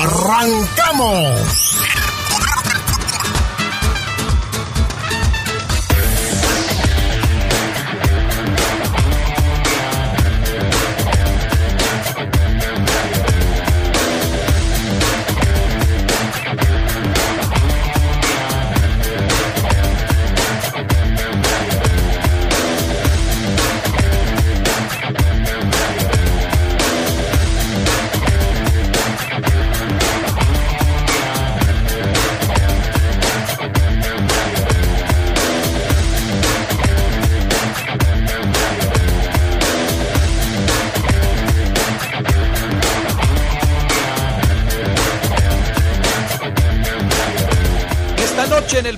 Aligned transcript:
¡Arrancamos! 0.00 1.69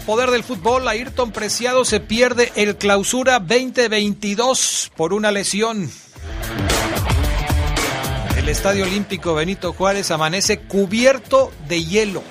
Poder 0.02 0.30
del 0.30 0.44
fútbol, 0.44 0.86
Ayrton 0.88 1.32
Preciado 1.32 1.84
se 1.84 2.00
pierde 2.00 2.52
el 2.56 2.76
clausura 2.76 3.38
2022 3.38 4.92
por 4.96 5.12
una 5.12 5.30
lesión. 5.30 5.90
El 8.36 8.48
Estadio 8.48 8.84
Olímpico 8.84 9.34
Benito 9.34 9.72
Juárez 9.72 10.10
amanece 10.10 10.58
cubierto 10.58 11.52
de 11.68 11.84
hielo. 11.84 12.22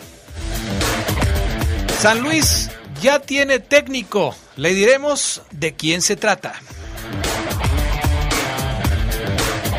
San 2.00 2.22
Luis 2.22 2.70
ya 3.02 3.20
tiene 3.20 3.60
técnico. 3.60 4.36
Le 4.58 4.74
diremos 4.74 5.42
de 5.52 5.74
quién 5.74 6.02
se 6.02 6.16
trata. 6.16 6.54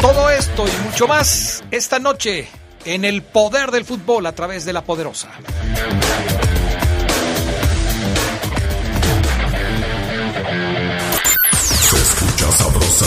Todo 0.01 0.31
esto 0.31 0.65
y 0.67 0.89
mucho 0.89 1.07
más 1.07 1.63
esta 1.71 1.99
noche 1.99 2.49
en 2.85 3.05
el 3.05 3.23
poder 3.23 3.71
del 3.71 3.85
fútbol 3.85 4.27
a 4.27 4.33
través 4.33 4.65
de 4.65 4.73
la 4.73 4.83
poderosa. 4.83 5.31
Sabrosa, 12.59 13.07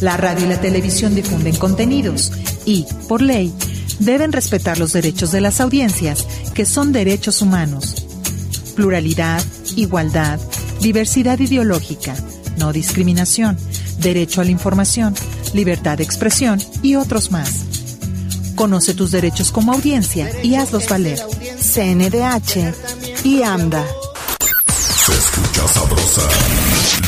La 0.00 0.16
radio 0.16 0.46
y 0.46 0.48
la 0.48 0.60
televisión 0.60 1.14
difunden 1.14 1.56
contenidos 1.56 2.32
y, 2.64 2.86
por 3.08 3.20
ley, 3.20 3.52
deben 3.98 4.32
respetar 4.32 4.78
los 4.78 4.92
derechos 4.92 5.32
de 5.32 5.40
las 5.40 5.60
audiencias, 5.60 6.26
que 6.54 6.64
son 6.64 6.92
derechos 6.92 7.42
humanos. 7.42 8.06
Pluralidad, 8.76 9.42
igualdad, 9.76 10.38
diversidad 10.80 11.38
ideológica, 11.40 12.14
no 12.58 12.72
discriminación, 12.72 13.56
derecho 13.98 14.40
a 14.40 14.44
la 14.44 14.50
información, 14.50 15.14
libertad 15.52 15.98
de 15.98 16.04
expresión 16.04 16.60
y 16.82 16.94
otros 16.94 17.30
más. 17.32 17.64
Conoce 18.54 18.94
tus 18.94 19.10
derechos 19.10 19.50
como 19.50 19.72
audiencia 19.72 20.30
y 20.42 20.54
hazlos 20.54 20.88
valer. 20.88 21.20
CNDH 21.60 22.74
y 23.24 23.42
AMDA. 23.42 23.84
Se 24.78 25.12
escucha 25.12 25.68
sabrosa, 25.68 26.22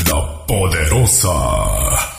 la 0.07 0.45
poderosa. 0.45 2.10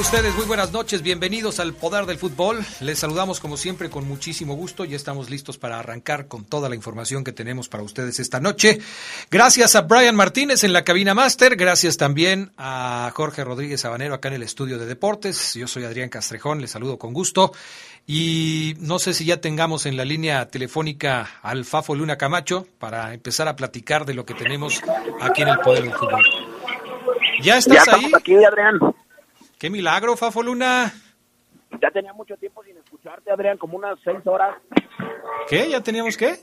Ustedes? 0.00 0.34
Muy 0.34 0.44
buenas 0.44 0.72
noches, 0.72 1.00
bienvenidos 1.00 1.58
al 1.58 1.72
Poder 1.72 2.04
del 2.04 2.18
Fútbol. 2.18 2.62
Les 2.80 2.98
saludamos 2.98 3.40
como 3.40 3.56
siempre 3.56 3.88
con 3.88 4.06
muchísimo 4.06 4.54
gusto. 4.54 4.84
Ya 4.84 4.94
estamos 4.94 5.30
listos 5.30 5.56
para 5.56 5.78
arrancar 5.78 6.28
con 6.28 6.44
toda 6.44 6.68
la 6.68 6.74
información 6.74 7.24
que 7.24 7.32
tenemos 7.32 7.68
para 7.68 7.82
ustedes 7.82 8.20
esta 8.20 8.38
noche. 8.38 8.78
Gracias 9.30 9.74
a 9.74 9.82
Brian 9.82 10.14
Martínez 10.14 10.64
en 10.64 10.74
la 10.74 10.84
cabina 10.84 11.14
máster, 11.14 11.56
gracias 11.56 11.96
también 11.96 12.52
a 12.58 13.10
Jorge 13.14 13.42
Rodríguez 13.42 13.80
Sabanero 13.80 14.14
acá 14.14 14.28
en 14.28 14.34
el 14.34 14.42
estudio 14.42 14.78
de 14.78 14.84
deportes. 14.84 15.54
Yo 15.54 15.66
soy 15.66 15.84
Adrián 15.84 16.10
Castrejón, 16.10 16.60
les 16.60 16.72
saludo 16.72 16.98
con 16.98 17.14
gusto. 17.14 17.52
Y 18.06 18.74
no 18.80 18.98
sé 18.98 19.14
si 19.14 19.24
ya 19.24 19.40
tengamos 19.40 19.86
en 19.86 19.96
la 19.96 20.04
línea 20.04 20.46
telefónica 20.48 21.38
al 21.40 21.64
Fafo 21.64 21.94
Luna 21.94 22.18
Camacho 22.18 22.66
para 22.78 23.14
empezar 23.14 23.48
a 23.48 23.56
platicar 23.56 24.04
de 24.04 24.12
lo 24.14 24.26
que 24.26 24.34
tenemos 24.34 24.82
aquí 25.22 25.42
en 25.42 25.48
el 25.48 25.58
Poder 25.60 25.84
del 25.84 25.94
Fútbol. 25.94 26.22
¿Ya 27.42 27.56
estás 27.56 27.88
ahí? 27.88 28.12
aquí, 28.14 28.34
Adrián. 28.44 28.78
Qué 29.58 29.70
milagro, 29.70 30.16
Fafo 30.16 30.42
Luna. 30.42 30.92
Ya 31.82 31.90
tenía 31.90 32.12
mucho 32.12 32.36
tiempo 32.36 32.62
sin 32.64 32.76
escucharte, 32.76 33.30
Adrián, 33.30 33.58
como 33.58 33.76
unas 33.76 33.98
seis 34.04 34.18
horas. 34.26 34.56
¿Qué? 35.48 35.68
¿Ya 35.70 35.80
teníamos 35.82 36.16
qué? 36.16 36.36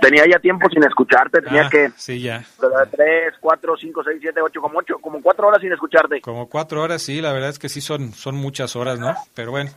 Tenía 0.00 0.24
ya 0.30 0.38
tiempo 0.38 0.68
sin 0.68 0.84
escucharte, 0.84 1.40
tenía 1.40 1.62
Ah, 1.66 1.68
que 1.70 1.90
Sí, 1.96 2.20
ya. 2.20 2.44
tres, 2.90 3.34
cuatro, 3.40 3.74
cinco, 3.78 4.02
seis, 4.04 4.18
siete, 4.20 4.40
ocho, 4.42 4.60
como 4.60 4.78
ocho, 4.78 4.98
como 5.00 5.22
cuatro 5.22 5.48
horas 5.48 5.60
sin 5.60 5.72
escucharte. 5.72 6.20
Como 6.20 6.48
cuatro 6.48 6.82
horas, 6.82 7.02
sí, 7.02 7.20
la 7.22 7.32
verdad 7.32 7.48
es 7.50 7.58
que 7.58 7.68
sí 7.70 7.80
son, 7.80 8.12
son 8.12 8.36
muchas 8.36 8.76
horas, 8.76 9.00
¿no? 9.00 9.14
Pero 9.34 9.50
bueno, 9.50 9.70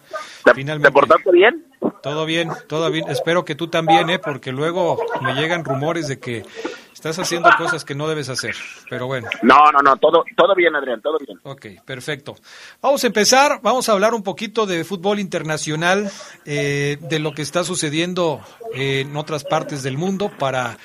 ¿Te, 0.44 0.54
finalmente. 0.54 0.90
te 0.90 0.94
portaste 0.94 1.32
bien? 1.32 1.66
Todo 2.02 2.26
bien, 2.26 2.50
todo 2.68 2.90
bien. 2.92 3.10
Espero 3.10 3.46
que 3.46 3.56
tú 3.56 3.68
también, 3.68 4.10
¿eh? 4.10 4.20
Porque 4.20 4.52
luego 4.52 4.98
me 5.22 5.34
llegan 5.34 5.66
rumores 5.66 6.08
de 6.08 6.20
que 6.20 6.44
Estás 7.00 7.18
haciendo 7.18 7.50
cosas 7.58 7.86
que 7.86 7.96
no 7.96 8.10
debes 8.10 8.28
hacer, 8.28 8.56
pero 8.90 9.08
bueno. 9.08 9.30
No, 9.42 9.72
no, 9.72 9.80
no, 9.80 9.96
todo, 9.96 10.26
todo 10.36 10.54
bien, 10.54 10.76
Adrián, 10.76 11.02
todo 11.02 11.18
bien. 11.18 11.40
Ok, 11.44 11.82
perfecto. 11.86 12.36
Vamos 12.82 13.02
a 13.06 13.08
empezar, 13.08 13.62
vamos 13.64 13.88
a 13.88 13.94
hablar 13.94 14.14
un 14.14 14.22
poquito 14.22 14.66
de 14.66 14.84
fútbol 14.84 15.22
internacional, 15.22 16.12
eh, 16.44 16.98
de 17.00 17.20
lo 17.20 17.32
que 17.34 17.42
está 17.42 17.64
sucediendo 17.64 18.42
en 18.74 19.16
otras 19.16 19.46
partes 19.46 19.82
del 19.82 19.98
mundo, 19.98 20.30
para 20.38 20.78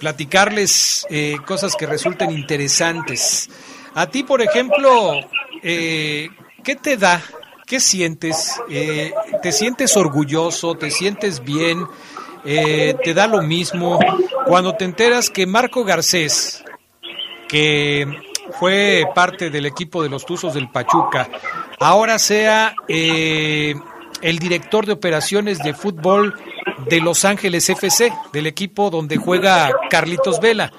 platicarles 0.00 1.06
eh, 1.08 1.36
cosas 1.46 1.76
que 1.76 1.86
resulten 1.86 2.32
interesantes. 2.32 3.48
A 3.94 4.08
ti, 4.08 4.24
por 4.24 4.42
ejemplo, 4.42 5.20
eh, 5.62 6.30
¿qué 6.64 6.74
te 6.74 6.96
da? 6.96 7.22
¿Qué 7.70 7.80
sientes? 7.80 8.60
¿Te 8.68 9.52
sientes 9.52 9.96
orgulloso? 9.96 10.74
¿Te 10.74 10.90
sientes 10.90 11.42
bien? 11.42 11.86
eh, 12.44 12.94
te 13.02 13.14
da 13.14 13.26
lo 13.26 13.42
mismo. 13.42 13.98
Cuando 14.46 14.74
te 14.74 14.84
enteras 14.84 15.30
que 15.30 15.46
Marco 15.46 15.84
Garcés, 15.84 16.64
que 17.48 18.06
fue 18.58 19.04
parte 19.14 19.50
del 19.50 19.66
equipo 19.66 20.02
de 20.02 20.08
los 20.08 20.24
Tuzos 20.24 20.54
del 20.54 20.70
Pachuca, 20.70 21.28
ahora 21.78 22.18
sea 22.18 22.74
eh, 22.88 23.74
el 24.22 24.38
director 24.38 24.86
de 24.86 24.92
operaciones 24.92 25.58
de 25.58 25.74
fútbol 25.74 26.34
de 26.88 27.00
Los 27.00 27.24
Ángeles 27.24 27.68
FC, 27.68 28.12
del 28.32 28.46
equipo 28.46 28.90
donde 28.90 29.16
juega 29.16 29.70
Carlitos 29.88 30.40
Vela. 30.40 30.72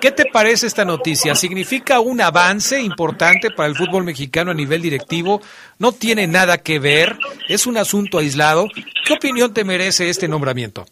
¿Qué 0.00 0.12
te 0.12 0.26
parece 0.26 0.66
esta 0.66 0.84
noticia? 0.84 1.34
¿Significa 1.34 1.98
un 1.98 2.20
avance 2.20 2.80
importante 2.80 3.50
para 3.50 3.68
el 3.68 3.74
fútbol 3.74 4.04
mexicano 4.04 4.52
a 4.52 4.54
nivel 4.54 4.80
directivo? 4.80 5.40
¿No 5.78 5.90
tiene 5.90 6.28
nada 6.28 6.58
que 6.58 6.78
ver? 6.78 7.16
¿Es 7.48 7.66
un 7.66 7.76
asunto 7.76 8.18
aislado? 8.18 8.68
¿Qué 9.04 9.14
opinión 9.14 9.52
te 9.52 9.64
merece 9.64 10.08
este 10.08 10.28
nombramiento? 10.28 10.84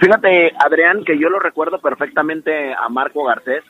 Fíjate, 0.00 0.52
Adrián, 0.58 1.04
que 1.04 1.18
yo 1.18 1.28
lo 1.28 1.38
recuerdo 1.38 1.80
perfectamente 1.80 2.72
a 2.72 2.88
Marco 2.88 3.24
Garcés, 3.24 3.62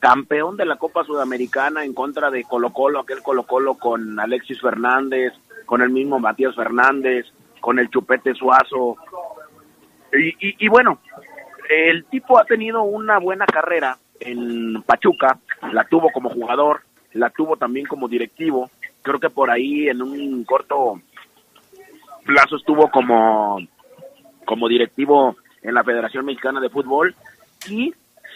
campeón 0.00 0.56
de 0.56 0.66
la 0.66 0.76
Copa 0.76 1.04
Sudamericana 1.04 1.84
en 1.84 1.94
contra 1.94 2.30
de 2.30 2.42
Colo 2.42 2.72
Colo, 2.72 2.98
aquel 2.98 3.22
Colo 3.22 3.44
Colo 3.44 3.74
con 3.76 4.18
Alexis 4.18 4.60
Fernández, 4.60 5.32
con 5.64 5.82
el 5.82 5.90
mismo 5.90 6.18
Matías 6.18 6.56
Fernández, 6.56 7.26
con 7.60 7.78
el 7.78 7.88
Chupete 7.88 8.34
Suazo. 8.34 8.96
Y, 10.12 10.66
y, 10.66 10.68
bueno, 10.68 10.98
el 11.72 12.04
tipo 12.06 12.38
ha 12.38 12.44
tenido 12.44 12.82
una 12.82 13.18
buena 13.18 13.46
carrera 13.46 13.96
en 14.20 14.82
Pachuca, 14.82 15.38
la 15.72 15.84
tuvo 15.84 16.10
como 16.12 16.30
jugador, 16.30 16.82
la 17.12 17.30
tuvo 17.30 17.56
también 17.56 17.86
como 17.86 18.08
directivo, 18.08 18.70
creo 19.02 19.18
que 19.18 19.30
por 19.30 19.50
ahí 19.50 19.88
en 19.88 20.02
un 20.02 20.44
corto 20.44 21.00
plazo 22.24 22.56
estuvo 22.56 22.88
como, 22.90 23.58
como 24.44 24.68
directivo 24.68 25.36
en 25.62 25.74
la 25.74 25.84
Federación 25.84 26.24
Mexicana 26.24 26.60
de 26.60 26.70
Fútbol 26.70 27.14
y 27.68 27.92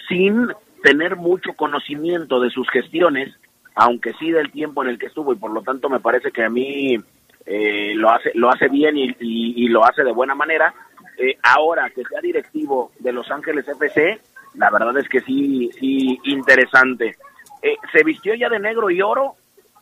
sin 0.09 0.49
tener 0.83 1.17
mucho 1.17 1.53
conocimiento 1.55 2.41
de 2.41 2.51
sus 2.51 2.69
gestiones, 2.71 3.35
aunque 3.75 4.13
sí 4.15 4.31
del 4.31 4.51
tiempo 4.51 4.83
en 4.83 4.91
el 4.91 4.99
que 4.99 5.07
estuvo 5.07 5.33
y 5.33 5.37
por 5.37 5.51
lo 5.51 5.63
tanto 5.63 5.89
me 5.89 6.01
parece 6.01 6.31
que 6.31 6.45
a 6.45 6.51
mí 6.51 6.97
eh, 7.45 7.93
lo 7.95 8.11
hace 8.11 8.33
lo 8.35 8.51
hace 8.51 8.69
bien 8.69 8.97
y, 8.97 9.69
lo 9.69 9.85
hace 9.85 10.03
de 10.03 10.13
buena 10.13 10.35
manera. 10.35 10.75
Eh, 11.19 11.39
ahora 11.43 11.91
que 11.91 12.03
sea 12.05 12.21
directivo 12.21 12.93
de 12.99 13.13
Los 13.13 13.31
Ángeles 13.31 13.67
FC, 13.67 14.21
la 14.55 14.71
verdad 14.71 14.97
es 14.99 15.09
que 15.09 15.21
sí 15.21 15.71
sí 15.79 16.19
interesante. 16.25 17.17
Eh, 17.63 17.77
se 17.93 18.05
vistió 18.05 18.35
ya 18.35 18.49
de 18.49 18.59
negro 18.59 18.91
y 18.91 19.01
oro, 19.01 19.35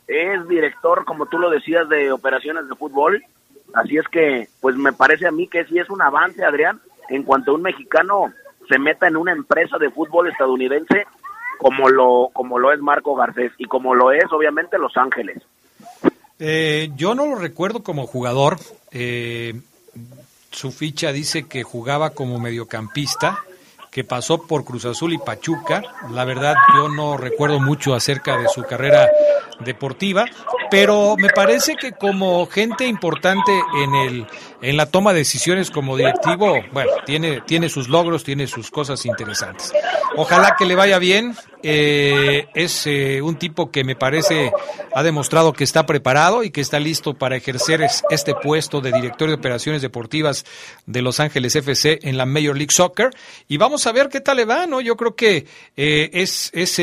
es 0.07 0.47
director, 0.47 1.03
como 1.05 1.25
tú 1.25 1.37
lo 1.37 1.49
decías, 1.49 1.87
de 1.89 2.11
operaciones 2.11 2.67
de 2.69 2.75
fútbol. 2.75 3.23
Así 3.73 3.97
es 3.97 4.07
que, 4.07 4.47
pues 4.61 4.75
me 4.75 4.93
parece 4.93 5.27
a 5.27 5.31
mí 5.31 5.47
que 5.47 5.65
sí 5.65 5.77
es 5.79 5.89
un 5.89 6.01
avance, 6.01 6.43
Adrián, 6.45 6.79
en 7.09 7.23
cuanto 7.23 7.53
un 7.53 7.61
mexicano 7.61 8.33
se 8.69 8.79
meta 8.79 9.07
en 9.07 9.17
una 9.17 9.31
empresa 9.31 9.77
de 9.77 9.91
fútbol 9.91 10.29
estadounidense 10.29 11.05
como 11.57 11.89
lo 11.89 12.29
como 12.33 12.59
lo 12.59 12.71
es 12.73 12.79
Marco 12.79 13.15
Garcés 13.15 13.51
y 13.57 13.65
como 13.65 13.95
lo 13.95 14.11
es 14.11 14.25
obviamente 14.31 14.77
Los 14.77 14.95
Ángeles. 14.97 15.41
Eh, 16.39 16.89
yo 16.95 17.15
no 17.15 17.25
lo 17.25 17.35
recuerdo 17.35 17.83
como 17.83 18.07
jugador. 18.07 18.57
Eh, 18.91 19.53
su 20.55 20.71
ficha 20.71 21.11
dice 21.11 21.47
que 21.47 21.63
jugaba 21.63 22.11
como 22.11 22.39
mediocampista, 22.39 23.43
que 23.91 24.05
pasó 24.05 24.47
por 24.47 24.63
Cruz 24.63 24.85
Azul 24.85 25.13
y 25.13 25.17
Pachuca. 25.17 25.83
La 26.11 26.23
verdad, 26.23 26.55
yo 26.75 26.87
no 26.87 27.17
recuerdo 27.17 27.59
mucho 27.59 27.93
acerca 27.93 28.37
de 28.37 28.47
su 28.47 28.63
carrera 28.63 29.09
deportiva, 29.59 30.25
pero 30.69 31.15
me 31.17 31.29
parece 31.29 31.75
que 31.75 31.91
como 31.91 32.45
gente 32.47 32.85
importante 32.85 33.51
en 33.83 33.95
el 33.95 34.27
en 34.61 34.77
la 34.77 34.87
toma 34.87 35.13
de 35.13 35.19
decisiones 35.19 35.69
como 35.69 35.95
directivo, 35.95 36.59
bueno, 36.71 36.91
tiene 37.05 37.41
tiene 37.41 37.69
sus 37.69 37.87
logros, 37.87 38.23
tiene 38.23 38.47
sus 38.47 38.71
cosas 38.71 39.05
interesantes. 39.05 39.71
Ojalá 40.15 40.55
que 40.57 40.65
le 40.65 40.75
vaya 40.75 40.99
bien. 40.99 41.35
Eh, 41.67 42.47
es 42.53 42.85
eh, 42.85 43.23
un 43.23 43.37
tipo 43.37 43.71
que 43.71 43.83
me 43.83 43.95
parece 43.95 44.51
ha 44.93 45.01
demostrado 45.01 45.51
que 45.51 45.63
está 45.63 45.87
preparado 45.87 46.43
y 46.43 46.51
que 46.51 46.61
está 46.61 46.79
listo 46.79 47.15
para 47.15 47.37
ejercer 47.37 47.81
este 48.11 48.35
puesto 48.35 48.81
de 48.81 48.91
director 48.91 49.27
de 49.27 49.33
operaciones 49.33 49.81
deportivas 49.81 50.45
de 50.85 51.01
Los 51.01 51.19
Ángeles 51.19 51.55
FC 51.55 51.99
en 52.03 52.17
la 52.17 52.27
Major 52.27 52.55
League 52.55 52.71
Soccer. 52.71 53.09
Y 53.47 53.57
vamos 53.57 53.87
a 53.87 53.91
ver 53.93 54.09
qué 54.09 54.21
tal 54.21 54.37
le 54.37 54.45
va, 54.45 54.67
¿no? 54.67 54.79
Yo 54.79 54.95
creo 54.95 55.15
que 55.15 55.47
eh, 55.75 56.11
es, 56.13 56.51
es, 56.53 56.79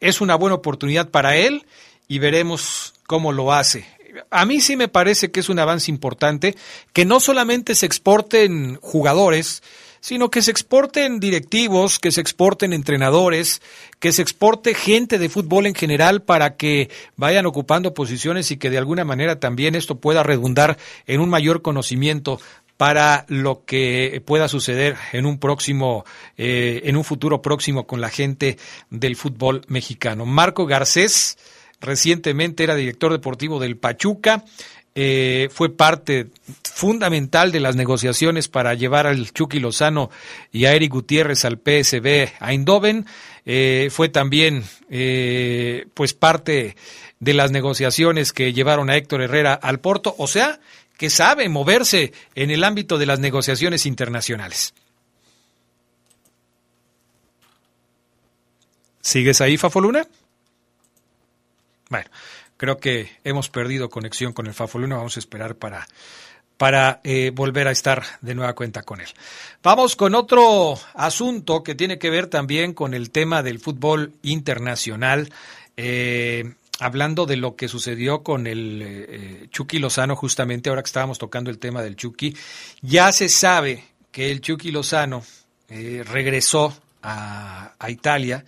es 0.00 0.20
una 0.20 0.36
buena 0.36 0.54
oportunidad 0.54 1.08
para 1.08 1.34
él 1.36 1.66
y 2.10 2.18
veremos 2.18 2.92
cómo 3.06 3.30
lo 3.30 3.52
hace. 3.52 3.86
A 4.32 4.44
mí 4.44 4.60
sí 4.60 4.76
me 4.76 4.88
parece 4.88 5.30
que 5.30 5.38
es 5.38 5.48
un 5.48 5.60
avance 5.60 5.92
importante 5.92 6.56
que 6.92 7.04
no 7.04 7.20
solamente 7.20 7.76
se 7.76 7.86
exporten 7.86 8.78
jugadores, 8.82 9.62
sino 10.00 10.28
que 10.28 10.42
se 10.42 10.50
exporten 10.50 11.20
directivos, 11.20 12.00
que 12.00 12.10
se 12.10 12.20
exporten 12.20 12.72
entrenadores, 12.72 13.62
que 14.00 14.10
se 14.10 14.22
exporte 14.22 14.74
gente 14.74 15.18
de 15.18 15.28
fútbol 15.28 15.66
en 15.66 15.74
general 15.76 16.22
para 16.22 16.56
que 16.56 16.90
vayan 17.14 17.46
ocupando 17.46 17.94
posiciones 17.94 18.50
y 18.50 18.56
que 18.56 18.70
de 18.70 18.78
alguna 18.78 19.04
manera 19.04 19.38
también 19.38 19.76
esto 19.76 20.00
pueda 20.00 20.24
redundar 20.24 20.78
en 21.06 21.20
un 21.20 21.28
mayor 21.28 21.62
conocimiento 21.62 22.40
para 22.76 23.24
lo 23.28 23.64
que 23.64 24.20
pueda 24.26 24.48
suceder 24.48 24.96
en 25.12 25.26
un 25.26 25.38
próximo, 25.38 26.04
eh, 26.36 26.80
en 26.86 26.96
un 26.96 27.04
futuro 27.04 27.40
próximo 27.40 27.86
con 27.86 28.00
la 28.00 28.10
gente 28.10 28.58
del 28.88 29.14
fútbol 29.14 29.62
mexicano. 29.68 30.26
Marco 30.26 30.66
Garcés 30.66 31.36
recientemente 31.80 32.64
era 32.64 32.74
director 32.74 33.12
deportivo 33.12 33.58
del 33.58 33.76
Pachuca, 33.76 34.44
eh, 34.94 35.48
fue 35.52 35.68
parte 35.68 36.26
fundamental 36.64 37.52
de 37.52 37.60
las 37.60 37.76
negociaciones 37.76 38.48
para 38.48 38.74
llevar 38.74 39.06
al 39.06 39.32
Chucky 39.32 39.60
Lozano 39.60 40.10
y 40.50 40.64
a 40.64 40.74
Eric 40.74 40.92
Gutiérrez 40.92 41.44
al 41.44 41.58
PSB 41.58 42.32
Eindhoven, 42.40 43.06
eh, 43.46 43.88
fue 43.92 44.08
también 44.08 44.64
eh, 44.90 45.86
pues 45.94 46.12
parte 46.12 46.74
de 47.20 47.34
las 47.34 47.52
negociaciones 47.52 48.32
que 48.32 48.52
llevaron 48.52 48.90
a 48.90 48.96
Héctor 48.96 49.22
Herrera 49.22 49.54
al 49.54 49.78
Porto, 49.78 50.14
o 50.18 50.26
sea, 50.26 50.58
que 50.96 51.08
sabe 51.08 51.48
moverse 51.48 52.12
en 52.34 52.50
el 52.50 52.64
ámbito 52.64 52.98
de 52.98 53.06
las 53.06 53.20
negociaciones 53.20 53.86
internacionales. 53.86 54.74
¿Sigues 59.00 59.40
ahí, 59.40 59.56
Fafoluna? 59.56 60.06
Bueno, 61.90 62.08
creo 62.56 62.78
que 62.78 63.10
hemos 63.24 63.50
perdido 63.50 63.90
conexión 63.90 64.32
con 64.32 64.46
el 64.46 64.54
Fafoluna. 64.54 64.96
Vamos 64.96 65.16
a 65.16 65.20
esperar 65.20 65.56
para, 65.56 65.88
para 66.56 67.00
eh, 67.02 67.32
volver 67.34 67.66
a 67.66 67.72
estar 67.72 68.04
de 68.20 68.36
nueva 68.36 68.54
cuenta 68.54 68.84
con 68.84 69.00
él. 69.00 69.08
Vamos 69.60 69.96
con 69.96 70.14
otro 70.14 70.78
asunto 70.94 71.64
que 71.64 71.74
tiene 71.74 71.98
que 71.98 72.08
ver 72.08 72.28
también 72.28 72.74
con 72.74 72.94
el 72.94 73.10
tema 73.10 73.42
del 73.42 73.58
fútbol 73.58 74.14
internacional. 74.22 75.32
Eh, 75.76 76.54
hablando 76.78 77.26
de 77.26 77.36
lo 77.36 77.56
que 77.56 77.66
sucedió 77.66 78.22
con 78.22 78.46
el 78.46 78.82
eh, 78.84 79.48
Chucky 79.50 79.80
Lozano, 79.80 80.14
justamente 80.14 80.70
ahora 80.70 80.82
que 80.82 80.88
estábamos 80.88 81.18
tocando 81.18 81.50
el 81.50 81.58
tema 81.58 81.82
del 81.82 81.96
Chucky, 81.96 82.36
ya 82.82 83.10
se 83.10 83.28
sabe 83.28 83.84
que 84.12 84.30
el 84.30 84.40
Chucky 84.40 84.70
Lozano 84.70 85.24
regresó 85.68 86.76
a, 87.02 87.74
a 87.78 87.90
Italia 87.90 88.44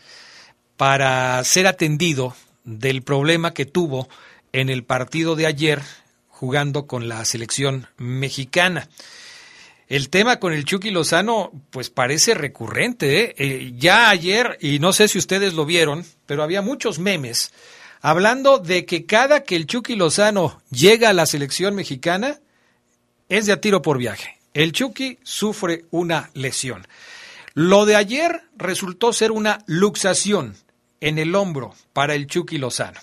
para 0.77 1.43
ser 1.45 1.67
atendido 1.67 2.35
del 2.65 3.03
problema 3.03 3.55
que 3.55 3.67
tuvo 3.67 4.09
en 4.53 4.69
el 4.69 4.85
partido 4.85 5.37
de 5.37 5.47
ayer 5.47 5.83
jugando 6.29 6.87
con 6.87 7.09
la 7.09 7.25
selección 7.25 7.87
mexicana. 7.97 8.89
El 9.89 10.09
tema 10.09 10.41
con 10.41 10.53
el 10.53 10.65
Chucky 10.65 10.91
Lozano, 10.91 11.53
pues 11.71 11.91
parece 11.91 12.35
recurrente. 12.35 13.21
¿eh? 13.21 13.35
¿eh? 13.37 13.73
ya 13.77 14.09
ayer, 14.09 14.57
y 14.61 14.79
no 14.79 14.93
sé 14.93 15.07
si 15.09 15.19
ustedes 15.19 15.55
lo 15.55 15.67
vieron, 15.67 16.05
pero 16.27 16.43
había 16.43 16.63
muchos 16.63 16.99
memes 16.99 17.53
hablando 18.03 18.59
de 18.59 18.85
que 18.85 19.07
cada 19.07 19.45
que 19.45 19.57
el 19.57 19.67
Chucky 19.67 19.95
Lozano 19.95 20.61
llega 20.71 21.11
a 21.11 21.13
la 21.15 21.25
selección 21.25 21.75
mexicana, 21.75 22.41
es 23.29 23.47
de 23.47 23.53
a 23.53 23.61
tiro 23.61 23.81
por 23.81 23.97
viaje. 23.97 24.39
El 24.53 24.73
Chucky 24.73 25.19
sufre 25.23 25.85
una 25.91 26.31
lesión. 26.35 26.87
Lo 27.55 27.87
de 27.87 27.97
ayer 27.97 28.43
resultó 28.57 29.13
ser 29.13 29.31
una 29.31 29.63
luxación 29.67 30.57
en 31.03 31.19
el 31.19 31.35
hombro 31.35 31.75
para 31.93 32.15
el 32.15 32.27
Chucky 32.27 32.57
Lozano. 32.57 33.01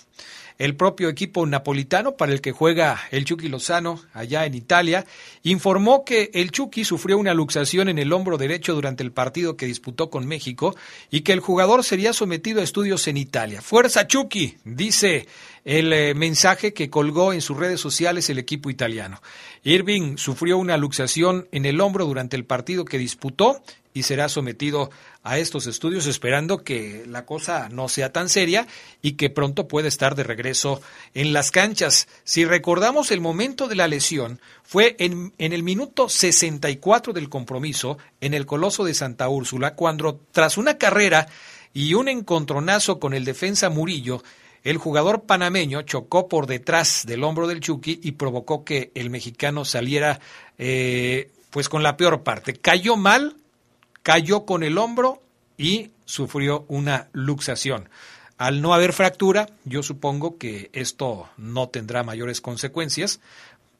el 0.58 0.76
propio 0.76 1.08
equipo 1.08 1.46
napolitano 1.46 2.16
para 2.16 2.32
el 2.32 2.42
que 2.42 2.52
juega 2.52 3.00
el 3.12 3.24
Chucky 3.24 3.48
Lozano 3.48 3.98
allá 4.12 4.44
en 4.44 4.54
Italia, 4.54 5.06
informó 5.42 6.04
que 6.04 6.30
el 6.34 6.50
Chucky 6.50 6.84
sufrió 6.84 7.16
una 7.16 7.32
luxación 7.32 7.88
en 7.88 7.98
el 7.98 8.12
hombro 8.12 8.36
derecho 8.36 8.74
durante 8.74 9.02
el 9.02 9.10
partido 9.10 9.56
que 9.56 9.64
disputó 9.64 10.10
con 10.10 10.26
México 10.26 10.76
y 11.10 11.22
que 11.22 11.32
el 11.32 11.40
jugador 11.40 11.82
sería 11.82 12.12
sometido 12.12 12.60
a 12.60 12.64
estudios 12.64 13.08
en 13.08 13.16
Italia. 13.16 13.62
Fuerza 13.62 14.06
Chucky, 14.06 14.58
dice 14.64 15.26
el 15.64 15.94
eh, 15.94 16.14
mensaje 16.14 16.74
que 16.74 16.90
colgó 16.90 17.32
en 17.32 17.40
sus 17.40 17.56
redes 17.56 17.80
sociales 17.80 18.28
el 18.28 18.38
equipo 18.38 18.68
italiano. 18.68 19.22
Irving 19.62 20.16
sufrió 20.16 20.58
una 20.58 20.76
luxación 20.76 21.48
en 21.52 21.64
el 21.64 21.80
hombro 21.80 22.04
durante 22.04 22.36
el 22.36 22.44
partido 22.44 22.84
que 22.84 22.98
disputó 22.98 23.62
y 23.92 24.04
será 24.04 24.28
sometido 24.28 24.90
a 25.22 25.38
estos 25.38 25.66
estudios 25.66 26.06
esperando 26.06 26.64
que 26.64 27.04
la 27.06 27.26
cosa 27.26 27.68
no 27.68 27.88
sea 27.88 28.12
tan 28.12 28.28
seria 28.28 28.66
y 29.02 29.12
que 29.12 29.30
pronto 29.30 29.68
pueda 29.68 29.88
estar 29.88 30.14
de 30.14 30.24
regreso 30.24 30.80
en 31.14 31.32
las 31.32 31.50
canchas. 31.50 32.08
Si 32.24 32.44
recordamos 32.44 33.10
el 33.10 33.20
momento 33.20 33.68
de 33.68 33.76
la 33.76 33.88
lesión, 33.88 34.40
fue 34.62 34.96
en, 34.98 35.32
en 35.38 35.52
el 35.52 35.62
minuto 35.62 36.08
64 36.08 37.12
del 37.12 37.28
compromiso 37.28 37.98
en 38.20 38.34
el 38.34 38.46
Coloso 38.46 38.84
de 38.84 38.94
Santa 38.94 39.28
Úrsula, 39.28 39.74
cuando 39.74 40.20
tras 40.32 40.56
una 40.56 40.78
carrera 40.78 41.26
y 41.72 41.94
un 41.94 42.08
encontronazo 42.08 42.98
con 42.98 43.14
el 43.14 43.24
defensa 43.24 43.70
Murillo, 43.70 44.22
el 44.62 44.76
jugador 44.76 45.22
panameño 45.22 45.82
chocó 45.82 46.28
por 46.28 46.46
detrás 46.46 47.04
del 47.06 47.24
hombro 47.24 47.46
del 47.46 47.60
Chucky 47.60 48.00
y 48.02 48.12
provocó 48.12 48.64
que 48.64 48.90
el 48.94 49.10
mexicano 49.10 49.64
saliera 49.64 50.20
eh, 50.58 51.30
pues 51.50 51.68
con 51.68 51.82
la 51.82 51.96
peor 51.96 52.22
parte. 52.22 52.54
Cayó 52.54 52.96
mal, 52.96 53.36
cayó 54.02 54.44
con 54.44 54.62
el 54.62 54.78
hombro 54.78 55.22
y 55.56 55.90
sufrió 56.04 56.64
una 56.68 57.08
luxación. 57.12 57.88
Al 58.38 58.62
no 58.62 58.72
haber 58.72 58.94
fractura, 58.94 59.48
yo 59.64 59.82
supongo 59.82 60.38
que 60.38 60.70
esto 60.72 61.28
no 61.36 61.68
tendrá 61.68 62.02
mayores 62.02 62.40
consecuencias 62.40 63.20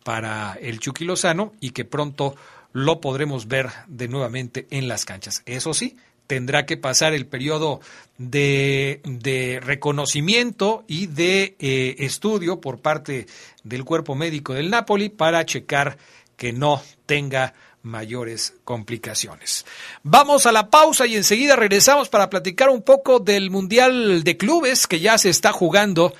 para 0.04 0.58
el 0.60 0.80
Chucky 0.80 1.04
Lozano 1.04 1.54
y 1.60 1.70
que 1.70 1.84
pronto 1.84 2.36
lo 2.72 3.00
podremos 3.00 3.48
ver 3.48 3.70
de 3.86 4.08
nuevamente 4.08 4.66
en 4.70 4.86
las 4.86 5.04
canchas. 5.04 5.42
Eso 5.46 5.72
sí, 5.72 5.96
tendrá 6.26 6.66
que 6.66 6.76
pasar 6.76 7.14
el 7.14 7.26
periodo 7.26 7.80
de, 8.18 9.00
de 9.04 9.60
reconocimiento 9.60 10.84
y 10.86 11.06
de 11.06 11.56
eh, 11.58 11.96
estudio 11.98 12.60
por 12.60 12.80
parte 12.80 13.26
del 13.64 13.84
cuerpo 13.84 14.14
médico 14.14 14.54
del 14.54 14.70
Napoli 14.70 15.08
para 15.08 15.44
checar 15.44 15.98
que 16.36 16.52
no 16.52 16.82
tenga 17.06 17.54
mayores 17.82 18.54
complicaciones. 18.64 19.64
Vamos 20.02 20.46
a 20.46 20.52
la 20.52 20.70
pausa 20.70 21.06
y 21.06 21.16
enseguida 21.16 21.56
regresamos 21.56 22.08
para 22.08 22.30
platicar 22.30 22.68
un 22.70 22.82
poco 22.82 23.20
del 23.20 23.50
Mundial 23.50 24.22
de 24.22 24.36
Clubes 24.36 24.86
que 24.86 25.00
ya 25.00 25.18
se 25.18 25.30
está 25.30 25.52
jugando 25.52 26.14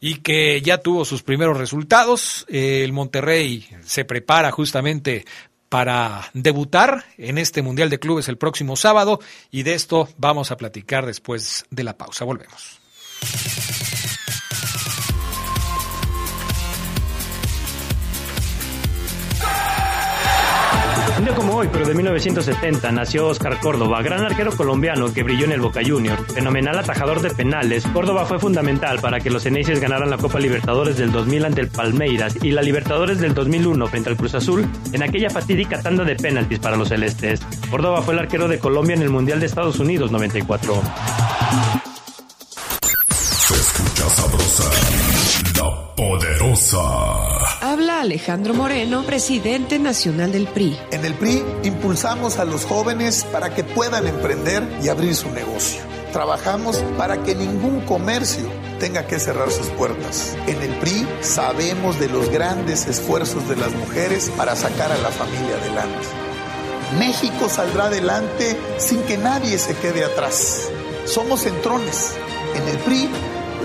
y 0.00 0.16
que 0.16 0.60
ya 0.62 0.78
tuvo 0.78 1.04
sus 1.04 1.22
primeros 1.22 1.56
resultados. 1.56 2.44
El 2.48 2.92
Monterrey 2.92 3.68
se 3.84 4.04
prepara 4.04 4.50
justamente 4.50 5.24
para 5.68 6.30
debutar 6.32 7.04
en 7.18 7.38
este 7.38 7.62
Mundial 7.62 7.90
de 7.90 7.98
Clubes 7.98 8.28
el 8.28 8.38
próximo 8.38 8.76
sábado 8.76 9.20
y 9.50 9.62
de 9.62 9.74
esto 9.74 10.08
vamos 10.16 10.50
a 10.50 10.56
platicar 10.56 11.06
después 11.06 11.64
de 11.70 11.84
la 11.84 11.96
pausa. 11.96 12.24
Volvemos. 12.24 12.80
Un 21.18 21.24
día 21.24 21.34
como 21.34 21.54
hoy, 21.54 21.68
pero 21.72 21.86
de 21.86 21.94
1970, 21.94 22.92
nació 22.92 23.28
Oscar 23.28 23.58
Córdoba, 23.58 24.02
gran 24.02 24.22
arquero 24.22 24.54
colombiano 24.54 25.14
que 25.14 25.22
brilló 25.22 25.46
en 25.46 25.52
el 25.52 25.62
Boca 25.62 25.80
Junior. 25.82 26.18
Fenomenal 26.26 26.78
atajador 26.78 27.22
de 27.22 27.30
penales, 27.30 27.86
Córdoba 27.86 28.26
fue 28.26 28.38
fundamental 28.38 28.98
para 29.00 29.18
que 29.18 29.30
los 29.30 29.46
Eneises 29.46 29.80
ganaran 29.80 30.10
la 30.10 30.18
Copa 30.18 30.38
Libertadores 30.38 30.98
del 30.98 31.12
2000 31.12 31.46
ante 31.46 31.62
el 31.62 31.68
Palmeiras 31.68 32.36
y 32.42 32.50
la 32.50 32.60
Libertadores 32.60 33.18
del 33.18 33.32
2001 33.32 33.86
frente 33.86 34.10
al 34.10 34.16
Cruz 34.18 34.34
Azul 34.34 34.66
en 34.92 35.02
aquella 35.02 35.30
fatídica 35.30 35.80
tanda 35.80 36.04
de 36.04 36.16
penaltis 36.16 36.58
para 36.58 36.76
los 36.76 36.88
celestes. 36.88 37.40
Córdoba 37.70 38.02
fue 38.02 38.12
el 38.12 38.20
arquero 38.20 38.46
de 38.46 38.58
Colombia 38.58 38.94
en 38.94 39.02
el 39.02 39.10
Mundial 39.10 39.40
de 39.40 39.46
Estados 39.46 39.80
Unidos 39.80 40.12
94. 40.12 40.82
Sabrosa, 44.16 44.70
la 45.56 45.94
poderosa. 45.94 46.78
Habla 47.60 48.00
Alejandro 48.00 48.54
Moreno, 48.54 49.04
presidente 49.04 49.78
nacional 49.78 50.32
del 50.32 50.46
PRI. 50.46 50.74
En 50.90 51.04
el 51.04 51.12
PRI 51.12 51.44
impulsamos 51.64 52.38
a 52.38 52.46
los 52.46 52.64
jóvenes 52.64 53.26
para 53.30 53.54
que 53.54 53.62
puedan 53.62 54.06
emprender 54.06 54.66
y 54.82 54.88
abrir 54.88 55.14
su 55.14 55.30
negocio. 55.32 55.82
Trabajamos 56.14 56.78
para 56.96 57.22
que 57.24 57.34
ningún 57.34 57.82
comercio 57.82 58.46
tenga 58.80 59.06
que 59.06 59.18
cerrar 59.18 59.50
sus 59.50 59.66
puertas. 59.66 60.34
En 60.46 60.62
el 60.62 60.74
PRI 60.78 61.06
sabemos 61.20 62.00
de 62.00 62.08
los 62.08 62.30
grandes 62.30 62.86
esfuerzos 62.86 63.46
de 63.50 63.56
las 63.56 63.72
mujeres 63.72 64.32
para 64.34 64.56
sacar 64.56 64.92
a 64.92 64.98
la 64.98 65.10
familia 65.10 65.56
adelante. 65.60 66.06
México 66.98 67.50
saldrá 67.50 67.88
adelante 67.88 68.56
sin 68.78 69.02
que 69.02 69.18
nadie 69.18 69.58
se 69.58 69.74
quede 69.74 70.06
atrás. 70.06 70.70
Somos 71.04 71.40
centrones. 71.40 72.14
En 72.54 72.66
el 72.68 72.78
PRI, 72.78 73.10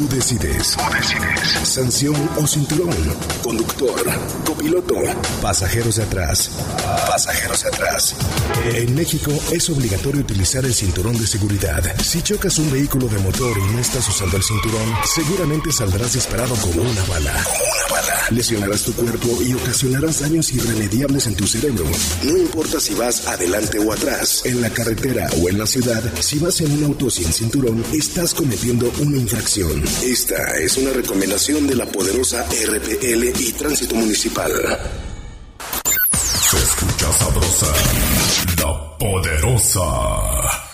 Tú 0.00 0.08
decides. 0.08 0.76
Tú 0.78 0.94
decides. 0.94 1.68
Sanción 1.68 2.30
o 2.38 2.46
cinturón. 2.46 2.96
Conductor, 3.42 4.00
copiloto, 4.46 4.94
pasajeros 5.42 5.96
de 5.96 6.04
atrás, 6.04 6.50
pasajeros 7.06 7.62
de 7.62 7.68
atrás. 7.68 8.14
En 8.72 8.94
México 8.94 9.30
es 9.52 9.68
obligatorio 9.68 10.22
utilizar 10.22 10.64
el 10.64 10.72
cinturón 10.72 11.18
de 11.18 11.26
seguridad. 11.26 11.82
Si 12.02 12.22
chocas 12.22 12.58
un 12.58 12.70
vehículo 12.70 13.08
de 13.08 13.18
motor 13.18 13.58
y 13.58 13.74
no 13.74 13.78
estás 13.78 14.08
usando 14.08 14.38
el 14.38 14.42
cinturón, 14.42 14.88
seguramente 15.04 15.70
saldrás 15.70 16.14
disparado 16.14 16.54
como 16.54 16.80
una 16.80 17.04
bala. 17.04 17.32
Como 17.44 17.58
una 17.58 17.94
bala. 17.94 18.20
Lesionarás 18.30 18.84
tu 18.84 18.94
cuerpo 18.94 19.42
y 19.42 19.52
ocasionarás 19.52 20.20
daños 20.20 20.50
irremediables 20.52 21.26
en 21.26 21.34
tu 21.34 21.46
cerebro. 21.46 21.84
No 22.22 22.38
importa 22.38 22.80
si 22.80 22.94
vas 22.94 23.26
adelante 23.26 23.78
o 23.78 23.92
atrás, 23.92 24.42
en 24.46 24.62
la 24.62 24.70
carretera 24.70 25.28
o 25.42 25.50
en 25.50 25.58
la 25.58 25.66
ciudad, 25.66 26.02
si 26.20 26.38
vas 26.38 26.60
en 26.62 26.72
un 26.72 26.84
auto 26.84 27.10
sin 27.10 27.30
cinturón, 27.32 27.84
estás 27.92 28.32
cometiendo 28.32 28.90
una 29.00 29.18
infracción. 29.18 29.89
Esta 30.02 30.56
es 30.58 30.76
una 30.78 30.92
recomendación 30.92 31.66
de 31.66 31.74
la 31.74 31.84
poderosa 31.86 32.44
RPL 32.44 33.24
y 33.38 33.52
Tránsito 33.52 33.94
Municipal. 33.94 34.50
Se 36.12 36.56
escucha 36.56 37.12
sabrosa, 37.12 37.66
la 38.58 38.98
poderosa. 38.98 40.69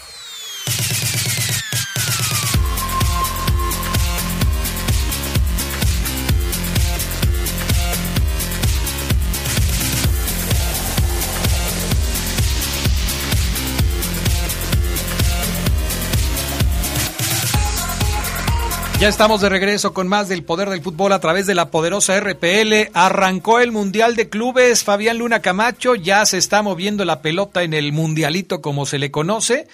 Ya 18.98 19.08
estamos 19.08 19.42
de 19.42 19.50
regreso 19.50 19.92
con 19.92 20.08
más 20.08 20.30
del 20.30 20.42
poder 20.42 20.70
del 20.70 20.80
fútbol 20.80 21.12
a 21.12 21.20
través 21.20 21.46
de 21.46 21.54
la 21.54 21.70
poderosa 21.70 22.18
RPL. 22.18 22.90
Arrancó 22.94 23.60
el 23.60 23.70
Mundial 23.70 24.16
de 24.16 24.30
Clubes. 24.30 24.84
Fabián 24.84 25.18
Luna 25.18 25.42
Camacho 25.42 25.94
ya 25.96 26.24
se 26.24 26.38
está 26.38 26.62
moviendo 26.62 27.04
la 27.04 27.20
pelota 27.20 27.62
en 27.62 27.74
el 27.74 27.92
Mundialito 27.92 28.62
como 28.62 28.86
se 28.86 28.98
le 28.98 29.10
conoce. 29.10 29.68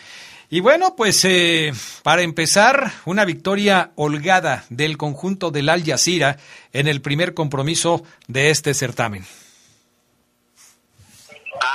Y 0.50 0.58
bueno, 0.58 0.96
pues 0.96 1.24
eh, 1.24 1.72
para 2.02 2.22
empezar, 2.22 2.90
una 3.04 3.24
victoria 3.24 3.92
holgada 3.94 4.64
del 4.70 4.98
conjunto 4.98 5.52
del 5.52 5.68
Al 5.68 5.84
Jazeera 5.84 6.38
en 6.72 6.88
el 6.88 7.00
primer 7.00 7.32
compromiso 7.32 8.02
de 8.26 8.50
este 8.50 8.74
certamen. 8.74 9.24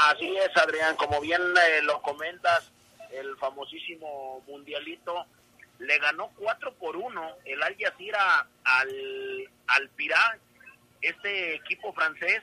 Así 0.10 0.36
es, 0.36 0.62
Adrián, 0.62 0.98
como 0.98 1.22
bien 1.22 1.42
eh, 1.42 1.82
lo 1.84 2.01
comentas, 2.01 2.70
el 3.10 3.38
famosísimo 3.38 4.44
mundialito 4.48 5.25
le 5.79 5.98
ganó 6.00 6.29
4 6.38 6.74
por 6.75 6.96
1 6.96 7.38
el 7.46 7.63
Al 7.63 7.75
Jazeera 7.77 8.48
al, 8.63 9.50
al 9.67 9.89
Pirá, 9.89 10.38
este 11.01 11.55
equipo 11.55 11.93
francés, 11.93 12.41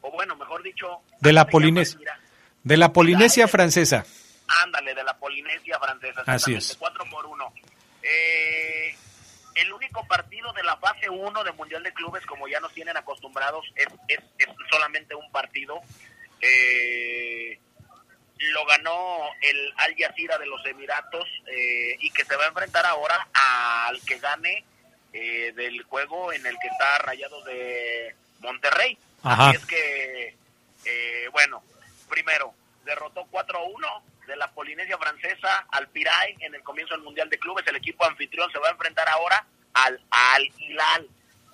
o 0.00 0.10
bueno, 0.10 0.36
mejor 0.36 0.62
dicho, 0.62 1.00
De 1.20 1.32
la 1.32 1.46
Polinesia. 1.46 2.18
De 2.62 2.76
la 2.76 2.92
Polinesia 2.92 3.48
francesa. 3.48 4.04
Ándale, 4.62 4.94
de 4.94 5.04
la 5.04 5.16
Polinesia 5.16 5.78
francesa. 5.78 6.22
Así 6.26 6.54
es. 6.54 6.76
4 6.78 7.04
por 7.10 7.26
1. 7.26 7.54
Eh, 8.02 8.94
el 9.54 9.72
único 9.72 10.06
partido 10.06 10.52
de 10.52 10.62
la 10.62 10.76
fase 10.76 11.08
1 11.08 11.44
de 11.44 11.52
Mundial 11.52 11.82
de 11.82 11.92
Clubes, 11.92 12.24
como 12.26 12.48
ya 12.48 12.60
nos 12.60 12.72
tienen 12.72 12.96
acostumbrados, 12.96 13.64
es, 13.76 13.86
es, 14.08 14.18
es 14.38 14.48
solamente 14.70 15.14
un 15.14 15.30
partido. 15.30 15.80
Eh, 16.40 17.58
lo 18.40 18.64
ganó 18.64 19.28
el 19.42 19.72
Al 19.76 19.94
Jazeera 19.96 20.38
de 20.38 20.46
los 20.46 20.64
Emiratos 20.64 21.28
eh, 21.46 21.96
y 22.00 22.10
que 22.10 22.24
se 22.24 22.36
va 22.36 22.44
a 22.44 22.48
enfrentar 22.48 22.86
ahora 22.86 23.28
al 23.34 24.00
que 24.02 24.18
gane 24.18 24.64
eh, 25.12 25.52
del 25.54 25.82
juego 25.84 26.32
en 26.32 26.46
el 26.46 26.58
que 26.58 26.68
está 26.68 26.98
rayado 26.98 27.42
de 27.44 28.14
Monterrey. 28.40 28.96
Así 29.22 29.56
es 29.56 29.66
que, 29.66 30.34
eh, 30.86 31.28
bueno, 31.32 31.62
primero, 32.08 32.54
derrotó 32.84 33.26
4-1 33.30 34.02
de 34.26 34.36
la 34.36 34.50
Polinesia 34.52 34.96
Francesa 34.96 35.66
al 35.70 35.88
Piray 35.88 36.36
en 36.40 36.54
el 36.54 36.62
comienzo 36.62 36.94
del 36.94 37.02
Mundial 37.02 37.28
de 37.28 37.38
Clubes. 37.38 37.66
El 37.66 37.76
equipo 37.76 38.06
anfitrión 38.06 38.50
se 38.52 38.58
va 38.58 38.68
a 38.68 38.72
enfrentar 38.72 39.08
ahora 39.08 39.44
al 39.74 40.00
Al 40.10 40.50
Hilal 40.58 41.08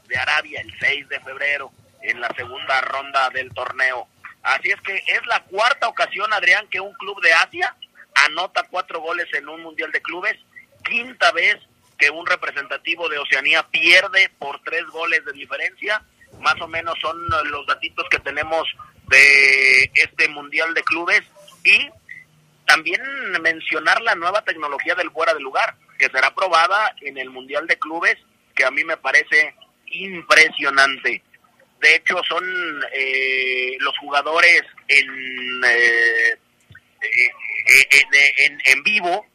de 0.06 0.16
Arabia 0.16 0.60
el 0.60 0.72
6 0.78 1.08
de 1.08 1.20
febrero 1.20 1.72
en 2.02 2.20
la 2.20 2.28
segunda 2.36 2.80
ronda 2.82 3.30
del 3.30 3.52
torneo. 3.52 4.06
Así 4.46 4.70
es 4.70 4.80
que 4.82 4.94
es 4.94 5.26
la 5.26 5.42
cuarta 5.44 5.88
ocasión, 5.88 6.32
Adrián, 6.32 6.68
que 6.68 6.80
un 6.80 6.94
club 6.94 7.20
de 7.20 7.32
Asia 7.32 7.74
anota 8.26 8.64
cuatro 8.70 9.00
goles 9.00 9.26
en 9.34 9.48
un 9.48 9.60
Mundial 9.60 9.90
de 9.90 10.00
Clubes. 10.00 10.36
Quinta 10.84 11.32
vez 11.32 11.56
que 11.98 12.10
un 12.10 12.24
representativo 12.24 13.08
de 13.08 13.18
Oceanía 13.18 13.64
pierde 13.64 14.30
por 14.38 14.62
tres 14.62 14.86
goles 14.86 15.24
de 15.24 15.32
diferencia. 15.32 16.00
Más 16.38 16.60
o 16.60 16.68
menos 16.68 16.94
son 17.00 17.16
los 17.50 17.66
datitos 17.66 18.06
que 18.08 18.20
tenemos 18.20 18.68
de 19.08 19.90
este 19.94 20.28
Mundial 20.28 20.74
de 20.74 20.84
Clubes. 20.84 21.22
Y 21.64 21.88
también 22.66 23.02
mencionar 23.42 24.00
la 24.02 24.14
nueva 24.14 24.42
tecnología 24.42 24.94
del 24.94 25.10
fuera 25.10 25.34
de 25.34 25.40
lugar, 25.40 25.74
que 25.98 26.08
será 26.08 26.32
probada 26.32 26.94
en 27.00 27.18
el 27.18 27.30
Mundial 27.30 27.66
de 27.66 27.80
Clubes, 27.80 28.16
que 28.54 28.64
a 28.64 28.70
mí 28.70 28.84
me 28.84 28.96
parece 28.96 29.56
impresionante. 29.86 31.22
De 31.80 31.94
hecho, 31.94 32.20
son 32.28 32.44
eh, 32.92 33.76
los 33.80 33.96
jugadores 33.98 34.62
en, 34.88 35.64
eh, 35.64 36.38
en, 38.38 38.60
en, 38.64 38.82
vivo, 38.82 39.26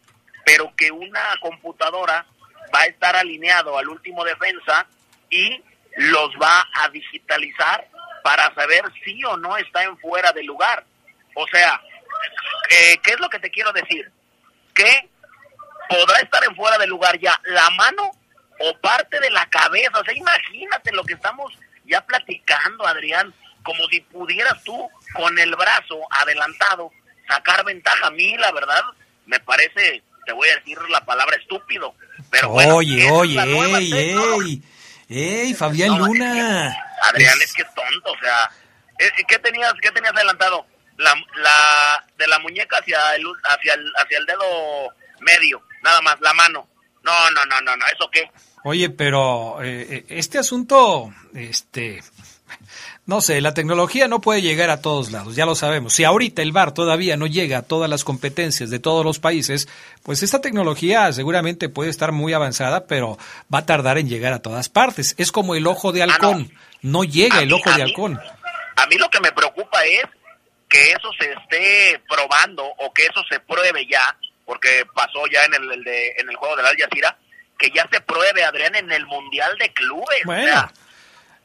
pero 0.45 0.73
que 0.75 0.91
una 0.91 1.35
computadora 1.41 2.25
va 2.73 2.81
a 2.81 2.85
estar 2.85 3.15
alineado 3.15 3.77
al 3.77 3.87
último 3.89 4.23
defensa 4.23 4.87
y 5.29 5.61
los 5.97 6.31
va 6.41 6.67
a 6.73 6.89
digitalizar 6.89 7.87
para 8.23 8.53
saber 8.55 8.83
si 9.03 9.23
o 9.25 9.37
no 9.37 9.57
está 9.57 9.83
en 9.83 9.97
fuera 9.99 10.31
de 10.31 10.43
lugar. 10.43 10.83
O 11.35 11.47
sea, 11.47 11.81
eh, 12.69 12.97
¿qué 13.03 13.11
es 13.11 13.19
lo 13.19 13.29
que 13.29 13.39
te 13.39 13.49
quiero 13.49 13.71
decir? 13.73 14.11
Que 14.73 15.09
podrá 15.89 16.19
estar 16.19 16.43
en 16.43 16.55
fuera 16.55 16.77
de 16.77 16.87
lugar 16.87 17.19
ya 17.19 17.39
la 17.45 17.69
mano 17.71 18.11
o 18.59 18.77
parte 18.79 19.19
de 19.19 19.29
la 19.29 19.45
cabeza. 19.47 19.99
O 19.99 20.03
sea, 20.03 20.13
imagínate 20.13 20.91
lo 20.91 21.03
que 21.03 21.13
estamos 21.13 21.53
ya 21.91 22.01
platicando, 22.05 22.87
Adrián, 22.87 23.33
como 23.63 23.85
si 23.89 23.99
pudieras 24.01 24.63
tú 24.63 24.89
con 25.13 25.37
el 25.37 25.55
brazo 25.55 25.99
adelantado 26.09 26.91
sacar 27.27 27.63
ventaja. 27.65 28.07
A 28.07 28.11
mí, 28.11 28.35
la 28.37 28.51
verdad, 28.51 28.81
me 29.25 29.39
parece, 29.41 30.01
te 30.25 30.31
voy 30.31 30.47
a 30.49 30.55
decir 30.55 30.77
la 30.89 31.03
palabra 31.05 31.35
estúpido. 31.35 31.93
Pero 32.29 32.49
bueno, 32.49 32.77
oye, 32.77 33.11
oye, 33.11 33.39
ey, 33.39 33.93
ey, 33.93 34.61
ey, 35.09 35.53
Fabián 35.53 35.97
Luna. 35.97 36.75
Adrián, 37.09 37.41
es... 37.41 37.53
que 37.53 37.63
es 37.63 37.73
tonto, 37.73 38.11
o 38.11 38.19
sea, 38.19 38.51
eh, 38.99 39.11
¿qué 39.27 39.37
tenías, 39.39 39.73
qué 39.81 39.91
tenías 39.91 40.13
adelantado? 40.13 40.65
La, 40.97 41.13
la, 41.35 42.05
de 42.17 42.27
la 42.27 42.39
muñeca 42.39 42.77
hacia 42.77 43.15
el, 43.15 43.25
hacia 43.43 43.73
el, 43.73 43.91
hacia 43.97 44.17
el 44.17 44.25
dedo 44.25 44.93
medio, 45.19 45.61
nada 45.81 46.01
más, 46.01 46.19
la 46.21 46.33
mano. 46.33 46.67
No, 47.03 47.31
no, 47.31 47.45
no, 47.45 47.61
no, 47.61 47.75
no, 47.75 47.85
¿eso 47.87 48.09
qué? 48.11 48.29
Oye, 48.63 48.89
pero 48.89 49.61
eh, 49.63 49.87
eh, 49.89 50.05
este 50.09 50.37
asunto, 50.37 51.11
este, 51.33 52.01
no 53.05 53.21
sé, 53.21 53.41
la 53.41 53.53
tecnología 53.53 54.07
no 54.07 54.21
puede 54.21 54.41
llegar 54.41 54.69
a 54.69 54.81
todos 54.81 55.11
lados, 55.11 55.35
ya 55.35 55.45
lo 55.45 55.55
sabemos. 55.55 55.93
Si 55.93 56.03
ahorita 56.03 56.41
el 56.41 56.51
VAR 56.51 56.73
todavía 56.73 57.17
no 57.17 57.27
llega 57.27 57.59
a 57.59 57.61
todas 57.63 57.89
las 57.89 58.03
competencias 58.03 58.69
de 58.69 58.79
todos 58.79 59.03
los 59.03 59.19
países, 59.19 59.67
pues 60.03 60.21
esta 60.23 60.41
tecnología 60.41 61.11
seguramente 61.11 61.69
puede 61.69 61.89
estar 61.89 62.11
muy 62.11 62.33
avanzada, 62.33 62.85
pero 62.85 63.17
va 63.53 63.59
a 63.59 63.65
tardar 63.65 63.97
en 63.97 64.07
llegar 64.07 64.33
a 64.33 64.41
todas 64.41 64.69
partes. 64.69 65.15
Es 65.17 65.31
como 65.31 65.55
el 65.55 65.65
ojo 65.65 65.91
de 65.91 66.03
ah, 66.03 66.05
halcón, 66.05 66.51
no. 66.81 67.03
llega 67.03 67.41
el 67.41 67.51
ojo 67.53 67.71
de 67.71 67.81
halcón. 67.81 68.19
A 68.75 68.85
mí 68.87 68.95
lo 68.97 69.09
que 69.09 69.19
me 69.19 69.31
preocupa 69.31 69.83
es 69.85 70.03
que 70.69 70.91
eso 70.91 71.09
se 71.19 71.31
esté 71.31 72.01
probando 72.07 72.63
o 72.63 72.93
que 72.93 73.03
eso 73.03 73.21
se 73.29 73.39
pruebe 73.39 73.85
ya, 73.87 74.17
porque 74.45 74.85
pasó 74.93 75.25
ya 75.31 75.41
en 75.43 75.55
el, 75.55 75.83
de, 75.83 76.13
en 76.17 76.29
el 76.29 76.35
juego 76.35 76.55
del 76.55 76.65
Al 76.65 76.77
Jazeera, 76.77 77.17
que 77.61 77.69
ya 77.69 77.87
se 77.91 78.01
pruebe, 78.01 78.43
Adrián, 78.43 78.75
en 78.75 78.91
el 78.91 79.05
Mundial 79.05 79.55
de 79.59 79.71
Clubes. 79.71 80.21
Bueno, 80.25 80.71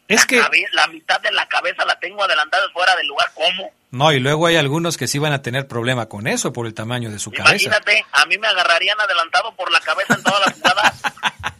es 0.08 0.20
la 0.20 0.26
que... 0.26 0.64
la 0.72 0.86
mitad 0.86 1.20
de 1.20 1.30
la 1.30 1.46
cabeza 1.46 1.84
la 1.84 1.98
tengo 2.00 2.24
adelantada 2.24 2.64
fuera 2.72 2.96
del 2.96 3.06
lugar, 3.06 3.30
¿cómo? 3.34 3.70
No, 3.90 4.12
y 4.12 4.18
luego 4.18 4.46
hay 4.46 4.56
algunos 4.56 4.96
que 4.96 5.06
sí 5.06 5.18
van 5.18 5.32
a 5.32 5.42
tener 5.42 5.68
problema 5.68 6.06
con 6.06 6.26
eso 6.26 6.52
por 6.52 6.66
el 6.66 6.74
tamaño 6.74 7.10
de 7.10 7.18
su 7.18 7.30
cabeza. 7.30 7.54
Imagínate, 7.54 8.04
a 8.12 8.24
mí 8.26 8.38
me 8.38 8.48
agarrarían 8.48 8.98
adelantado 9.00 9.54
por 9.54 9.70
la 9.70 9.80
cabeza 9.80 10.14
en 10.14 10.22
todas 10.22 10.40
las 10.46 10.54
jugadas. 10.54 11.02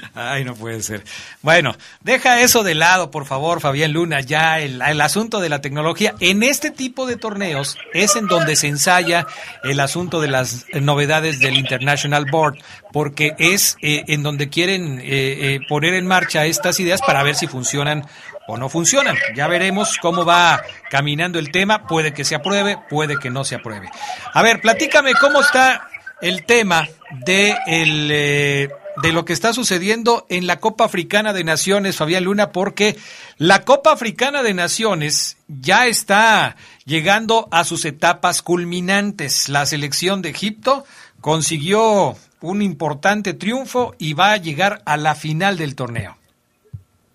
Ay, 0.14 0.44
no 0.44 0.54
puede 0.54 0.82
ser. 0.82 1.04
Bueno, 1.42 1.74
deja 2.00 2.40
eso 2.40 2.62
de 2.62 2.74
lado, 2.74 3.10
por 3.10 3.26
favor, 3.26 3.60
Fabián 3.60 3.92
Luna. 3.92 4.20
Ya 4.20 4.58
el, 4.60 4.80
asunto 5.00 5.40
de 5.40 5.48
la 5.48 5.60
tecnología. 5.60 6.14
En 6.20 6.42
este 6.42 6.70
tipo 6.70 7.06
de 7.06 7.16
torneos 7.16 7.76
es 7.92 8.16
en 8.16 8.26
donde 8.26 8.56
se 8.56 8.68
ensaya 8.68 9.26
el 9.62 9.80
asunto 9.80 10.20
de 10.20 10.28
las 10.28 10.66
novedades 10.72 11.38
del 11.40 11.56
International 11.56 12.26
Board, 12.30 12.58
porque 12.92 13.34
es 13.38 13.76
eh, 13.82 14.04
en 14.08 14.22
donde 14.22 14.48
quieren 14.48 15.00
eh, 15.00 15.04
eh, 15.06 15.60
poner 15.68 15.94
en 15.94 16.06
marcha 16.06 16.46
estas 16.46 16.80
ideas 16.80 17.00
para 17.02 17.22
ver 17.22 17.34
si 17.34 17.46
funcionan 17.46 18.06
o 18.48 18.56
no 18.56 18.68
funcionan. 18.68 19.16
Ya 19.34 19.48
veremos 19.48 19.98
cómo 19.98 20.24
va 20.24 20.62
caminando 20.90 21.38
el 21.38 21.50
tema. 21.50 21.86
Puede 21.86 22.12
que 22.12 22.24
se 22.24 22.34
apruebe, 22.34 22.78
puede 22.88 23.16
que 23.18 23.30
no 23.30 23.44
se 23.44 23.56
apruebe. 23.56 23.90
A 24.32 24.42
ver, 24.42 24.60
platícame 24.60 25.14
cómo 25.14 25.40
está 25.40 25.88
el 26.20 26.44
tema 26.44 26.88
de 27.10 27.56
el 27.66 28.70
de 29.02 29.12
lo 29.12 29.24
que 29.24 29.32
está 29.32 29.52
sucediendo 29.52 30.26
en 30.28 30.46
la 30.46 30.58
Copa 30.58 30.84
Africana 30.84 31.32
de 31.32 31.44
Naciones, 31.44 31.96
Fabián 31.96 32.24
Luna, 32.24 32.52
porque 32.52 32.96
la 33.36 33.64
Copa 33.64 33.92
Africana 33.92 34.42
de 34.42 34.54
Naciones 34.54 35.36
ya 35.48 35.86
está 35.86 36.56
llegando 36.84 37.48
a 37.50 37.64
sus 37.64 37.84
etapas 37.84 38.42
culminantes. 38.42 39.48
La 39.48 39.66
selección 39.66 40.22
de 40.22 40.30
Egipto 40.30 40.84
consiguió 41.20 42.16
un 42.40 42.62
importante 42.62 43.34
triunfo 43.34 43.94
y 43.98 44.14
va 44.14 44.32
a 44.32 44.36
llegar 44.36 44.82
a 44.86 44.96
la 44.96 45.14
final 45.14 45.56
del 45.56 45.74
torneo. 45.74 46.16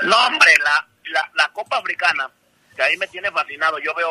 No, 0.04 0.18
hombre, 0.28 0.54
la, 0.64 0.88
la, 1.12 1.32
la 1.36 1.52
Copa 1.54 1.78
Africana, 1.78 2.30
que 2.76 2.82
ahí 2.82 2.98
me 2.98 3.08
tiene 3.08 3.32
fascinado. 3.32 3.78
Yo 3.80 3.94
veo 3.96 4.10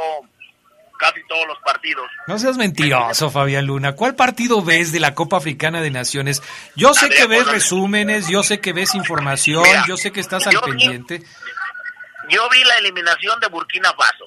casi 1.00 1.24
todos 1.26 1.46
los 1.48 1.58
partidos. 1.60 2.06
No 2.26 2.38
seas 2.38 2.56
mentiroso, 2.56 3.30
Fabián 3.30 3.66
Luna. 3.66 3.94
¿Cuál 3.96 4.14
partido 4.14 4.62
ves 4.62 4.92
de 4.92 5.00
la 5.00 5.14
Copa 5.14 5.38
Africana 5.38 5.80
de 5.80 5.90
Naciones? 5.90 6.42
Yo 6.76 6.92
sé 6.94 7.08
que 7.08 7.26
ves 7.26 7.46
resúmenes, 7.46 8.28
yo 8.28 8.42
sé 8.42 8.60
que 8.60 8.72
ves 8.72 8.94
información, 8.94 9.64
yo 9.88 9.96
sé 9.96 10.12
que 10.12 10.20
estás 10.20 10.46
al 10.46 10.60
pendiente. 10.60 11.22
yo 12.28 12.48
vi 12.50 12.62
la 12.64 12.78
eliminación 12.78 13.40
de 13.40 13.48
Burkina 13.48 13.92
Faso. 13.94 14.26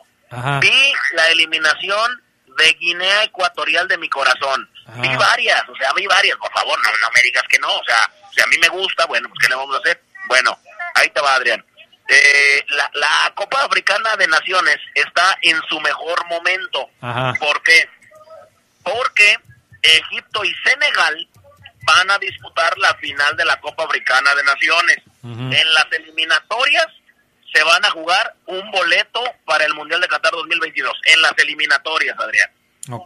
Vi 0.59 0.93
la 1.15 1.29
eliminación 1.29 2.21
de 2.57 2.73
Guinea 2.79 3.23
Ecuatorial 3.23 3.88
de 3.88 3.97
mi 3.97 4.09
corazón. 4.09 4.67
Vi 4.95 5.15
varias, 5.15 5.62
o 5.69 5.75
sea, 5.75 5.93
vi 5.95 6.05
varias. 6.07 6.38
Por 6.38 6.51
favor, 6.51 6.77
no, 6.83 6.89
no 6.89 7.07
me 7.13 7.21
digas 7.21 7.43
que 7.49 7.59
no. 7.59 7.67
O 7.67 7.83
sea, 7.86 8.12
si 8.33 8.41
a 8.41 8.47
mí 8.47 8.57
me 8.59 8.69
gusta, 8.69 9.05
bueno, 9.05 9.29
pues 9.29 9.39
¿qué 9.43 9.49
le 9.49 9.55
vamos 9.55 9.75
a 9.75 9.79
hacer? 9.79 10.01
Bueno, 10.27 10.57
ahí 10.95 11.09
te 11.09 11.21
va, 11.21 11.36
Adrián. 11.36 11.63
Eh, 12.08 12.66
la, 12.70 12.89
la, 12.94 13.34
Copa 13.34 13.63
Africana 13.63 14.16
de 14.18 14.28
Naciones 14.28 14.78
está 14.94 15.38
en 15.42 15.60
su 15.70 15.80
mejor 15.80 16.26
momento. 16.28 16.89
¿Por 17.39 17.63
qué? 17.63 17.89
Porque 18.84 19.38
Egipto 19.82 20.44
y 20.44 20.54
Senegal 20.66 21.28
van 21.86 22.12
a 22.12 22.18
disputar 22.20 22.78
la 22.78 22.94
final 22.96 23.36
de 23.38 23.46
la 23.46 23.60
Copa 23.60 23.84
Africana 23.84 24.34
de 24.36 24.44
Naciones. 24.44 24.98
En 25.24 25.74
las 25.74 25.86
eliminatorias 25.92 26.88
se 27.54 27.63
van 27.63 27.86
a 27.86 27.92
jugar 27.92 28.36
un 28.46 28.70
boleto 28.72 29.24
para 29.46 29.63
el 29.63 29.74
Mundial 29.74 30.02
de 30.02 30.08
Qatar 30.08 30.32
2022. 30.32 30.92
En 31.06 31.22
las 31.22 31.34
eliminatorias, 31.38 32.18
Adrián. 32.20 32.50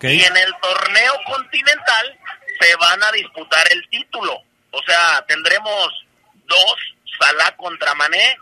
Y 0.01 0.23
en 0.23 0.37
el 0.37 0.53
torneo 0.61 1.13
continental 1.25 2.19
se 2.59 2.75
van 2.77 3.03
a 3.03 3.11
disputar 3.11 3.71
el 3.71 3.87
título. 3.89 4.41
O 4.71 4.81
sea, 4.83 5.23
tendremos 5.27 6.05
dos, 6.45 6.75
Salah 7.19 7.55
contra 7.55 7.93
Mané, 7.95 8.37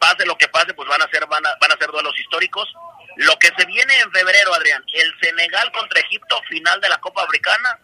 pase 0.00 0.24
lo 0.24 0.36
que 0.38 0.48
pase, 0.48 0.72
pues 0.74 0.88
van 0.88 1.02
a 1.02 1.08
ser 1.08 1.26
van 1.26 1.44
a, 1.46 1.50
van 1.60 1.70
a 1.70 1.76
ser 1.76 1.90
duelos 1.90 2.18
históricos. 2.18 2.66
Lo 3.16 3.38
que 3.38 3.52
se 3.56 3.66
viene 3.66 4.00
en 4.00 4.10
febrero, 4.10 4.54
Adrián, 4.54 4.82
el 4.94 5.14
Senegal 5.20 5.70
contra 5.72 6.00
Egipto, 6.00 6.40
final 6.48 6.80
de 6.80 6.88
la 6.88 6.98
Copa 6.98 7.22
Africana, 7.22 7.78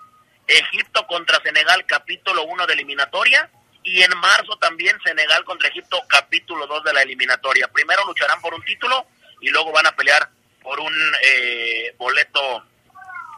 Egipto 0.46 1.06
contra 1.06 1.40
Senegal, 1.42 1.84
capítulo 1.86 2.44
1 2.44 2.66
de 2.66 2.72
eliminatoria, 2.72 3.50
y 3.82 4.02
en 4.02 4.16
marzo 4.18 4.56
también 4.58 4.98
Senegal 5.04 5.44
contra 5.44 5.68
Egipto, 5.68 6.02
capítulo 6.08 6.66
2 6.66 6.84
de 6.84 6.92
la 6.94 7.02
eliminatoria. 7.02 7.68
Primero 7.68 8.04
lucharán 8.06 8.40
por 8.40 8.54
un 8.54 8.64
título 8.64 9.06
y 9.40 9.50
luego 9.50 9.70
van 9.72 9.86
a 9.86 9.94
pelear 9.94 10.28
por 10.62 10.80
un 10.80 10.94
eh, 11.22 11.94
boleto 11.98 12.64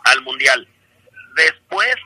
al 0.05 0.23
Mundial. 0.23 0.69
Después, 1.35 1.97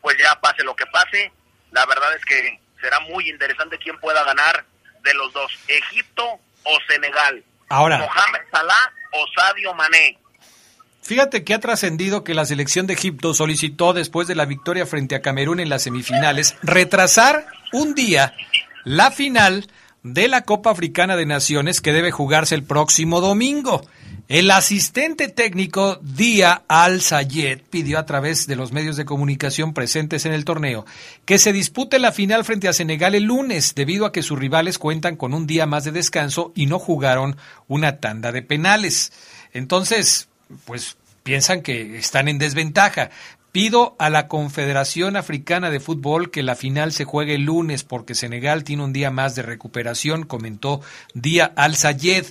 pues 0.00 0.18
ya 0.18 0.38
pase 0.40 0.64
lo 0.64 0.74
que 0.74 0.86
pase, 0.86 1.32
la 1.70 1.86
verdad 1.86 2.14
es 2.16 2.24
que 2.24 2.60
será 2.80 2.98
muy 3.00 3.28
interesante 3.30 3.78
quién 3.78 3.98
pueda 4.00 4.24
ganar 4.24 4.64
de 5.02 5.14
los 5.14 5.32
dos, 5.32 5.52
Egipto 5.68 6.24
o 6.64 6.78
Senegal. 6.88 7.42
Ahora. 7.68 7.98
Mohamed 7.98 8.40
Salah 8.50 8.92
o 9.12 9.26
Sadio 9.34 9.74
Mané. 9.74 10.18
Fíjate 11.02 11.44
que 11.44 11.54
ha 11.54 11.60
trascendido 11.60 12.22
que 12.24 12.34
la 12.34 12.44
selección 12.44 12.86
de 12.86 12.94
Egipto 12.94 13.34
solicitó, 13.34 13.92
después 13.92 14.28
de 14.28 14.34
la 14.34 14.44
victoria 14.44 14.86
frente 14.86 15.14
a 15.14 15.22
Camerún 15.22 15.58
en 15.58 15.68
las 15.68 15.82
semifinales, 15.82 16.56
retrasar 16.62 17.46
un 17.72 17.94
día 17.94 18.34
la 18.84 19.10
final 19.10 19.66
de 20.02 20.28
la 20.28 20.42
Copa 20.42 20.70
Africana 20.70 21.16
de 21.16 21.26
Naciones 21.26 21.80
que 21.80 21.92
debe 21.92 22.10
jugarse 22.10 22.54
el 22.54 22.64
próximo 22.64 23.20
domingo. 23.20 23.82
El 24.30 24.48
asistente 24.52 25.26
técnico 25.26 25.98
Dia 26.02 26.62
Al-Sayed 26.68 27.62
pidió 27.68 27.98
a 27.98 28.06
través 28.06 28.46
de 28.46 28.54
los 28.54 28.70
medios 28.70 28.96
de 28.96 29.04
comunicación 29.04 29.74
presentes 29.74 30.24
en 30.24 30.32
el 30.32 30.44
torneo 30.44 30.86
que 31.24 31.36
se 31.36 31.52
dispute 31.52 31.98
la 31.98 32.12
final 32.12 32.44
frente 32.44 32.68
a 32.68 32.72
Senegal 32.72 33.16
el 33.16 33.24
lunes, 33.24 33.74
debido 33.74 34.06
a 34.06 34.12
que 34.12 34.22
sus 34.22 34.38
rivales 34.38 34.78
cuentan 34.78 35.16
con 35.16 35.34
un 35.34 35.48
día 35.48 35.66
más 35.66 35.82
de 35.82 35.90
descanso 35.90 36.52
y 36.54 36.66
no 36.66 36.78
jugaron 36.78 37.38
una 37.66 37.96
tanda 37.96 38.30
de 38.30 38.42
penales. 38.42 39.10
Entonces, 39.52 40.28
pues 40.64 40.96
piensan 41.24 41.62
que 41.62 41.98
están 41.98 42.28
en 42.28 42.38
desventaja. 42.38 43.10
Pido 43.50 43.96
a 43.98 44.10
la 44.10 44.28
Confederación 44.28 45.16
Africana 45.16 45.70
de 45.70 45.80
Fútbol 45.80 46.30
que 46.30 46.44
la 46.44 46.54
final 46.54 46.92
se 46.92 47.04
juegue 47.04 47.34
el 47.34 47.46
lunes 47.46 47.82
porque 47.82 48.14
Senegal 48.14 48.62
tiene 48.62 48.84
un 48.84 48.92
día 48.92 49.10
más 49.10 49.34
de 49.34 49.42
recuperación, 49.42 50.22
comentó 50.22 50.82
Dia 51.14 51.52
Al-Sayed. 51.56 52.26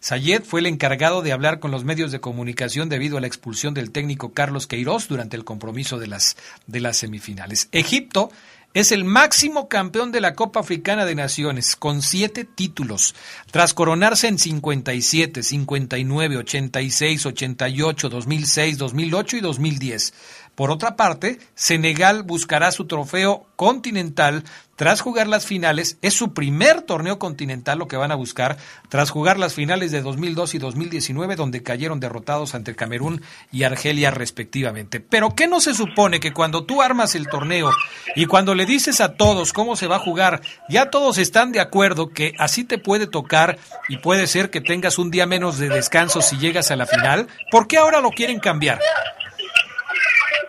Sayed 0.00 0.42
fue 0.44 0.60
el 0.60 0.66
encargado 0.66 1.22
de 1.22 1.32
hablar 1.32 1.60
con 1.60 1.70
los 1.70 1.84
medios 1.84 2.12
de 2.12 2.20
comunicación 2.20 2.88
debido 2.88 3.18
a 3.18 3.20
la 3.20 3.26
expulsión 3.26 3.74
del 3.74 3.90
técnico 3.90 4.32
Carlos 4.32 4.66
Queiroz 4.66 5.08
durante 5.08 5.36
el 5.36 5.44
compromiso 5.44 5.98
de 5.98 6.06
las, 6.06 6.36
de 6.66 6.80
las 6.80 6.98
semifinales. 6.98 7.68
Egipto 7.72 8.30
es 8.74 8.92
el 8.92 9.04
máximo 9.04 9.66
campeón 9.68 10.12
de 10.12 10.20
la 10.20 10.34
Copa 10.34 10.60
Africana 10.60 11.06
de 11.06 11.14
Naciones, 11.14 11.74
con 11.74 12.02
siete 12.02 12.44
títulos, 12.44 13.14
tras 13.50 13.72
coronarse 13.72 14.28
en 14.28 14.38
57, 14.38 15.42
59, 15.42 16.36
86, 16.36 17.26
88, 17.26 18.08
2006, 18.08 18.78
2008 18.78 19.36
y 19.38 19.40
2010. 19.40 20.14
Por 20.58 20.72
otra 20.72 20.96
parte, 20.96 21.38
Senegal 21.54 22.24
buscará 22.24 22.72
su 22.72 22.88
trofeo 22.88 23.46
continental 23.54 24.42
tras 24.74 25.00
jugar 25.00 25.28
las 25.28 25.46
finales. 25.46 25.98
Es 26.02 26.14
su 26.14 26.34
primer 26.34 26.82
torneo 26.82 27.20
continental 27.20 27.78
lo 27.78 27.86
que 27.86 27.96
van 27.96 28.10
a 28.10 28.16
buscar 28.16 28.56
tras 28.88 29.10
jugar 29.10 29.38
las 29.38 29.54
finales 29.54 29.92
de 29.92 30.02
2002 30.02 30.56
y 30.56 30.58
2019 30.58 31.36
donde 31.36 31.62
cayeron 31.62 32.00
derrotados 32.00 32.56
ante 32.56 32.74
Camerún 32.74 33.22
y 33.52 33.62
Argelia 33.62 34.10
respectivamente. 34.10 34.98
Pero 34.98 35.36
¿qué 35.36 35.46
no 35.46 35.60
se 35.60 35.74
supone 35.74 36.18
que 36.18 36.32
cuando 36.32 36.64
tú 36.64 36.82
armas 36.82 37.14
el 37.14 37.28
torneo 37.28 37.70
y 38.16 38.26
cuando 38.26 38.56
le 38.56 38.66
dices 38.66 39.00
a 39.00 39.14
todos 39.14 39.52
cómo 39.52 39.76
se 39.76 39.86
va 39.86 39.96
a 39.96 40.00
jugar, 40.00 40.40
ya 40.68 40.90
todos 40.90 41.18
están 41.18 41.52
de 41.52 41.60
acuerdo 41.60 42.08
que 42.08 42.34
así 42.36 42.64
te 42.64 42.78
puede 42.78 43.06
tocar 43.06 43.58
y 43.88 43.98
puede 43.98 44.26
ser 44.26 44.50
que 44.50 44.60
tengas 44.60 44.98
un 44.98 45.12
día 45.12 45.24
menos 45.24 45.58
de 45.58 45.68
descanso 45.68 46.20
si 46.20 46.36
llegas 46.36 46.72
a 46.72 46.76
la 46.76 46.86
final? 46.86 47.28
¿Por 47.52 47.68
qué 47.68 47.78
ahora 47.78 48.00
lo 48.00 48.10
quieren 48.10 48.40
cambiar? 48.40 48.80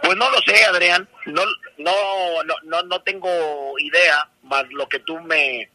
Pues 0.09 0.17
no 0.17 0.31
lo 0.31 0.41
sé, 0.41 0.65
Adrián. 0.65 1.07
No, 1.27 1.43
no, 1.77 1.91
no, 2.63 2.81
no, 2.81 3.01
tengo 3.03 3.29
idea 3.77 4.27
más 4.41 4.63
lo 4.71 4.89
que 4.89 4.97
tú 4.97 5.19
me, 5.19 5.69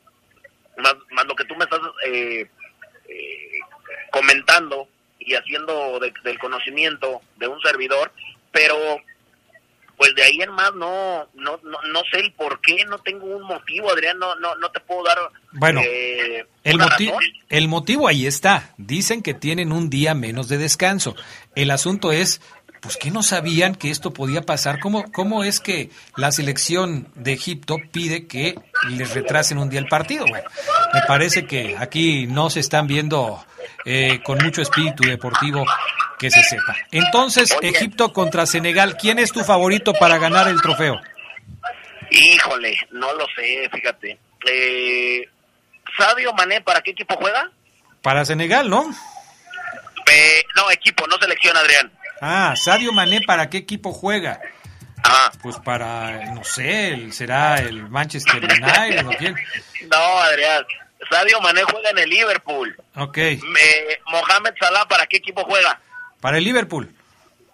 más, 0.76 0.96
más 1.12 1.24
lo 1.26 1.36
que 1.36 1.44
tú 1.44 1.54
me 1.54 1.62
estás 1.62 1.78
eh, 2.04 2.44
eh, 3.08 3.58
comentando 4.10 4.88
y 5.20 5.34
haciendo 5.34 6.00
del 6.00 6.38
conocimiento 6.40 7.20
de 7.36 7.46
un 7.46 7.60
servidor, 7.60 8.10
pero 8.50 8.76
pues 9.96 10.12
de 10.16 10.24
ahí 10.24 10.40
en 10.40 10.50
más 10.50 10.74
no, 10.74 11.28
no, 11.34 11.60
no, 11.62 11.78
no 11.92 12.02
sé 12.10 12.18
el 12.18 12.32
por 12.32 12.60
qué, 12.60 12.84
no 12.86 12.98
tengo 12.98 13.26
un 13.26 13.44
motivo, 13.44 13.92
Adrián, 13.92 14.18
no, 14.18 14.34
no, 14.34 14.56
no 14.56 14.68
te 14.70 14.80
puedo 14.80 15.04
dar. 15.04 15.18
Bueno, 15.52 15.80
eh, 15.84 16.44
el, 16.64 16.78
motivo, 16.78 17.18
el 17.48 17.68
motivo 17.68 18.08
ahí 18.08 18.26
está. 18.26 18.74
Dicen 18.78 19.22
que 19.22 19.34
tienen 19.34 19.70
un 19.70 19.90
día 19.90 20.12
menos 20.14 20.48
de 20.48 20.58
descanso. 20.58 21.14
El 21.54 21.70
asunto 21.70 22.10
es 22.10 22.40
pues 22.84 22.98
que 22.98 23.10
no 23.10 23.22
sabían 23.22 23.74
que 23.74 23.90
esto 23.90 24.12
podía 24.12 24.42
pasar. 24.42 24.78
¿Cómo, 24.78 25.10
¿Cómo 25.10 25.42
es 25.42 25.58
que 25.58 25.88
la 26.16 26.30
selección 26.32 27.08
de 27.14 27.32
Egipto 27.32 27.78
pide 27.90 28.26
que 28.26 28.56
les 28.90 29.14
retrasen 29.14 29.56
un 29.56 29.70
día 29.70 29.80
el 29.80 29.86
partido? 29.86 30.26
Bueno, 30.26 30.46
me 30.92 31.00
parece 31.08 31.46
que 31.46 31.76
aquí 31.78 32.26
no 32.26 32.50
se 32.50 32.60
están 32.60 32.86
viendo 32.86 33.42
eh, 33.86 34.20
con 34.22 34.36
mucho 34.36 34.60
espíritu 34.60 35.02
deportivo 35.08 35.64
que 36.18 36.30
se 36.30 36.42
sepa. 36.42 36.76
Entonces, 36.90 37.56
Egipto 37.62 38.12
contra 38.12 38.44
Senegal, 38.44 38.98
¿quién 38.98 39.18
es 39.18 39.32
tu 39.32 39.42
favorito 39.44 39.94
para 39.94 40.18
ganar 40.18 40.46
el 40.48 40.60
trofeo? 40.60 41.00
Híjole, 42.10 42.76
no 42.90 43.14
lo 43.14 43.24
sé, 43.34 43.66
fíjate. 43.72 44.18
Eh, 44.46 45.26
Sadio 45.96 46.34
Mané, 46.34 46.60
¿para 46.60 46.82
qué 46.82 46.90
equipo 46.90 47.16
juega? 47.16 47.50
Para 48.02 48.26
Senegal, 48.26 48.68
¿no? 48.68 48.94
Eh, 50.12 50.44
no, 50.54 50.70
equipo, 50.70 51.06
no 51.06 51.16
selección, 51.16 51.56
Adrián. 51.56 51.90
Ah, 52.26 52.54
Sadio 52.56 52.90
Mané, 52.90 53.20
¿para 53.20 53.50
qué 53.50 53.58
equipo 53.58 53.92
juega? 53.92 54.40
Ah. 55.04 55.30
Pues 55.42 55.58
para, 55.58 56.32
no 56.32 56.42
sé, 56.42 57.12
será 57.12 57.58
el 57.58 57.90
Manchester 57.90 58.42
United 58.42 59.06
o 59.06 59.10
quién. 59.10 59.36
No, 59.90 60.18
Adrián. 60.20 60.64
Sadio 61.10 61.38
Mané 61.42 61.64
juega 61.64 61.90
en 61.90 61.98
el 61.98 62.08
Liverpool. 62.08 62.74
Ok. 62.96 63.18
Mohamed 64.06 64.54
Salah, 64.58 64.88
¿para 64.88 65.06
qué 65.06 65.18
equipo 65.18 65.44
juega? 65.44 65.78
Para 66.22 66.38
el 66.38 66.44
Liverpool. 66.44 66.90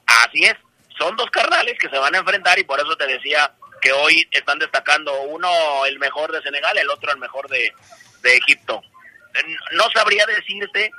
Así 0.07 0.45
es. 0.45 0.55
Son 0.97 1.17
dos 1.17 1.29
carnales 1.33 1.77
que 1.77 1.89
se 1.89 1.99
van 1.99 2.15
a 2.15 2.19
enfrentar 2.19 2.57
y 2.57 2.63
por 2.63 2.79
eso 2.79 2.95
te 2.97 3.09
decía 3.09 3.51
que 3.83 3.91
hoy 3.91 4.25
están 4.31 4.61
destacando 4.61 5.21
uno 5.23 5.51
el 5.85 5.99
mejor 5.99 6.31
de 6.31 6.43
Senegal, 6.43 6.79
el 6.79 6.91
otro 6.91 7.11
el 7.11 7.19
mejor 7.19 7.49
de, 7.49 7.73
de 8.23 8.37
Egipto. 8.37 8.81
No 9.73 9.91
sabría 9.93 10.25
decirte 10.27 10.93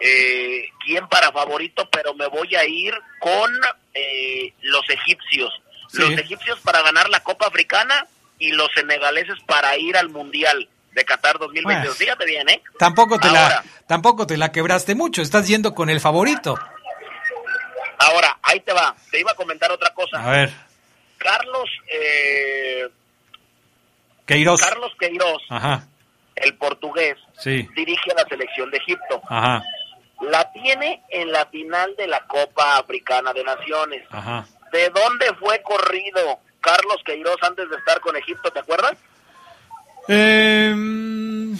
eh, 0.00 0.64
quién 0.84 1.06
para 1.08 1.30
favorito, 1.30 1.88
pero 1.90 2.14
me 2.14 2.26
voy 2.26 2.54
a 2.56 2.64
ir 2.64 2.94
con 3.20 3.52
eh, 3.94 4.54
los 4.62 4.88
egipcios. 4.88 5.52
Los 5.92 6.12
egipcios 6.12 6.58
para 6.60 6.82
ganar 6.82 7.08
la 7.10 7.20
Copa 7.20 7.48
Africana 7.48 8.06
y 8.38 8.52
los 8.52 8.68
senegaleses 8.74 9.38
para 9.44 9.76
ir 9.76 9.96
al 9.96 10.08
Mundial 10.08 10.68
de 10.92 11.04
Qatar 11.04 11.38
2022. 11.38 11.96
Fíjate 11.96 12.24
bien, 12.24 12.48
¿eh? 12.48 12.62
Tampoco 12.78 13.18
te, 13.18 13.28
la, 13.28 13.62
tampoco 13.86 14.26
te 14.26 14.36
la 14.36 14.52
quebraste 14.52 14.94
mucho, 14.94 15.20
estás 15.20 15.48
yendo 15.48 15.74
con 15.74 15.90
el 15.90 16.00
favorito. 16.00 16.56
Ahora, 17.98 18.38
ahí 18.42 18.60
te 18.60 18.72
va. 18.72 18.94
Te 19.10 19.20
iba 19.20 19.32
a 19.32 19.34
comentar 19.34 19.70
otra 19.72 19.92
cosa. 19.92 20.24
A 20.24 20.30
ver. 20.30 20.50
Carlos 21.18 21.68
eh, 21.92 22.88
Queiroz. 24.24 24.60
Carlos 24.60 24.92
Queiroz, 24.98 25.42
Ajá. 25.50 25.86
el 26.36 26.56
portugués, 26.56 27.18
sí. 27.36 27.68
dirige 27.74 28.12
a 28.12 28.22
la 28.22 28.28
selección 28.28 28.70
de 28.70 28.78
Egipto. 28.78 29.20
Ajá 29.28 29.62
la 30.20 30.52
tiene 30.52 31.02
en 31.08 31.32
la 31.32 31.46
final 31.46 31.96
de 31.96 32.06
la 32.06 32.20
Copa 32.26 32.76
Africana 32.76 33.32
de 33.32 33.42
Naciones. 33.44 34.06
Ajá. 34.10 34.46
¿De 34.72 34.90
dónde 34.90 35.32
fue 35.38 35.62
corrido 35.62 36.40
Carlos 36.60 36.98
Queiroz 37.04 37.38
antes 37.42 37.70
de 37.70 37.76
estar 37.76 38.00
con 38.00 38.16
Egipto, 38.16 38.50
te 38.50 38.58
acuerdas? 38.60 38.96
Em, 40.08 41.56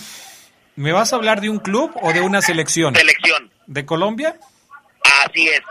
¿Me 0.77 0.92
vas 0.92 1.12
a 1.12 1.16
hablar 1.16 1.40
de 1.40 1.51
un 1.51 1.59
club 1.59 1.90
o 2.03 2.12
de 2.12 2.20
una 2.20 2.42
selección? 2.42 2.94
Selección. 2.94 3.51
¿De 3.66 3.85
Colombia? 3.87 4.37
Así 5.25 5.49
es. 5.49 5.62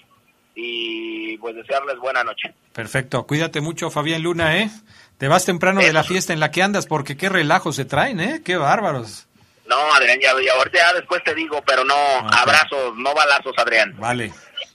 y 0.55 1.37
pues 1.39 1.55
desearles 1.55 1.99
buena 1.99 2.25
noche. 2.25 2.55
Perfecto, 2.73 3.27
cuídate 3.27 3.61
mucho, 3.61 3.91
Fabián 3.91 4.23
Luna, 4.23 4.59
¿eh? 4.59 4.71
Te 5.19 5.29
vas 5.29 5.45
temprano 5.45 5.81
de 5.81 5.93
la 5.93 6.03
fiesta 6.03 6.33
en 6.33 6.41
la 6.41 6.51
que 6.51 6.63
andas 6.63 6.87
porque 6.87 7.17
qué 7.17 7.29
relajo 7.29 7.73
se 7.73 7.85
traen, 7.85 8.21
¿eh? 8.21 8.43
Qué 8.45 8.57
bárbaros. 8.57 9.27
No, 9.67 9.77
Adrián, 9.95 10.19
ya, 10.21 10.33
ya 10.45 10.53
ahorita 10.55 10.79
ya 10.79 10.93
después 10.95 11.23
te 11.23 11.35
digo, 11.35 11.63
pero 11.65 11.85
no, 11.85 11.95
abrazos, 11.95 12.97
no 12.97 13.15
balazos, 13.15 13.53
Adrián. 13.57 13.95
Vale, 13.99 14.33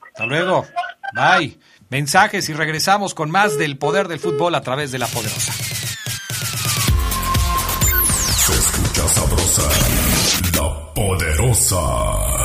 hasta 0.08 0.26
luego. 0.26 0.66
Bye. 1.14 1.60
Mensajes 1.90 2.48
y 2.50 2.54
regresamos 2.54 3.14
con 3.14 3.30
más 3.30 3.58
del 3.58 3.78
poder 3.78 4.08
del 4.08 4.20
fútbol 4.20 4.56
a 4.56 4.62
través 4.62 4.92
de 4.92 5.00
la 5.00 5.08
poderosa. 5.08 5.54
Se 8.34 8.54
escucha 8.54 9.08
sabrosa, 9.08 9.70
la 10.58 10.94
poderosa. 10.94 12.45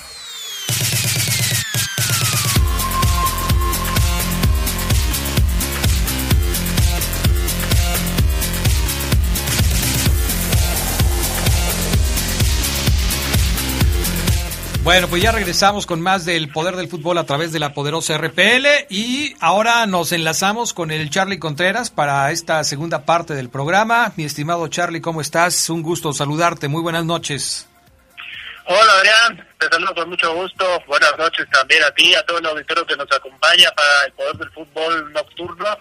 Bueno, 14.83 15.07
pues 15.07 15.21
ya 15.21 15.31
regresamos 15.31 15.85
con 15.85 16.01
más 16.01 16.25
del 16.25 16.49
poder 16.49 16.75
del 16.75 16.87
fútbol 16.89 17.19
a 17.19 17.25
través 17.25 17.51
de 17.51 17.59
la 17.59 17.71
poderosa 17.73 18.17
RPL 18.17 18.65
y 18.89 19.35
ahora 19.39 19.85
nos 19.85 20.11
enlazamos 20.11 20.73
con 20.73 20.89
el 20.89 21.11
Charlie 21.11 21.37
Contreras 21.37 21.91
para 21.91 22.31
esta 22.31 22.63
segunda 22.63 23.05
parte 23.05 23.35
del 23.35 23.49
programa. 23.49 24.11
Mi 24.17 24.23
estimado 24.23 24.67
Charlie, 24.69 24.99
¿cómo 25.01 25.21
estás? 25.21 25.69
Un 25.69 25.83
gusto 25.83 26.13
saludarte. 26.13 26.67
Muy 26.67 26.81
buenas 26.81 27.05
noches. 27.05 27.67
Hola 28.65 28.91
Adrián, 28.97 29.47
te 29.59 29.67
saludo 29.67 29.93
con 29.93 30.09
mucho 30.09 30.33
gusto. 30.33 30.65
Buenas 30.87 31.13
noches 31.15 31.45
también 31.51 31.83
a 31.83 31.91
ti, 31.91 32.15
a 32.15 32.25
todo 32.25 32.39
el 32.39 32.45
auditorio 32.47 32.85
que 32.87 32.95
nos 32.97 33.11
acompaña 33.11 33.69
para 33.75 34.05
el 34.07 34.13
poder 34.13 34.35
del 34.37 34.49
fútbol 34.49 35.13
nocturno. 35.13 35.77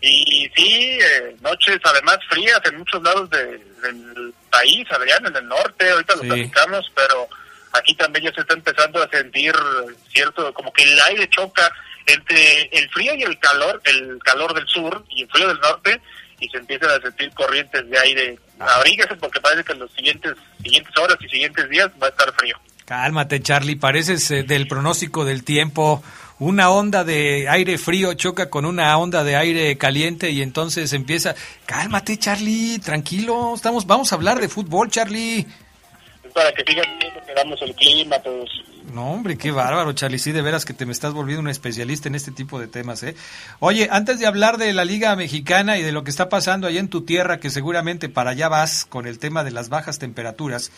Y 0.00 0.48
sí, 0.56 0.98
eh, 1.02 1.36
noches 1.42 1.78
además 1.84 2.16
frías 2.30 2.60
en 2.64 2.78
muchos 2.78 3.02
lados 3.02 3.28
de- 3.28 3.58
del 3.82 4.32
país, 4.50 4.86
Adrián, 4.90 5.26
en 5.26 5.36
el 5.36 5.46
norte, 5.48 5.90
ahorita 5.90 6.14
lo 6.16 6.22
Sí. 6.22 6.28
platicamos, 6.28 6.86
pero 6.94 7.28
aquí 7.72 7.94
también 7.94 8.26
ya 8.26 8.32
se 8.32 8.40
está 8.40 8.54
empezando 8.54 9.02
a 9.02 9.08
sentir 9.08 9.54
cierto, 10.12 10.52
como 10.54 10.72
que 10.72 10.84
el 10.84 11.00
aire 11.08 11.28
choca 11.28 11.70
entre 12.06 12.62
el 12.72 12.88
frío 12.90 13.14
y 13.14 13.22
el 13.22 13.38
calor, 13.38 13.80
el 13.84 14.18
calor 14.24 14.54
del 14.54 14.66
sur 14.66 15.04
y 15.10 15.22
el 15.22 15.28
frío 15.28 15.48
del 15.48 15.60
norte, 15.60 16.00
y 16.40 16.48
se 16.48 16.58
empiezan 16.58 16.90
a 16.90 17.00
sentir 17.00 17.30
corrientes 17.32 17.88
de 17.88 17.98
aire. 17.98 18.38
Abríguese 18.58 19.16
porque 19.16 19.40
parece 19.40 19.64
que 19.64 19.72
en 19.72 19.80
los 19.80 19.92
siguientes, 19.92 20.34
siguientes 20.62 20.96
horas 20.96 21.16
y 21.20 21.28
siguientes 21.28 21.68
días 21.68 21.88
va 22.00 22.06
a 22.06 22.10
estar 22.10 22.32
frío. 22.34 22.56
Cálmate, 22.84 23.42
Charlie. 23.42 23.76
Pareces 23.76 24.30
eh, 24.30 24.44
del 24.44 24.66
pronóstico 24.66 25.24
del 25.24 25.44
tiempo. 25.44 26.02
Una 26.38 26.70
onda 26.70 27.04
de 27.04 27.48
aire 27.48 27.76
frío 27.76 28.14
choca 28.14 28.48
con 28.48 28.64
una 28.64 28.96
onda 28.96 29.24
de 29.24 29.36
aire 29.36 29.76
caliente 29.76 30.30
y 30.30 30.40
entonces 30.40 30.92
empieza. 30.92 31.34
Cálmate, 31.66 32.16
Charlie. 32.18 32.78
Tranquilo. 32.78 33.54
Estamos, 33.54 33.86
vamos 33.86 34.12
a 34.12 34.14
hablar 34.14 34.40
de 34.40 34.48
fútbol, 34.48 34.90
Charlie. 34.90 35.46
Para 36.38 36.52
que 36.52 36.62
viendo 36.62 37.26
que 37.26 37.34
damos 37.34 37.60
el 37.62 37.74
clima, 37.74 38.14
No, 38.94 39.10
hombre, 39.10 39.36
qué 39.36 39.50
bárbaro, 39.50 39.92
Charlie. 39.92 40.20
Sí, 40.20 40.30
de 40.30 40.40
veras 40.40 40.64
que 40.64 40.72
te 40.72 40.86
me 40.86 40.92
estás 40.92 41.12
volviendo 41.12 41.40
un 41.40 41.48
especialista 41.48 42.06
en 42.06 42.14
este 42.14 42.30
tipo 42.30 42.60
de 42.60 42.68
temas, 42.68 43.02
¿eh? 43.02 43.16
Oye, 43.58 43.88
antes 43.90 44.20
de 44.20 44.26
hablar 44.28 44.56
de 44.56 44.72
la 44.72 44.84
Liga 44.84 45.16
Mexicana 45.16 45.78
y 45.78 45.82
de 45.82 45.90
lo 45.90 46.04
que 46.04 46.10
está 46.10 46.28
pasando 46.28 46.68
allá 46.68 46.78
en 46.78 46.86
tu 46.86 47.04
tierra, 47.04 47.40
que 47.40 47.50
seguramente 47.50 48.08
para 48.08 48.30
allá 48.30 48.48
vas 48.48 48.84
con 48.84 49.08
el 49.08 49.18
tema 49.18 49.42
de 49.42 49.50
las 49.50 49.68
bajas 49.68 49.98
temperaturas, 49.98 50.70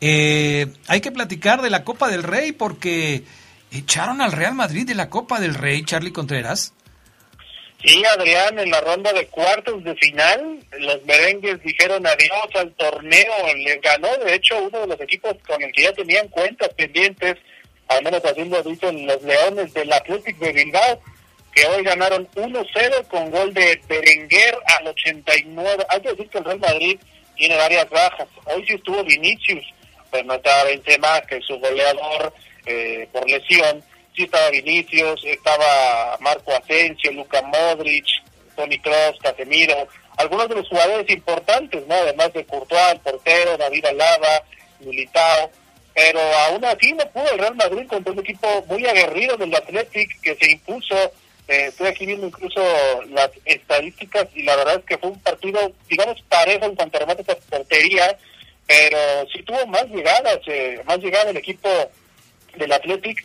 eh, 0.00 0.72
hay 0.88 1.00
que 1.00 1.12
platicar 1.12 1.62
de 1.62 1.70
la 1.70 1.84
Copa 1.84 2.08
del 2.08 2.24
Rey 2.24 2.50
porque 2.50 3.22
echaron 3.70 4.20
al 4.20 4.32
Real 4.32 4.56
Madrid 4.56 4.84
de 4.84 4.96
la 4.96 5.10
Copa 5.10 5.38
del 5.38 5.54
Rey, 5.54 5.84
Charlie 5.84 6.10
Contreras. 6.10 6.72
Sí, 7.84 8.02
Adrián, 8.06 8.58
en 8.58 8.70
la 8.70 8.80
ronda 8.80 9.12
de 9.12 9.26
cuartos 9.26 9.84
de 9.84 9.94
final, 9.96 10.58
los 10.78 11.04
merengues 11.04 11.62
dijeron 11.62 12.06
adiós 12.06 12.48
al 12.54 12.72
torneo, 12.72 13.34
les 13.56 13.78
ganó, 13.82 14.08
de 14.24 14.34
hecho, 14.34 14.58
uno 14.58 14.80
de 14.80 14.86
los 14.86 15.00
equipos 15.02 15.34
con 15.46 15.62
el 15.62 15.70
que 15.72 15.82
ya 15.82 15.92
tenían 15.92 16.26
cuentas 16.28 16.70
pendientes, 16.70 17.36
al 17.88 18.02
menos 18.02 18.24
así 18.24 18.42
lo 18.44 18.62
dicen 18.62 19.06
los 19.06 19.22
Leones 19.22 19.74
del 19.74 19.92
Athletic 19.92 20.38
de 20.38 20.52
Bilbao, 20.52 21.02
que 21.54 21.66
hoy 21.66 21.82
ganaron 21.84 22.26
1-0 22.34 23.06
con 23.08 23.30
gol 23.30 23.52
de 23.52 23.78
Berenguer 23.86 24.56
al 24.78 24.88
89. 24.88 25.84
Hay 25.90 26.00
que 26.00 26.08
decir 26.10 26.28
que 26.30 26.38
el 26.38 26.44
Real 26.44 26.60
Madrid 26.60 26.98
tiene 27.36 27.56
varias 27.56 27.88
bajas. 27.90 28.28
Hoy 28.46 28.64
sí 28.66 28.74
estuvo 28.74 29.04
Vinicius, 29.04 29.64
pero 30.10 30.24
no 30.24 30.34
estaba 30.34 30.64
Benzema, 30.64 31.20
que 31.22 31.36
es 31.36 31.44
su 31.44 31.58
goleador 31.58 32.32
eh, 32.64 33.08
por 33.12 33.28
lesión. 33.28 33.84
Sí 34.14 34.22
estaba 34.22 34.50
Vinicius, 34.50 35.24
estaba 35.24 36.16
Marco 36.20 36.52
Asensio, 36.52 37.12
Luca 37.12 37.42
Modric, 37.42 38.06
Tony 38.54 38.78
Kroos, 38.78 39.18
Casemiro, 39.20 39.88
algunos 40.16 40.48
de 40.48 40.54
los 40.54 40.68
jugadores 40.68 41.10
importantes, 41.10 41.84
¿no? 41.86 41.94
Además 41.94 42.32
de 42.32 42.44
Courtois, 42.44 42.92
el 42.92 43.00
portero, 43.00 43.56
David 43.56 43.86
Alaba, 43.86 44.42
Militao, 44.80 45.50
pero 45.94 46.20
aún 46.20 46.64
así 46.64 46.92
no 46.92 47.08
pudo 47.10 47.30
el 47.32 47.38
Real 47.38 47.54
Madrid 47.56 47.86
contra 47.88 48.12
un 48.12 48.18
equipo 48.20 48.64
muy 48.68 48.86
aguerrido 48.86 49.36
del 49.36 49.54
Athletic 49.54 50.20
que 50.20 50.34
se 50.36 50.52
impuso. 50.52 50.94
Eh, 51.46 51.66
estoy 51.68 51.88
aquí 51.88 52.06
viendo 52.06 52.26
incluso 52.26 52.60
las 53.10 53.30
estadísticas 53.44 54.28
y 54.34 54.42
la 54.44 54.56
verdad 54.56 54.76
es 54.76 54.84
que 54.84 54.98
fue 54.98 55.10
un 55.10 55.20
partido, 55.20 55.72
digamos, 55.88 56.20
parejo 56.22 56.64
en 56.64 56.74
cuanto 56.74 56.96
a 56.96 57.00
remates 57.00 57.28
a 57.28 57.36
portería, 57.36 58.16
pero 58.66 58.98
sí 59.32 59.42
tuvo 59.42 59.66
más 59.66 59.84
llegadas, 59.86 60.38
eh, 60.46 60.80
más 60.84 60.98
llegada 60.98 61.30
el 61.30 61.36
equipo 61.36 61.68
del 62.56 62.72
Athletic. 62.72 63.22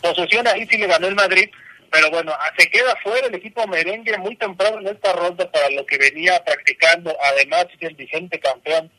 Posesión 0.00 0.46
ahí 0.46 0.66
sí 0.68 0.78
le 0.78 0.86
ganó 0.86 1.08
el 1.08 1.14
Madrid, 1.14 1.48
pero 1.90 2.10
bueno, 2.10 2.32
ah, 2.34 2.52
se 2.56 2.68
queda 2.70 2.94
fuera 3.02 3.26
el 3.26 3.34
equipo 3.34 3.66
merengue 3.66 4.16
muy 4.18 4.36
temprano 4.36 4.78
en 4.80 4.88
esta 4.88 5.12
ronda 5.12 5.50
para 5.50 5.70
lo 5.70 5.84
que 5.84 5.98
venía 5.98 6.42
practicando. 6.44 7.16
Además, 7.22 7.66
es 7.74 7.88
el 7.88 7.94
vigente 7.94 8.40
campeón 8.40 8.90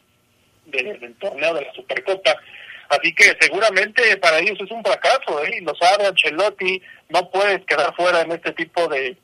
del 0.66 1.16
torneo 1.16 1.54
de 1.56 1.66
la 1.66 1.74
Supercopa. 1.74 2.36
Así 2.90 3.14
que 3.16 3.36
seguramente 3.40 4.18
para 4.18 4.40
ellos 4.40 4.60
es 4.60 4.70
un 4.70 4.84
fracaso, 4.84 5.44
¿eh? 5.44 5.60
Los 5.62 5.82
Ancelotti, 5.82 6.82
no 7.10 7.30
puedes 7.32 7.66
quedar 7.66 7.96
fuera 7.96 8.22
en 8.22 8.32
este 8.32 8.52
tipo 8.52 8.88
de, 8.88 9.18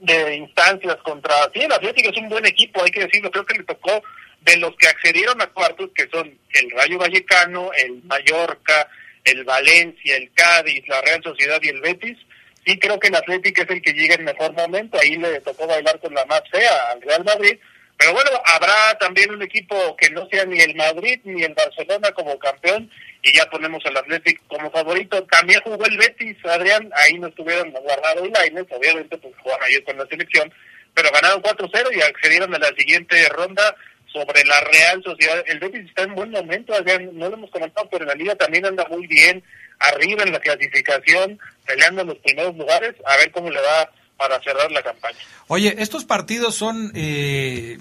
de 0.00 0.36
instancias 0.36 0.96
contra... 1.02 1.34
Sí, 1.52 1.60
el 1.60 1.72
Atlético 1.72 2.10
es 2.10 2.16
un 2.16 2.28
buen 2.28 2.46
equipo, 2.46 2.82
hay 2.82 2.90
que 2.90 3.04
decirlo, 3.04 3.30
creo 3.30 3.44
que 3.44 3.58
le 3.58 3.64
tocó 3.64 4.02
de 4.40 4.56
los 4.56 4.74
que 4.76 4.88
accedieron 4.88 5.40
a 5.40 5.46
cuartos, 5.48 5.90
que 5.94 6.08
son 6.08 6.26
el 6.26 6.70
Rayo 6.70 6.98
Vallecano, 6.98 7.70
el 7.76 8.02
Mallorca, 8.04 8.88
el 9.24 9.44
Valencia, 9.44 10.16
el 10.16 10.30
Cádiz, 10.32 10.86
la 10.88 11.00
Real 11.00 11.22
Sociedad 11.22 11.60
y 11.62 11.68
el 11.68 11.80
Betis, 11.80 12.18
sí 12.64 12.78
creo 12.78 12.98
que 12.98 13.08
el 13.08 13.14
Atlético 13.14 13.62
es 13.62 13.70
el 13.70 13.82
que 13.82 13.92
llega 13.92 14.14
en 14.14 14.24
mejor 14.24 14.52
momento, 14.52 14.98
ahí 14.98 15.16
le 15.16 15.40
tocó 15.40 15.66
bailar 15.66 15.98
con 16.00 16.14
la 16.14 16.24
más 16.26 16.42
fea 16.50 16.90
al 16.92 17.02
Real 17.02 17.24
Madrid, 17.24 17.58
pero 17.96 18.14
bueno, 18.14 18.30
habrá 18.46 18.98
también 18.98 19.30
un 19.30 19.42
equipo 19.42 19.96
que 19.96 20.10
no 20.10 20.26
sea 20.28 20.44
ni 20.44 20.60
el 20.60 20.74
Madrid 20.74 21.20
ni 21.22 21.44
el 21.44 21.54
Barcelona 21.54 22.10
como 22.12 22.36
campeón 22.38 22.90
y 23.22 23.32
ya 23.32 23.48
ponemos 23.48 23.84
al 23.86 23.96
Atlético 23.96 24.42
como 24.48 24.72
favorito. 24.72 25.22
También 25.24 25.60
jugó 25.62 25.84
el 25.86 25.96
Betis, 25.96 26.36
Adrián, 26.44 26.90
ahí 26.96 27.16
no 27.18 27.28
estuvieron 27.28 27.70
guardados 27.70 28.28
Laines, 28.30 28.66
obviamente 28.70 29.16
pues 29.18 29.32
jugaron 29.40 29.64
ayer 29.64 29.84
con 29.84 29.98
la 29.98 30.06
selección, 30.06 30.52
pero 30.94 31.12
ganaron 31.12 31.42
4-0 31.42 31.96
y 31.96 32.02
accedieron 32.02 32.52
a 32.52 32.58
la 32.58 32.74
siguiente 32.76 33.28
ronda 33.28 33.76
sobre 34.12 34.44
la 34.44 34.60
Real 34.60 35.02
Sociedad. 35.02 35.42
El 35.46 35.58
Betis 35.58 35.88
está 35.88 36.02
en 36.02 36.14
buen 36.14 36.30
momento, 36.30 36.74
no 37.12 37.28
lo 37.28 37.34
hemos 37.34 37.50
comentado, 37.50 37.88
pero 37.90 38.04
en 38.04 38.08
la 38.08 38.14
liga 38.14 38.34
también 38.36 38.66
anda 38.66 38.86
muy 38.90 39.06
bien, 39.06 39.42
arriba 39.78 40.22
en 40.24 40.32
la 40.32 40.40
clasificación, 40.40 41.38
peleando 41.66 42.02
en 42.02 42.08
los 42.08 42.18
primeros 42.18 42.56
lugares, 42.56 42.94
a 43.06 43.16
ver 43.16 43.30
cómo 43.32 43.50
le 43.50 43.60
va 43.60 43.90
para 44.16 44.40
cerrar 44.42 44.70
la 44.70 44.82
campaña. 44.82 45.18
Oye, 45.48 45.74
estos 45.78 46.04
partidos 46.04 46.54
son... 46.54 46.92
Eh, 46.94 47.78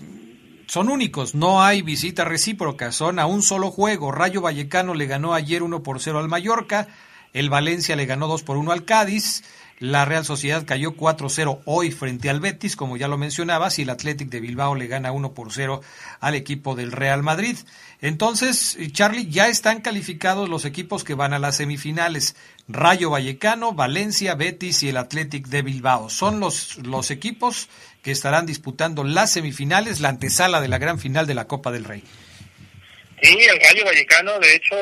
son 0.67 0.87
únicos, 0.87 1.35
no 1.35 1.61
hay 1.61 1.81
visita 1.81 2.23
recíproca, 2.23 2.93
son 2.93 3.19
a 3.19 3.25
un 3.25 3.43
solo 3.43 3.71
juego. 3.71 4.13
Rayo 4.13 4.39
Vallecano 4.39 4.93
le 4.93 5.05
ganó 5.05 5.33
ayer 5.33 5.63
1 5.63 5.83
por 5.83 5.99
0 5.99 6.19
al 6.19 6.29
Mallorca, 6.29 6.87
el 7.33 7.49
Valencia 7.49 7.97
le 7.97 8.05
ganó 8.05 8.29
2 8.29 8.43
por 8.43 8.55
1 8.55 8.71
al 8.71 8.85
Cádiz, 8.85 9.43
la 9.81 10.05
Real 10.05 10.23
Sociedad 10.23 10.63
cayó 10.63 10.95
4-0 10.95 11.61
hoy 11.65 11.89
frente 11.89 12.29
al 12.29 12.39
Betis, 12.39 12.75
como 12.75 12.97
ya 12.97 13.07
lo 13.07 13.17
mencionabas, 13.17 13.79
y 13.79 13.81
el 13.81 13.89
Athletic 13.89 14.29
de 14.29 14.39
Bilbao 14.39 14.75
le 14.75 14.85
gana 14.85 15.11
1 15.11 15.33
por 15.33 15.51
0 15.51 15.81
al 16.19 16.35
equipo 16.35 16.75
del 16.75 16.91
Real 16.91 17.23
Madrid. 17.23 17.57
Entonces, 17.99 18.77
Charlie, 18.91 19.27
ya 19.31 19.47
están 19.47 19.81
calificados 19.81 20.47
los 20.49 20.65
equipos 20.65 21.03
que 21.03 21.15
van 21.15 21.33
a 21.33 21.39
las 21.39 21.57
semifinales. 21.57 22.35
Rayo 22.67 23.09
Vallecano, 23.09 23.73
Valencia, 23.73 24.35
Betis 24.35 24.83
y 24.83 24.89
el 24.89 24.97
Athletic 24.97 25.47
de 25.47 25.63
Bilbao. 25.63 26.11
Son 26.11 26.39
los, 26.39 26.77
los 26.85 27.09
equipos 27.09 27.67
que 28.03 28.11
estarán 28.11 28.45
disputando 28.45 29.03
las 29.03 29.31
semifinales, 29.31 29.99
la 29.99 30.09
antesala 30.09 30.61
de 30.61 30.67
la 30.67 30.77
gran 30.77 30.99
final 30.99 31.25
de 31.25 31.33
la 31.33 31.47
Copa 31.47 31.71
del 31.71 31.85
Rey. 31.85 32.03
Sí, 33.21 33.37
el 33.39 33.59
Rayo 33.59 33.85
Vallecano, 33.85 34.39
de 34.39 34.55
hecho, 34.55 34.75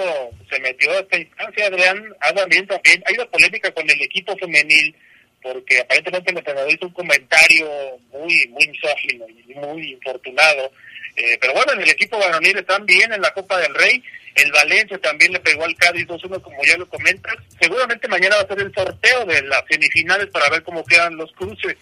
se 0.50 0.60
metió 0.62 0.92
a 0.92 1.00
esta 1.00 1.18
instancia, 1.18 1.68
Adrián. 1.68 2.16
también 2.34 2.66
también. 2.68 3.04
Hay 3.06 3.16
una 3.16 3.26
polémica 3.26 3.70
con 3.72 3.90
el 3.90 4.02
equipo 4.02 4.36
femenil, 4.38 4.96
porque 5.42 5.80
aparentemente 5.80 6.32
el 6.32 6.38
entrenador 6.38 6.72
hizo 6.72 6.86
un 6.86 6.94
comentario 6.94 7.70
muy, 8.12 8.48
muy 8.48 8.68
misógino 8.68 9.26
y 9.28 9.54
muy 9.56 9.92
infortunado. 9.92 10.72
Eh, 11.18 11.38
pero 11.42 11.54
bueno, 11.54 11.74
en 11.74 11.82
el 11.82 11.90
equipo 11.90 12.18
varonil 12.18 12.58
están 12.58 12.86
bien 12.86 13.12
en 13.12 13.22
la 13.22 13.32
Copa 13.32 13.58
del 13.60 13.76
Rey. 13.76 14.02
El 14.36 14.52
Valencia 14.54 14.98
también 15.00 15.34
le 15.34 15.42
pegó 15.42 15.66
al 15.66 15.76
Cádiz 15.76 16.08
2-1, 16.08 16.42
como 16.42 16.64
ya 16.64 16.78
lo 16.78 16.88
comentas. 16.88 17.36
Seguramente 17.60 18.08
mañana 18.08 18.38
va 18.38 18.44
a 18.44 18.48
ser 18.48 18.60
el 18.60 18.74
sorteo 18.74 19.26
de 19.26 19.42
las 19.42 19.64
semifinales 19.70 20.28
para 20.28 20.50
ver 20.50 20.64
cómo 20.64 20.86
quedan 20.86 21.18
los 21.18 21.30
cruces. 21.34 21.76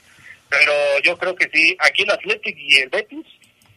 Pero 0.50 0.74
yo 1.04 1.18
creo 1.18 1.36
que 1.36 1.50
sí, 1.54 1.78
aquí 1.80 2.02
el 2.02 2.12
Athletic 2.12 2.58
y 2.58 2.78
el 2.78 2.90
Betis 2.90 3.26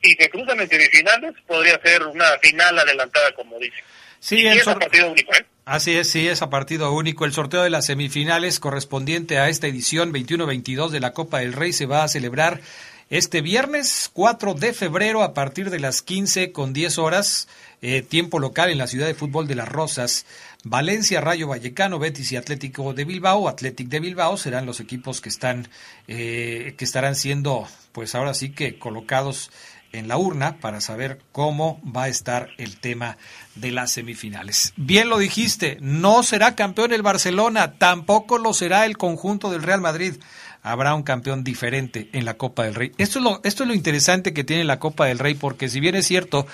y 0.03 0.15
se 0.15 0.31
cruzan 0.31 0.61
en 0.61 0.69
semifinales, 0.69 1.35
podría 1.47 1.81
ser 1.83 2.03
una 2.05 2.39
final 2.43 2.79
adelantada, 2.79 3.33
como 3.33 3.59
dice. 3.59 3.77
Sí, 4.19 4.47
es 4.47 4.69
a 4.69 4.79
partido 4.79 5.11
único, 5.11 5.33
¿eh? 5.35 5.47
Así 5.65 5.97
es, 5.97 6.11
sí, 6.11 6.29
es 6.29 6.43
a 6.43 6.51
partido 6.51 6.93
único. 6.93 7.25
El 7.25 7.33
sorteo 7.33 7.63
de 7.63 7.71
las 7.71 7.87
semifinales 7.87 8.61
correspondiente 8.61 9.39
a 9.39 9.49
esta 9.49 9.67
edición 9.67 10.13
21-22 10.13 10.91
de 10.91 11.01
la 11.01 11.13
Copa 11.13 11.39
del 11.39 11.53
Rey 11.53 11.73
se 11.73 11.87
va 11.87 12.03
a 12.03 12.09
celebrar 12.09 12.61
este 13.09 13.41
viernes 13.41 14.11
4 14.13 14.55
de 14.55 14.73
febrero 14.73 15.23
a 15.23 15.35
partir 15.35 15.71
de 15.71 15.81
las 15.81 16.03
15 16.03 16.53
con 16.53 16.73
10 16.73 16.99
horas, 16.99 17.49
eh, 17.83 18.03
tiempo 18.03 18.39
local 18.39 18.71
en 18.71 18.79
la 18.79 18.87
ciudad 18.87 19.07
de 19.07 19.15
fútbol 19.15 19.49
de 19.49 19.57
Las 19.57 19.69
Rosas. 19.69 20.27
Valencia, 20.63 21.21
Rayo 21.21 21.49
Vallecano, 21.49 21.99
Betis 21.99 22.31
y 22.33 22.37
Atlético 22.37 22.93
de 22.93 23.05
Bilbao, 23.05 23.49
Atlético 23.49 23.91
de 23.91 24.01
Bilbao 24.01 24.37
serán 24.37 24.67
los 24.67 24.81
equipos 24.81 25.21
que 25.21 25.29
están 25.29 25.69
eh, 26.07 26.75
que 26.77 26.85
estarán 26.85 27.17
siendo, 27.17 27.67
pues 27.93 28.15
ahora 28.15 28.35
sí 28.35 28.51
que 28.51 28.79
colocados 28.79 29.51
en 29.93 30.09
la 30.09 30.17
urna 30.17 30.59
para 30.59 30.81
saber 30.81 31.21
cómo 31.33 31.81
va 31.85 32.05
a 32.05 32.09
estar 32.09 32.51
el 32.59 32.79
tema 32.79 33.19
de 33.55 33.71
las 33.71 33.93
semifinales. 33.93 34.73
Bien 34.77 35.09
lo 35.09 35.19
dijiste, 35.19 35.79
no 35.81 36.23
será 36.23 36.55
campeón 36.55 36.93
el 36.93 37.03
Barcelona, 37.03 37.73
tampoco 37.79 38.39
lo 38.39 38.53
será 38.53 38.87
el 38.87 38.97
conjunto 38.97 39.51
del 39.51 39.63
Real 39.63 39.81
Madrid. 39.81 40.15
Habrá 40.63 40.95
un 40.95 41.03
campeón 41.03 41.43
diferente 41.43 42.11
en 42.13 42.25
la 42.25 42.35
Copa 42.35 42.65
del 42.65 42.75
Rey. 42.75 42.93
Esto 42.99 43.19
es 43.19 43.25
lo, 43.25 43.41
es 43.43 43.77
interesante 43.77 44.35
que 44.35 44.45
tiene 44.45 44.65
la 44.65 44.79
Copa 44.79 45.07
del 45.07 45.19
Rey, 45.19 45.35
porque 45.35 45.69
si 45.69 45.81
bien 45.81 45.95
es 45.95 46.07
cierto, 46.07 46.47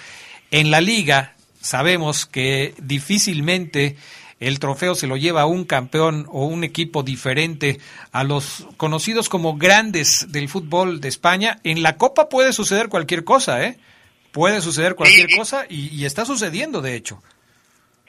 en 0.51 0.71
la 0.71 0.81
liga 0.81 1.35
sabemos 1.61 2.27
que 2.27 2.75
difícilmente 2.81 3.97
el 4.39 4.59
trofeo 4.59 4.95
se 4.95 5.07
lo 5.07 5.17
lleva 5.17 5.47
un 5.47 5.65
campeón 5.65 6.27
o 6.31 6.47
un 6.47 6.65
equipo 6.65 7.03
diferente 7.03 7.81
a 8.13 8.25
los 8.25 8.67
conocidos 8.77 9.29
como 9.29 9.57
grandes 9.57 10.27
del 10.31 10.49
fútbol 10.49 11.01
de 11.01 11.09
España, 11.09 11.59
en 11.65 11.83
la 11.83 11.97
Copa 11.97 12.29
puede 12.29 12.53
suceder 12.53 12.89
cualquier 12.89 13.25
cosa, 13.25 13.65
¿eh? 13.65 13.79
Puede 14.33 14.61
suceder 14.61 14.97
cualquier 14.97 15.29
cosa 15.35 15.65
y, 15.69 16.05
está 16.05 16.27
sucediendo, 16.27 16.83
de 16.83 16.95
hecho. 16.95 17.23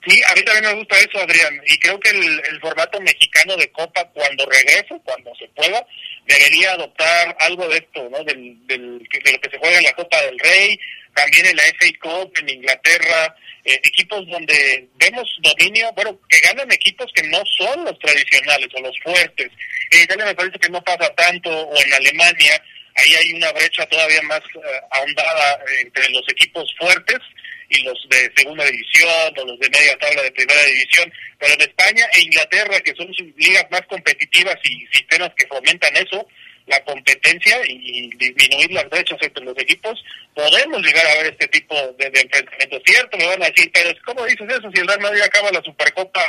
Sí, 0.08 0.22
a 0.26 0.36
mí 0.36 0.42
también 0.44 0.74
me 0.74 0.80
gusta 0.80 0.98
eso, 1.00 1.20
Adrián, 1.20 1.62
y 1.66 1.78
creo 1.80 2.00
que 2.00 2.10
el, 2.12 2.60
formato 2.62 3.02
mexicano 3.02 3.58
de 3.58 3.70
Copa, 3.72 4.06
cuando 4.14 4.46
regrese, 4.46 4.96
cuando 5.04 5.36
se 5.36 5.48
pueda, 5.50 5.86
debería 6.26 6.72
adoptar 6.72 7.36
algo 7.42 7.68
de 7.68 7.78
esto, 7.78 8.10
¿no? 8.10 8.24
Del, 8.24 8.56
de 8.68 8.78
lo 8.78 9.00
que 9.10 9.50
se 9.52 9.58
juega 9.58 9.78
en 9.78 9.84
la 9.84 9.94
Copa 9.94 10.22
del 10.22 10.40
Rey, 10.40 10.80
también 11.14 11.48
en 11.48 11.58
la 11.58 11.64
FA 11.64 11.88
Cup 12.00 12.32
en 12.40 12.50
Inglaterra, 12.50 13.36
eh, 13.66 13.82
equipos 13.84 14.26
donde 14.30 14.88
vemos 14.96 15.28
dominio, 15.42 15.92
bueno, 15.94 16.18
que 16.30 16.40
ganan 16.40 16.72
equipos 16.72 17.12
que 17.14 17.24
no 17.24 17.42
son 17.58 17.84
los 17.84 18.00
tradicionales 18.00 18.70
o 18.76 18.82
los 18.82 18.98
fuertes. 19.04 19.52
En 19.92 20.04
Italia 20.04 20.26
me 20.26 20.36
parece 20.36 20.58
que 20.60 20.70
no 20.70 20.82
pasa 20.84 21.14
tanto, 21.16 21.50
o 21.50 21.82
en 21.82 21.94
Alemania, 21.94 22.64
ahí 22.96 23.14
hay 23.14 23.34
una 23.34 23.52
brecha 23.52 23.86
todavía 23.88 24.22
más 24.22 24.40
eh, 24.40 24.82
ahondada 24.92 25.60
entre 25.82 26.10
los 26.12 26.24
equipos 26.30 26.74
fuertes 26.80 27.20
y 27.70 27.84
los 27.84 28.08
de 28.10 28.32
segunda 28.36 28.66
división 28.66 29.34
o 29.38 29.46
los 29.46 29.60
de 29.60 29.70
media 29.70 29.98
tabla 29.98 30.24
de 30.24 30.32
primera 30.32 30.64
división, 30.64 31.12
pero 31.40 31.54
en 31.54 31.62
España 31.62 32.06
e 32.14 32.22
Inglaterra, 32.22 32.80
que 32.80 32.96
son 32.96 33.08
ligas 33.36 33.66
más 33.70 33.82
competitivas 33.88 34.56
y 34.64 34.88
sistemas 34.88 35.32
que 35.36 35.48
fomentan 35.48 35.96
eso, 35.98 36.26
la 36.68 36.84
competencia 36.84 37.60
y 37.66 38.10
disminuir 38.18 38.72
las 38.72 38.90
brechas 38.90 39.18
entre 39.22 39.44
los 39.44 39.58
equipos, 39.58 40.04
podemos 40.36 40.82
llegar 40.82 41.08
a 41.08 41.16
ver 41.16 41.28
este 41.28 41.48
tipo 41.48 41.76
de, 41.98 42.10
de 42.10 42.22
enfrentamientos. 42.22 42.82
Cierto, 42.86 43.18
me 43.18 43.26
van 43.26 43.44
a 43.44 43.50
decir, 43.50 43.72
pero 43.74 43.90
¿cómo 44.06 44.26
dices 44.26 44.48
eso 44.50 44.70
si 44.74 44.82
el 44.82 44.88
Real 44.88 45.00
Madrid 45.00 45.22
acaba 45.22 45.52
la 45.52 45.62
Supercopa, 45.64 46.22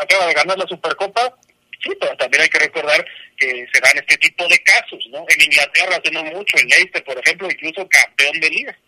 acaba 0.00 0.26
de 0.26 0.34
ganar 0.34 0.58
la 0.58 0.68
Supercopa? 0.68 1.36
Sí, 1.82 1.90
pero 2.00 2.16
también 2.16 2.42
hay 2.44 2.48
que 2.48 2.60
recordar 2.60 3.04
que 3.36 3.66
se 3.72 3.80
dan 3.80 3.98
este 3.98 4.16
tipo 4.18 4.46
de 4.46 4.58
casos, 4.62 5.04
¿no? 5.10 5.24
En 5.28 5.42
Inglaterra 5.42 5.96
hace 5.96 6.12
no 6.12 6.22
mucho, 6.22 6.56
el 6.58 6.68
Leicester, 6.68 7.02
por 7.02 7.18
ejemplo, 7.18 7.48
incluso 7.50 7.88
campeón 7.88 8.38
de 8.38 8.50
liga. 8.50 8.78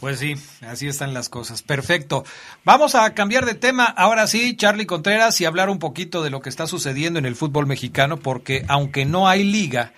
Pues 0.00 0.18
sí, 0.18 0.34
así 0.62 0.88
están 0.88 1.12
las 1.12 1.28
cosas. 1.28 1.62
Perfecto. 1.62 2.24
Vamos 2.64 2.94
a 2.94 3.12
cambiar 3.12 3.44
de 3.44 3.54
tema. 3.54 3.84
Ahora 3.84 4.26
sí, 4.26 4.56
Charlie 4.56 4.86
Contreras, 4.86 5.38
y 5.42 5.44
hablar 5.44 5.68
un 5.68 5.78
poquito 5.78 6.22
de 6.22 6.30
lo 6.30 6.40
que 6.40 6.48
está 6.48 6.66
sucediendo 6.66 7.18
en 7.18 7.26
el 7.26 7.36
fútbol 7.36 7.66
mexicano, 7.66 8.16
porque 8.16 8.64
aunque 8.66 9.04
no 9.04 9.28
hay 9.28 9.44
liga, 9.44 9.92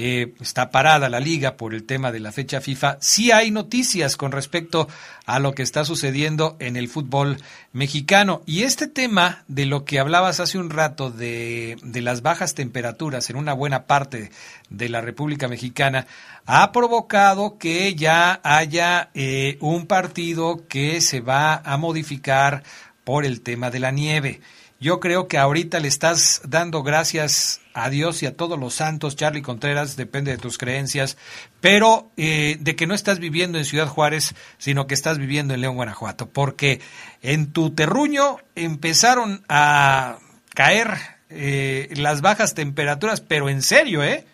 eh, 0.00 0.34
está 0.40 0.70
parada 0.70 1.08
la 1.08 1.18
liga 1.18 1.56
por 1.56 1.74
el 1.74 1.82
tema 1.82 2.12
de 2.12 2.20
la 2.20 2.30
fecha 2.30 2.60
FIFA, 2.60 2.98
sí 3.00 3.32
hay 3.32 3.50
noticias 3.50 4.16
con 4.16 4.30
respecto 4.30 4.86
a 5.26 5.40
lo 5.40 5.54
que 5.54 5.64
está 5.64 5.84
sucediendo 5.84 6.56
en 6.60 6.76
el 6.76 6.86
fútbol 6.86 7.38
mexicano. 7.72 8.42
Y 8.46 8.62
este 8.62 8.86
tema 8.86 9.42
de 9.48 9.66
lo 9.66 9.84
que 9.84 9.98
hablabas 9.98 10.38
hace 10.38 10.56
un 10.56 10.70
rato 10.70 11.10
de, 11.10 11.78
de 11.82 12.00
las 12.00 12.22
bajas 12.22 12.54
temperaturas 12.54 13.28
en 13.28 13.34
una 13.34 13.54
buena 13.54 13.86
parte 13.86 14.30
de 14.70 14.88
la 14.88 15.00
República 15.00 15.48
Mexicana 15.48 16.06
ha 16.46 16.70
provocado 16.70 17.58
que 17.58 17.96
ya 17.96 18.40
haya 18.44 19.10
eh, 19.14 19.58
un 19.60 19.86
partido 19.88 20.68
que 20.68 21.00
se 21.00 21.20
va 21.20 21.56
a 21.56 21.76
modificar 21.76 22.62
por 23.02 23.24
el 23.24 23.40
tema 23.40 23.70
de 23.70 23.80
la 23.80 23.90
nieve. 23.90 24.42
Yo 24.80 25.00
creo 25.00 25.26
que 25.26 25.38
ahorita 25.38 25.80
le 25.80 25.88
estás 25.88 26.40
dando 26.44 26.84
gracias 26.84 27.60
a 27.74 27.90
Dios 27.90 28.22
y 28.22 28.26
a 28.26 28.36
todos 28.36 28.56
los 28.56 28.74
santos, 28.74 29.16
Charlie 29.16 29.42
Contreras, 29.42 29.96
depende 29.96 30.30
de 30.30 30.38
tus 30.38 30.56
creencias, 30.56 31.18
pero 31.60 32.12
eh, 32.16 32.56
de 32.60 32.76
que 32.76 32.86
no 32.86 32.94
estás 32.94 33.18
viviendo 33.18 33.58
en 33.58 33.64
Ciudad 33.64 33.88
Juárez, 33.88 34.36
sino 34.56 34.86
que 34.86 34.94
estás 34.94 35.18
viviendo 35.18 35.52
en 35.52 35.62
León, 35.62 35.74
Guanajuato, 35.74 36.30
porque 36.30 36.80
en 37.22 37.52
tu 37.52 37.74
terruño 37.74 38.38
empezaron 38.54 39.44
a 39.48 40.18
caer 40.54 40.90
eh, 41.28 41.88
las 41.96 42.20
bajas 42.20 42.54
temperaturas, 42.54 43.20
pero 43.20 43.48
en 43.48 43.62
serio, 43.62 44.04
¿eh? 44.04 44.24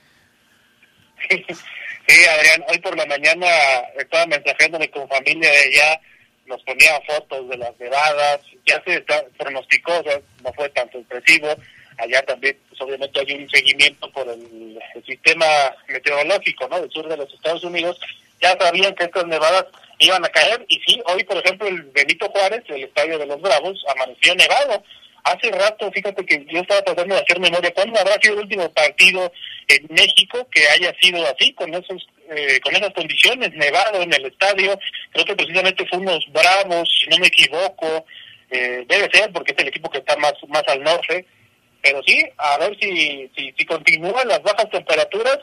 Sí, 2.06 2.16
Adrián, 2.26 2.62
hoy 2.68 2.78
por 2.80 2.94
la 2.98 3.06
mañana 3.06 3.46
estaba 3.98 4.26
mensajeándome 4.26 4.90
con 4.90 5.08
familia 5.08 5.50
de 5.50 5.56
allá 5.56 6.00
nos 6.46 6.62
ponía 6.62 7.00
fotos 7.06 7.48
de 7.48 7.56
las 7.56 7.78
nevadas, 7.78 8.40
ya 8.66 8.82
se 8.84 9.04
pronosticó, 9.38 9.92
no 10.42 10.52
fue 10.52 10.68
tan 10.70 10.90
sorpresivo, 10.90 11.48
allá 11.98 12.22
también 12.22 12.58
pues 12.68 12.80
obviamente 12.80 13.20
hay 13.20 13.34
un 13.34 13.48
seguimiento 13.48 14.10
por 14.10 14.28
el, 14.28 14.78
sistema 15.06 15.46
meteorológico 15.88 16.68
¿no? 16.68 16.80
del 16.80 16.90
sur 16.90 17.08
de 17.08 17.16
los 17.16 17.32
Estados 17.32 17.64
Unidos, 17.64 17.98
ya 18.40 18.56
sabían 18.58 18.94
que 18.94 19.04
estas 19.04 19.26
nevadas 19.26 19.66
iban 19.98 20.24
a 20.24 20.28
caer 20.28 20.64
y 20.68 20.80
sí, 20.80 21.00
hoy 21.06 21.24
por 21.24 21.36
ejemplo 21.38 21.68
el 21.68 21.82
Benito 21.82 22.28
Juárez, 22.30 22.62
el 22.68 22.84
estadio 22.84 23.18
de 23.18 23.26
los 23.26 23.40
Bravos, 23.40 23.82
amaneció 23.94 24.34
nevado. 24.34 24.82
Hace 25.24 25.50
rato, 25.52 25.90
fíjate 25.90 26.24
que 26.26 26.44
yo 26.52 26.60
estaba 26.60 26.82
tratando 26.82 27.14
de 27.14 27.22
hacer 27.22 27.40
memoria, 27.40 27.72
¿cuándo 27.72 27.98
habrá 27.98 28.20
sido 28.20 28.34
el 28.34 28.40
último 28.40 28.70
partido 28.72 29.32
en 29.68 29.86
México 29.88 30.46
que 30.50 30.68
haya 30.68 30.94
sido 31.00 31.26
así, 31.26 31.54
con 31.54 31.72
esos 31.72 32.06
eh, 32.30 32.60
con 32.60 32.74
esas 32.74 32.92
condiciones, 32.92 33.52
nevado 33.54 34.02
en 34.02 34.12
el 34.12 34.26
estadio? 34.26 34.78
Creo 35.12 35.24
que 35.24 35.36
precisamente 35.36 35.86
fue 35.86 35.98
unos 35.98 36.24
Bravos, 36.32 36.88
si 37.00 37.08
no 37.10 37.18
me 37.18 37.28
equivoco, 37.28 38.06
eh, 38.50 38.84
debe 38.86 39.10
ser 39.12 39.32
porque 39.32 39.52
es 39.52 39.58
el 39.58 39.68
equipo 39.68 39.90
que 39.90 39.98
está 39.98 40.16
más, 40.16 40.34
más 40.48 40.62
al 40.68 40.82
norte, 40.82 41.26
pero 41.82 42.02
sí, 42.06 42.24
a 42.38 42.58
ver 42.58 42.76
si, 42.80 43.30
si, 43.36 43.52
si 43.56 43.66
continúan 43.66 44.28
las 44.28 44.42
bajas 44.42 44.70
temperaturas, 44.70 45.38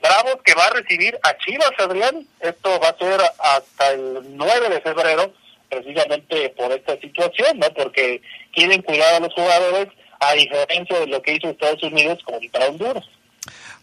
Bravos 0.00 0.38
que 0.44 0.54
va 0.54 0.66
a 0.66 0.70
recibir 0.70 1.18
a 1.22 1.36
Chivas, 1.38 1.72
Adrián. 1.78 2.26
Esto 2.40 2.78
va 2.80 2.90
a 2.90 2.98
ser 2.98 3.20
hasta 3.38 3.92
el 3.92 4.36
9 4.36 4.68
de 4.68 4.80
febrero, 4.80 5.32
precisamente 5.68 6.50
por 6.50 6.70
esta 6.72 6.98
situación, 7.00 7.58
¿no? 7.58 7.68
Porque 7.72 8.20
quieren 8.52 8.82
cuidar 8.82 9.14
a 9.14 9.20
los 9.20 9.32
jugadores, 9.32 9.88
a 10.20 10.34
diferencia 10.34 11.00
de 11.00 11.06
lo 11.06 11.22
que 11.22 11.34
hizo 11.34 11.48
Estados 11.48 11.82
Unidos 11.82 12.22
contra 12.24 12.66
Honduras. 12.66 13.04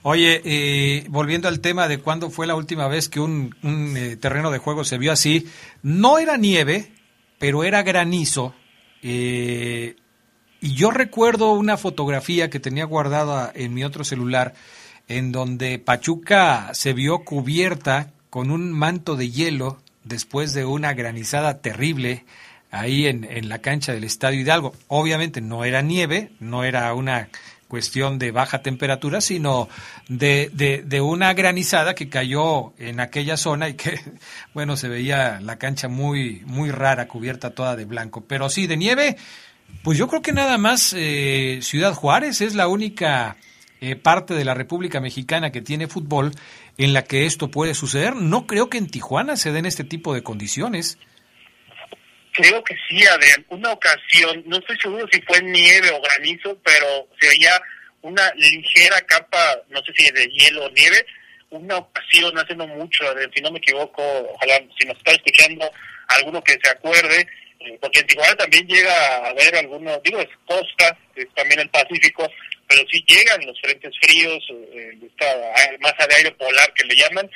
Oye, 0.05 0.41
eh, 0.43 1.05
volviendo 1.07 1.47
al 1.47 1.61
tema 1.61 1.87
de 1.87 1.97
cuándo 1.97 2.29
fue 2.29 2.45
la 2.45 2.55
última 2.55 2.89
vez 2.89 3.07
que 3.07 3.21
un, 3.21 3.55
eh, 3.63 4.17
terreno 4.17 4.51
de 4.51 4.57
juego 4.57 4.83
se 4.83 4.97
vio 4.97 5.13
así, 5.13 5.47
no 5.81 6.19
era 6.19 6.35
nieve, 6.35 6.91
pero 7.39 7.63
era 7.63 7.83
granizo. 7.83 8.53
Eh, 9.01 9.95
y 10.59 10.75
yo 10.75 10.91
recuerdo 10.91 11.53
una 11.53 11.77
fotografía 11.77 12.49
que 12.49 12.59
tenía 12.59 12.83
guardada 12.83 13.49
en 13.55 13.73
mi 13.73 13.85
otro 13.85 14.03
celular 14.03 14.53
en 15.07 15.31
donde 15.31 15.79
Pachuca 15.79 16.71
se 16.73 16.91
vio 16.91 17.19
cubierta 17.19 18.11
con 18.29 18.51
un 18.51 18.73
manto 18.73 19.15
de 19.15 19.29
hielo 19.29 19.81
después 20.03 20.53
de 20.53 20.65
una 20.65 20.93
granizada 20.93 21.61
terrible 21.61 22.25
ahí 22.71 23.07
en, 23.07 23.23
en, 23.23 23.47
la 23.47 23.59
cancha 23.59 23.93
del 23.93 24.03
Estadio 24.03 24.41
Hidalgo. 24.41 24.73
Obviamente 24.87 25.39
no 25.39 25.63
era 25.63 25.81
nieve, 25.81 26.31
no 26.41 26.65
era 26.65 26.93
una 26.93 27.29
cuestión 27.73 28.19
de 28.19 28.29
baja 28.29 28.61
temperatura, 28.61 29.19
sino 29.19 29.67
de, 30.07 30.51
de, 30.53 30.83
de, 30.85 31.01
una 31.01 31.33
granizada 31.33 31.95
que 31.95 32.07
cayó 32.07 32.71
en 32.77 32.99
aquella 32.99 33.35
zona 33.35 33.67
y 33.67 33.73
que, 33.73 33.99
bueno, 34.53 34.77
se 34.77 34.89
veía 34.89 35.39
la 35.41 35.57
cancha 35.57 35.87
muy, 35.87 36.43
muy 36.45 36.69
rara, 36.69 37.07
cubierta 37.07 37.55
toda 37.55 37.75
de 37.75 37.85
blanco. 37.85 38.25
Pero 38.27 38.47
sí, 38.47 38.67
de 38.67 38.77
nieve, 38.77 39.17
pues 39.81 39.97
yo 39.97 40.07
creo 40.07 40.21
que 40.21 40.33
nada 40.33 40.59
más 40.59 40.93
eh, 40.95 41.61
Ciudad 41.63 41.95
Juárez 41.95 42.41
es 42.41 42.53
la 42.53 42.67
única 42.67 43.37
eh, 43.81 43.95
parte 43.95 44.35
de 44.35 44.45
la 44.45 44.53
República 44.53 44.99
Mexicana 45.01 45.51
que 45.51 45.63
tiene 45.63 45.87
fútbol 45.87 46.31
en 46.77 46.93
la 46.93 47.05
que 47.05 47.25
esto 47.25 47.49
puede 47.49 47.73
suceder. 47.73 48.15
No 48.15 48.45
creo 48.45 48.69
que 48.69 48.77
en 48.77 48.85
Tijuana 48.85 49.35
se 49.35 49.51
den 49.51 49.65
este 49.65 49.83
tipo 49.83 50.13
de 50.13 50.21
condiciones. 50.21 50.99
Creo 52.33 52.63
que 52.63 52.75
sí, 52.89 53.05
Adrián. 53.05 53.45
Una 53.49 53.71
ocasión, 53.71 54.43
no 54.47 54.57
estoy 54.57 54.77
seguro 54.79 55.07
si 55.11 55.21
fue 55.21 55.41
nieve 55.43 55.91
o 55.91 56.01
granizo, 56.01 56.57
pero 56.63 57.07
se 57.19 57.29
veía 57.29 57.61
una 58.01 58.31
ligera 58.35 58.99
capa, 59.01 59.59
no 59.69 59.81
sé 59.83 59.93
si 59.95 60.11
de 60.11 60.27
hielo 60.27 60.65
o 60.65 60.69
nieve. 60.71 61.05
Una 61.51 61.77
ocasión, 61.77 62.37
hace 62.37 62.55
no 62.55 62.65
mucho, 62.67 63.07
Adrián, 63.07 63.31
si 63.35 63.41
no 63.41 63.51
me 63.51 63.59
equivoco, 63.59 64.01
ojalá 64.33 64.57
si 64.77 64.87
nos 64.87 64.97
está 64.97 65.11
escuchando 65.11 65.71
alguno 66.07 66.43
que 66.43 66.57
se 66.61 66.69
acuerde, 66.69 67.27
eh, 67.59 67.77
porque 67.79 67.99
en 67.99 68.07
Tijuana 68.07 68.35
también 68.35 68.67
llega 68.67 68.91
a 68.91 69.27
haber 69.29 69.55
algunos, 69.55 70.01
digo, 70.03 70.19
es 70.19 70.29
costa, 70.45 70.97
es 71.15 71.27
también 71.35 71.59
el 71.59 71.69
Pacífico, 71.69 72.27
pero 72.73 72.87
sí 72.91 73.03
llegan 73.07 73.45
los 73.45 73.59
frentes 73.61 73.93
fríos, 74.01 74.43
eh, 74.49 74.97
esta 75.05 75.25
masa 75.79 76.07
de 76.07 76.15
aire 76.15 76.31
polar 76.31 76.73
que 76.73 76.85
le 76.85 76.95
llaman. 76.95 77.29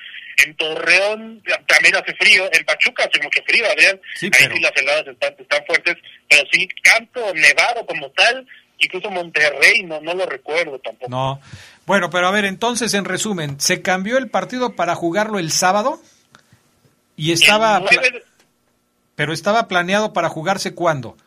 En 0.44 0.56
Torreón 0.56 1.44
también 1.68 1.96
hace 1.96 2.14
frío, 2.16 2.50
en 2.52 2.66
Pachuca 2.66 3.04
hace 3.04 3.22
mucho 3.24 3.42
frío, 3.46 3.66
Adrián, 3.66 4.00
ahí 4.22 4.30
sí 4.54 4.60
las 4.60 4.72
heladas 4.76 5.08
están, 5.08 5.36
están 5.40 5.66
fuertes, 5.66 5.96
pero 6.30 6.44
sí, 6.52 6.68
canto 6.84 7.34
nevado 7.34 7.86
como 7.88 8.12
tal, 8.12 8.48
incluso 8.78 9.10
Monterrey, 9.10 9.84
no, 9.84 10.00
no 10.02 10.14
lo 10.14 10.28
recuerdo 10.28 10.78
tampoco. 10.80 11.10
No, 11.10 11.42
bueno, 11.88 12.12
pero 12.12 12.28
a 12.28 12.32
ver, 12.32 12.46
entonces 12.46 12.94
en 12.94 13.06
resumen, 13.06 13.60
¿se 13.60 13.82
cambió 13.82 14.20
el 14.20 14.30
partido 14.30 14.76
para 14.76 14.94
jugarlo 14.94 15.40
el 15.40 15.52
sábado? 15.52 16.00
Y 17.16 17.32
estaba... 17.32 17.84
Pero 19.16 19.34
estaba 19.34 19.68
planeado 19.68 20.14
para 20.14 20.30
jugarse 20.30 20.76
cuándo? 20.76 21.18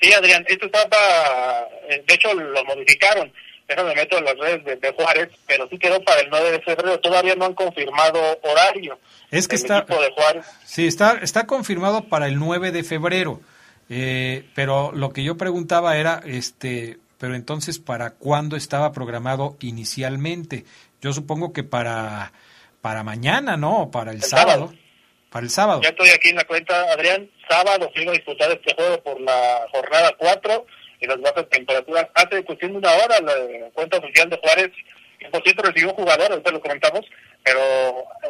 Sí, 0.00 0.12
Adrián, 0.12 0.44
esto 0.48 0.66
estaba, 0.66 1.68
eh, 1.88 2.02
de 2.06 2.14
hecho 2.14 2.32
lo 2.34 2.64
modificaron, 2.64 3.32
me 3.68 3.94
meto 3.94 4.16
en 4.16 4.24
las 4.24 4.38
redes 4.38 4.80
de, 4.80 4.92
Juárez, 4.92 5.28
pero 5.46 5.68
sí 5.68 5.78
quedó 5.78 6.02
para 6.02 6.20
el 6.20 6.30
9 6.30 6.52
de 6.52 6.60
febrero, 6.60 7.00
todavía 7.00 7.34
no 7.34 7.44
han 7.44 7.54
confirmado 7.54 8.18
horario. 8.42 8.98
Es 9.30 9.46
que 9.46 9.56
está, 9.56 9.82
de 9.82 10.12
Juárez. 10.14 10.46
sí, 10.64 10.86
está, 10.86 11.18
está 11.22 11.46
confirmado 11.46 12.04
para 12.04 12.28
el 12.28 12.38
9 12.38 12.72
de 12.72 12.82
febrero, 12.82 13.40
eh, 13.90 14.46
pero 14.54 14.92
lo 14.92 15.12
que 15.12 15.22
yo 15.22 15.36
preguntaba 15.36 15.96
era, 15.96 16.22
este, 16.24 16.98
pero 17.18 17.34
entonces, 17.34 17.78
¿para 17.78 18.10
cuándo 18.10 18.56
estaba 18.56 18.92
programado 18.92 19.56
inicialmente? 19.60 20.64
Yo 21.02 21.12
supongo 21.12 21.52
que 21.52 21.64
para, 21.64 22.32
para 22.80 23.02
mañana, 23.02 23.56
¿no? 23.56 23.90
Para 23.90 24.12
el, 24.12 24.22
sábado. 24.22 24.72
Para 25.30 25.44
el 25.44 25.50
sábado. 25.50 25.80
Ya 25.82 25.90
estoy 25.90 26.08
aquí 26.10 26.30
en 26.30 26.36
la 26.36 26.44
cuenta, 26.44 26.92
Adrián. 26.92 27.30
Sábado 27.48 27.90
iba 27.94 28.12
a 28.12 28.14
disputar 28.14 28.50
este 28.50 28.74
juego 28.74 29.02
por 29.02 29.20
la 29.20 29.66
jornada 29.72 30.14
4 30.18 30.66
y 31.00 31.06
las 31.06 31.20
bajas 31.20 31.48
temperaturas. 31.50 32.06
Hace 32.14 32.44
cuestión 32.44 32.72
de 32.72 32.78
una 32.78 32.92
hora 32.92 33.20
la 33.20 33.70
cuenta 33.72 33.98
oficial 33.98 34.30
de 34.30 34.38
Juárez, 34.38 34.70
por 35.30 35.42
cierto 35.42 35.62
recibió 35.62 35.92
jugadores, 35.94 36.40
lo 36.50 36.60
comentamos, 36.60 37.04
pero 37.42 37.60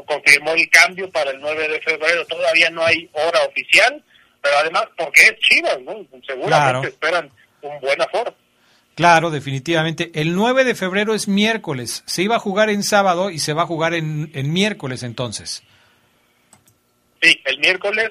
confirmó 0.06 0.52
el 0.52 0.68
cambio 0.70 1.10
para 1.10 1.30
el 1.30 1.40
9 1.40 1.68
de 1.68 1.80
febrero. 1.80 2.26
Todavía 2.26 2.70
no 2.70 2.84
hay 2.84 3.08
hora 3.12 3.40
oficial, 3.46 4.02
pero 4.42 4.56
además 4.58 4.84
porque 4.96 5.22
es 5.22 5.38
Chivas, 5.40 5.80
¿no? 5.82 6.04
Seguramente 6.26 6.88
esperan 6.88 7.30
un 7.62 7.80
buen 7.80 8.00
aforo. 8.00 8.34
Claro, 8.94 9.30
definitivamente. 9.30 10.10
El 10.14 10.34
9 10.34 10.64
de 10.64 10.74
febrero 10.74 11.14
es 11.14 11.28
miércoles. 11.28 12.02
Se 12.06 12.22
iba 12.22 12.34
a 12.34 12.40
jugar 12.40 12.68
en 12.68 12.82
sábado 12.82 13.30
y 13.30 13.38
se 13.38 13.52
va 13.52 13.62
a 13.62 13.66
jugar 13.66 13.94
en, 13.94 14.32
en 14.34 14.52
miércoles 14.52 15.04
entonces. 15.04 15.62
Sí, 17.20 17.40
el 17.44 17.58
miércoles. 17.58 18.10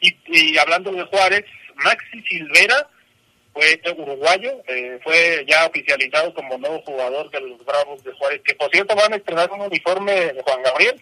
Y, 0.00 0.58
hablando 0.58 0.92
de 0.92 1.04
Juárez, 1.04 1.44
Maxi 1.76 2.22
Silvera 2.28 2.88
fue 3.52 3.80
uruguayo, 3.96 4.62
eh, 4.68 4.98
fue 5.02 5.44
ya 5.48 5.66
oficializado 5.66 6.34
como 6.34 6.58
nuevo 6.58 6.82
jugador 6.82 7.30
de 7.30 7.40
los 7.40 7.64
Bravos 7.64 8.04
de 8.04 8.12
Juárez, 8.12 8.42
que 8.44 8.54
por 8.54 8.70
cierto 8.70 8.94
van 8.94 9.14
a 9.14 9.16
estrenar 9.16 9.50
un 9.50 9.62
uniforme 9.62 10.12
de 10.12 10.42
Juan 10.42 10.62
Gabriel, 10.62 11.00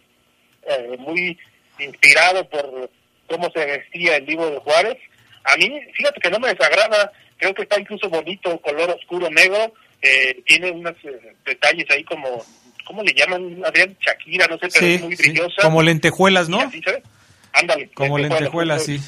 eh, 0.69 0.97
muy 0.99 1.37
inspirado 1.81 2.49
por 2.49 2.91
cómo 3.27 3.51
se 3.51 3.65
vestía 3.67 4.17
el 4.17 4.27
libro 4.27 4.51
de 4.51 4.59
Juárez. 4.59 4.97
A 5.43 5.57
mí, 5.57 5.81
fíjate 5.95 6.21
que 6.21 6.31
no 6.31 6.39
me 6.39 6.55
desagrada, 6.55 7.13
creo 7.39 7.55
que 7.55 7.63
está 7.63 7.81
incluso 7.81 8.09
bonito, 8.09 8.57
color 8.61 8.91
oscuro 8.91 9.29
negro, 9.31 9.75
eh, 10.01 10.41
tiene 10.47 10.71
unos 10.71 10.95
detalles 11.45 11.91
ahí 11.91 12.05
como, 12.05 12.45
¿cómo 12.87 13.03
le 13.03 13.13
llaman? 13.15 13.63
Adrián, 13.65 13.97
Shakira, 14.01 14.47
no 14.47 14.59
sé, 14.59 14.69
pero 14.73 14.87
es 14.87 15.01
muy 15.01 15.17
brillosa. 15.17 15.63
Como 15.63 15.83
lentejuelas, 15.83 16.49
¿no? 16.49 16.61
Ándale. 17.55 17.91
Como 17.95 18.19
lentejuelas, 18.19 18.85
sí. 18.85 19.01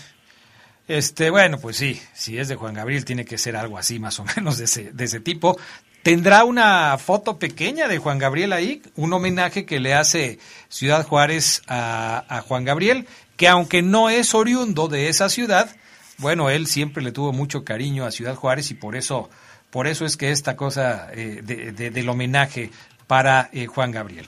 Este, 0.88 1.30
bueno, 1.30 1.59
pues 1.59 1.76
sí, 1.76 2.01
si 2.14 2.38
es 2.38 2.49
de 2.49 2.55
Juan 2.55 2.74
Gabriel 2.74 3.05
tiene 3.05 3.24
que 3.24 3.38
ser 3.38 3.57
algo 3.57 3.76
así 3.76 3.99
más 3.99 4.20
o 4.20 4.24
menos 4.36 4.59
de 4.59 4.64
ese, 4.64 4.92
de 4.92 5.05
ese 5.05 5.20
tipo. 5.20 5.59
Tendrá 6.03 6.44
una 6.44 6.97
foto 6.99 7.38
pequeña 7.38 7.88
de 7.88 7.99
Juan 7.99 8.18
Gabriel 8.18 8.53
ahí, 8.53 8.80
un 8.94 9.12
homenaje 9.12 9.66
que 9.66 9.80
le 9.80 9.94
hace 9.94 10.38
Ciudad 10.68 11.05
Juárez 11.05 11.62
a, 11.66 12.24
a 12.28 12.42
Juan 12.42 12.64
Gabriel, 12.64 13.09
que 13.36 13.49
aunque 13.49 13.82
no 13.82 14.09
es 14.09 14.32
oriundo 14.32 14.86
de 14.86 15.09
esa 15.09 15.28
ciudad, 15.28 15.74
bueno, 16.18 16.49
él 16.49 16.66
siempre 16.66 17.03
le 17.03 17.12
tuvo 17.12 17.32
mucho 17.32 17.64
cariño 17.64 18.05
a 18.05 18.11
Ciudad 18.11 18.34
Juárez 18.34 18.70
y 18.70 18.74
por 18.74 18.97
eso, 18.97 19.28
por 19.70 19.86
eso 19.86 20.07
es 20.07 20.16
que 20.16 20.30
esta 20.30 20.57
cosa 20.57 21.09
eh, 21.12 21.40
de, 21.42 21.90
del 21.90 22.09
homenaje 22.09 22.70
para 23.07 23.51
eh, 23.53 23.66
Juan 23.66 23.90
Gabriel. 23.90 24.26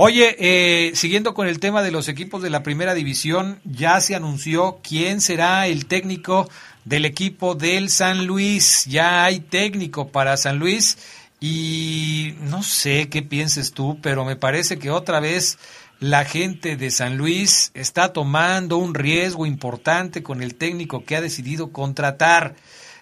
Oye, 0.00 0.36
eh, 0.38 0.92
siguiendo 0.94 1.34
con 1.34 1.48
el 1.48 1.58
tema 1.58 1.82
de 1.82 1.90
los 1.90 2.06
equipos 2.06 2.40
de 2.40 2.50
la 2.50 2.62
primera 2.62 2.94
división, 2.94 3.58
ya 3.64 4.00
se 4.00 4.14
anunció 4.14 4.78
quién 4.80 5.20
será 5.20 5.66
el 5.66 5.86
técnico 5.86 6.48
del 6.84 7.04
equipo 7.04 7.56
del 7.56 7.90
San 7.90 8.24
Luis. 8.24 8.84
Ya 8.84 9.24
hay 9.24 9.40
técnico 9.40 10.06
para 10.06 10.36
San 10.36 10.60
Luis 10.60 10.98
y 11.40 12.36
no 12.42 12.62
sé 12.62 13.08
qué 13.08 13.22
pienses 13.22 13.72
tú, 13.72 13.98
pero 14.00 14.24
me 14.24 14.36
parece 14.36 14.78
que 14.78 14.92
otra 14.92 15.18
vez 15.18 15.58
la 15.98 16.24
gente 16.24 16.76
de 16.76 16.92
San 16.92 17.16
Luis 17.18 17.72
está 17.74 18.12
tomando 18.12 18.76
un 18.76 18.94
riesgo 18.94 19.46
importante 19.46 20.22
con 20.22 20.44
el 20.44 20.54
técnico 20.54 21.04
que 21.04 21.16
ha 21.16 21.20
decidido 21.20 21.72
contratar. 21.72 22.54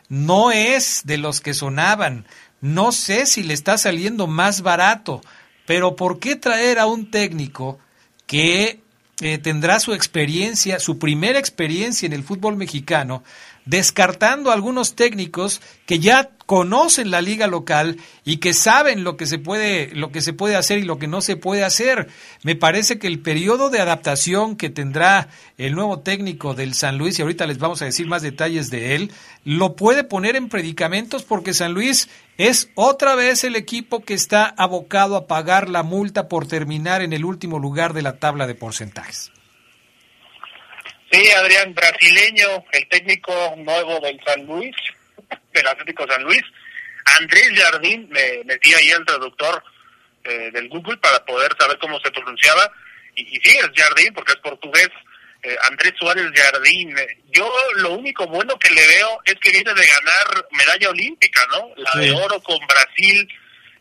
No 0.08 0.50
es 0.50 1.02
de 1.04 1.18
los 1.18 1.42
que 1.42 1.52
sonaban. 1.52 2.24
No 2.62 2.90
sé 2.90 3.26
si 3.26 3.42
le 3.42 3.52
está 3.52 3.76
saliendo 3.76 4.26
más 4.26 4.62
barato. 4.62 5.20
Pero 5.66 5.96
¿por 5.96 6.18
qué 6.18 6.36
traer 6.36 6.78
a 6.78 6.86
un 6.86 7.10
técnico 7.10 7.78
que 8.26 8.80
eh, 9.20 9.38
tendrá 9.38 9.80
su 9.80 9.94
experiencia, 9.94 10.78
su 10.78 10.98
primera 10.98 11.38
experiencia 11.38 12.06
en 12.06 12.12
el 12.12 12.22
fútbol 12.22 12.56
mexicano, 12.56 13.24
descartando 13.66 14.52
algunos 14.52 14.94
técnicos 14.94 15.60
que 15.84 15.98
ya 15.98 16.30
conocen 16.46 17.10
la 17.10 17.20
liga 17.20 17.48
local 17.48 17.98
y 18.24 18.36
que 18.36 18.54
saben 18.54 19.02
lo 19.02 19.16
que 19.16 19.26
se 19.26 19.38
puede 19.38 19.90
lo 19.94 20.12
que 20.12 20.20
se 20.20 20.32
puede 20.32 20.54
hacer 20.54 20.78
y 20.78 20.84
lo 20.84 20.98
que 20.98 21.08
no 21.08 21.20
se 21.20 21.36
puede 21.36 21.64
hacer. 21.64 22.08
Me 22.44 22.54
parece 22.54 22.98
que 22.98 23.08
el 23.08 23.18
periodo 23.18 23.68
de 23.68 23.80
adaptación 23.80 24.56
que 24.56 24.70
tendrá 24.70 25.28
el 25.58 25.74
nuevo 25.74 25.98
técnico 25.98 26.54
del 26.54 26.74
San 26.74 26.96
Luis 26.96 27.18
y 27.18 27.22
ahorita 27.22 27.46
les 27.46 27.58
vamos 27.58 27.82
a 27.82 27.86
decir 27.86 28.06
más 28.06 28.22
detalles 28.22 28.70
de 28.70 28.94
él, 28.94 29.12
lo 29.44 29.74
puede 29.74 30.04
poner 30.04 30.36
en 30.36 30.48
predicamentos 30.48 31.24
porque 31.24 31.52
San 31.52 31.74
Luis 31.74 32.08
es 32.38 32.70
otra 32.76 33.16
vez 33.16 33.42
el 33.42 33.56
equipo 33.56 34.04
que 34.04 34.14
está 34.14 34.46
abocado 34.56 35.16
a 35.16 35.26
pagar 35.26 35.68
la 35.68 35.82
multa 35.82 36.28
por 36.28 36.46
terminar 36.46 37.02
en 37.02 37.12
el 37.12 37.24
último 37.24 37.58
lugar 37.58 37.92
de 37.92 38.02
la 38.02 38.18
tabla 38.18 38.46
de 38.46 38.54
porcentajes. 38.54 39.32
Sí, 41.10 41.30
Adrián, 41.30 41.74
brasileño, 41.74 42.64
el 42.72 42.88
técnico 42.88 43.54
nuevo 43.58 44.00
del 44.00 44.20
San 44.24 44.44
Luis, 44.44 44.74
del 45.52 45.66
Atlético 45.66 46.06
San 46.08 46.22
Luis. 46.24 46.42
Andrés 47.18 47.50
Jardín, 47.54 48.08
me 48.10 48.42
metí 48.44 48.74
ahí 48.74 48.90
el 48.90 49.04
traductor 49.04 49.62
eh, 50.24 50.50
del 50.52 50.68
Google 50.68 50.96
para 50.96 51.24
poder 51.24 51.54
saber 51.58 51.78
cómo 51.78 52.00
se 52.00 52.10
pronunciaba. 52.10 52.70
Y, 53.14 53.36
y 53.36 53.40
sí, 53.40 53.56
es 53.56 53.70
Jardín 53.74 54.12
porque 54.12 54.32
es 54.32 54.38
portugués. 54.38 54.90
Eh, 55.42 55.56
Andrés 55.70 55.92
Suárez 55.96 56.26
Jardín. 56.34 56.94
Yo 57.30 57.48
lo 57.76 57.92
único 57.92 58.26
bueno 58.26 58.58
que 58.58 58.70
le 58.70 58.84
veo 58.84 59.20
es 59.24 59.34
que 59.36 59.52
viene 59.52 59.72
de 59.72 59.86
ganar 59.86 60.46
medalla 60.50 60.90
olímpica, 60.90 61.40
¿no? 61.52 61.70
La 61.76 62.00
de 62.00 62.10
oro 62.10 62.42
con 62.42 62.58
Brasil. 62.66 63.28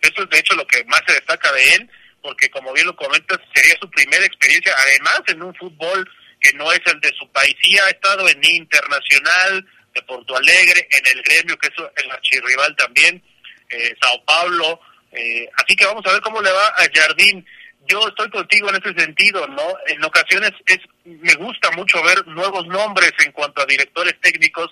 Eso 0.01 0.23
es 0.23 0.29
de 0.29 0.39
hecho 0.39 0.53
lo 0.55 0.67
que 0.67 0.83
más 0.83 1.01
se 1.07 1.13
destaca 1.13 1.51
de 1.53 1.73
él, 1.73 1.89
porque 2.21 2.49
como 2.51 2.71
bien 2.73 2.85
lo 2.85 2.95
comentas, 2.95 3.39
sería 3.53 3.75
su 3.81 3.89
primera 3.89 4.23
experiencia, 4.23 4.75
además 4.77 5.21
en 5.27 5.41
un 5.41 5.55
fútbol 5.55 6.07
que 6.45 6.57
no 6.57 6.71
es 6.71 6.81
el 6.85 6.99
de 7.01 7.11
su 7.17 7.27
país. 7.31 7.55
Sí 7.61 7.77
ha 7.79 7.89
estado 7.89 8.27
en 8.29 8.43
Internacional, 8.43 9.65
de 9.93 10.01
Porto 10.03 10.35
Alegre, 10.35 10.87
en 10.91 11.17
el 11.17 11.23
gremio, 11.23 11.57
que 11.57 11.67
es 11.67 11.73
el 12.03 12.11
archirrival 12.11 12.75
también, 12.75 13.23
eh, 13.69 13.95
Sao 13.99 14.23
Paulo. 14.25 14.79
Eh, 15.11 15.49
así 15.55 15.75
que 15.75 15.85
vamos 15.85 16.05
a 16.05 16.11
ver 16.11 16.21
cómo 16.21 16.41
le 16.41 16.51
va 16.51 16.67
a 16.67 16.87
Jardín. 16.93 17.45
Yo 17.87 18.07
estoy 18.07 18.29
contigo 18.29 18.69
en 18.69 18.75
ese 18.75 18.93
sentido, 18.99 19.47
¿no? 19.47 19.63
En 19.87 20.03
ocasiones 20.03 20.51
es 20.65 20.79
me 21.05 21.33
gusta 21.35 21.71
mucho 21.71 22.01
ver 22.03 22.25
nuevos 22.27 22.67
nombres 22.67 23.13
en 23.19 23.31
cuanto 23.31 23.61
a 23.61 23.65
directores 23.65 24.19
técnicos, 24.21 24.69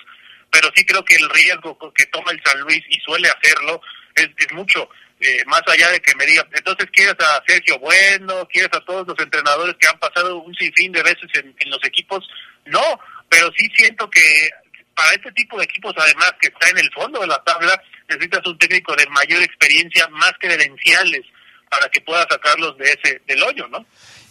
pero 0.52 0.70
sí 0.76 0.86
creo 0.86 1.04
que 1.06 1.16
el 1.16 1.30
riesgo 1.30 1.78
que 1.94 2.06
toma 2.08 2.32
el 2.32 2.42
San 2.44 2.60
Luis, 2.62 2.84
y 2.90 3.00
suele 3.00 3.30
hacerlo, 3.30 3.82
es, 4.16 4.30
es 4.38 4.52
mucho. 4.54 4.90
Eh, 5.26 5.42
más 5.46 5.62
allá 5.68 5.90
de 5.90 6.02
que 6.02 6.14
me 6.16 6.26
digan, 6.26 6.46
entonces 6.52 6.86
quieres 6.92 7.16
a 7.18 7.42
Sergio 7.48 7.80
Bueno, 7.80 8.46
quieres 8.52 8.72
a 8.74 8.84
todos 8.84 9.08
los 9.08 9.18
entrenadores 9.18 9.74
que 9.80 9.88
han 9.88 9.98
pasado 9.98 10.42
un 10.42 10.54
sinfín 10.54 10.92
de 10.92 11.02
veces 11.02 11.30
en, 11.36 11.70
los 11.70 11.82
equipos, 11.86 12.28
no, 12.66 13.00
pero 13.30 13.50
sí 13.58 13.66
siento 13.74 14.10
que 14.10 14.50
para 14.94 15.14
este 15.14 15.32
tipo 15.32 15.58
de 15.58 15.64
equipos, 15.64 15.94
además 15.98 16.34
que 16.42 16.50
está 16.50 16.70
en 16.72 16.78
el 16.80 16.92
fondo 16.92 17.22
de 17.22 17.28
la 17.28 17.42
tabla, 17.46 17.82
necesitas 18.10 18.46
un 18.46 18.58
técnico 18.58 18.98
de 18.98 19.08
mayor 19.08 19.42
experiencia, 19.42 20.10
más 20.10 20.34
credenciales, 20.42 21.22
para 21.70 21.88
que 21.88 22.02
pueda 22.02 22.28
sacarlos 22.30 22.78
de 22.78 22.92
ese 22.92 23.22
del 23.26 23.44
hoyo, 23.44 23.66
¿no? 23.70 23.86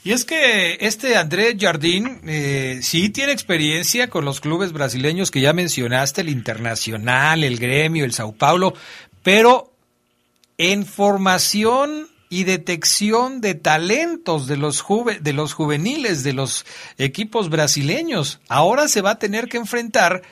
Y 0.04 0.12
es 0.12 0.26
que 0.26 0.76
este 0.80 1.16
Andrés 1.16 1.56
Jardín 1.58 2.20
eh, 2.26 2.80
sí 2.82 3.08
tiene 3.08 3.32
experiencia 3.32 4.10
con 4.10 4.26
los 4.26 4.42
clubes 4.42 4.72
brasileños 4.72 5.30
que 5.30 5.40
ya 5.40 5.54
mencionaste, 5.54 6.20
el 6.20 6.28
Internacional, 6.28 7.44
el 7.44 7.58
Gremio, 7.58 8.04
el 8.04 8.12
Sao 8.12 8.32
Paulo, 8.32 8.74
pero 9.22 9.71
en 10.58 10.86
formación 10.86 12.08
y 12.32 12.44
detección 12.44 13.42
de 13.42 13.54
talentos 13.54 14.46
de 14.46 14.56
los, 14.56 14.80
juve, 14.80 15.18
de 15.20 15.34
los 15.34 15.52
juveniles 15.52 16.22
de 16.22 16.32
los 16.32 16.64
equipos 16.96 17.50
brasileños. 17.50 18.40
Ahora 18.48 18.88
se 18.88 19.02
va 19.02 19.10
a 19.10 19.18
tener 19.18 19.48
que 19.48 19.58
enfrentar 19.58 20.22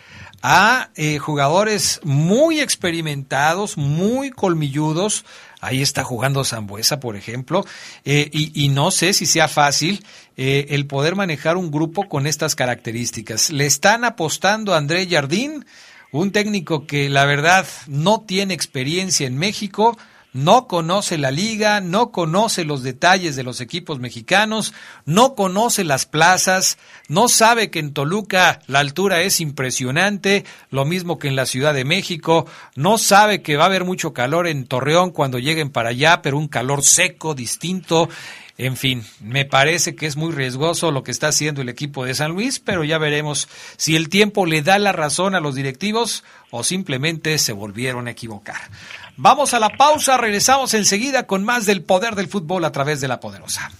a 0.42 0.90
eh, 0.94 1.18
jugadores 1.18 2.00
muy 2.02 2.60
experimentados, 2.60 3.76
muy 3.76 4.30
colmilludos. 4.30 5.24
Ahí 5.60 5.82
está 5.82 6.02
jugando 6.02 6.42
Zambuesa, 6.42 7.00
por 7.00 7.16
ejemplo, 7.16 7.66
eh, 8.06 8.30
y, 8.32 8.68
no 8.70 8.90
sé 8.90 9.12
si 9.12 9.26
sea 9.26 9.46
fácil 9.46 10.02
eh, 10.38 10.68
el 10.70 10.86
poder 10.86 11.16
manejar 11.16 11.58
un 11.58 11.70
grupo 11.70 12.08
con 12.08 12.26
estas 12.26 12.54
características. 12.54 13.50
Le 13.50 13.66
están 13.66 14.04
apostando 14.04 14.72
a 14.72 14.78
André 14.78 15.06
Jardín, 15.06 15.66
un 16.12 16.32
técnico 16.32 16.86
que 16.86 17.08
la 17.08 17.24
verdad 17.24 17.66
no 17.86 18.22
tiene 18.22 18.54
experiencia 18.54 19.26
en 19.26 19.38
México, 19.38 19.96
no 20.32 20.68
conoce 20.68 21.18
la 21.18 21.30
liga, 21.30 21.80
no 21.80 22.12
conoce 22.12 22.64
los 22.64 22.82
detalles 22.82 23.34
de 23.34 23.42
los 23.42 23.60
equipos 23.60 23.98
mexicanos, 23.98 24.72
no 25.04 25.34
conoce 25.34 25.82
las 25.82 26.06
plazas, 26.06 26.78
no 27.08 27.28
sabe 27.28 27.70
que 27.70 27.80
en 27.80 27.92
Toluca 27.92 28.60
la 28.66 28.78
altura 28.78 29.22
es 29.22 29.40
impresionante, 29.40 30.44
lo 30.70 30.84
mismo 30.84 31.18
que 31.18 31.28
en 31.28 31.36
la 31.36 31.46
Ciudad 31.46 31.74
de 31.74 31.84
México, 31.84 32.46
no 32.76 32.98
sabe 32.98 33.42
que 33.42 33.56
va 33.56 33.64
a 33.64 33.66
haber 33.66 33.84
mucho 33.84 34.12
calor 34.12 34.46
en 34.46 34.66
Torreón 34.66 35.10
cuando 35.10 35.38
lleguen 35.38 35.70
para 35.70 35.90
allá, 35.90 36.22
pero 36.22 36.38
un 36.38 36.48
calor 36.48 36.84
seco, 36.84 37.34
distinto. 37.34 38.08
En 38.62 38.76
fin, 38.76 39.06
me 39.20 39.46
parece 39.46 39.96
que 39.96 40.04
es 40.04 40.16
muy 40.16 40.32
riesgoso 40.32 40.90
lo 40.92 41.02
que 41.02 41.12
está 41.12 41.28
haciendo 41.28 41.62
el 41.62 41.70
equipo 41.70 42.04
de 42.04 42.14
San 42.14 42.32
Luis, 42.32 42.60
pero 42.60 42.84
ya 42.84 42.98
veremos 42.98 43.48
si 43.78 43.96
el 43.96 44.10
tiempo 44.10 44.44
le 44.44 44.60
da 44.60 44.78
la 44.78 44.92
razón 44.92 45.34
a 45.34 45.40
los 45.40 45.54
directivos 45.54 46.24
o 46.50 46.62
simplemente 46.62 47.38
se 47.38 47.54
volvieron 47.54 48.06
a 48.06 48.10
equivocar. 48.10 48.60
Vamos 49.16 49.54
a 49.54 49.60
la 49.60 49.70
pausa, 49.78 50.18
regresamos 50.18 50.74
enseguida 50.74 51.26
con 51.26 51.42
más 51.42 51.64
del 51.64 51.82
poder 51.82 52.16
del 52.16 52.28
fútbol 52.28 52.66
a 52.66 52.70
través 52.70 53.00
de 53.00 53.08
la 53.08 53.18
poderosa. 53.18 53.72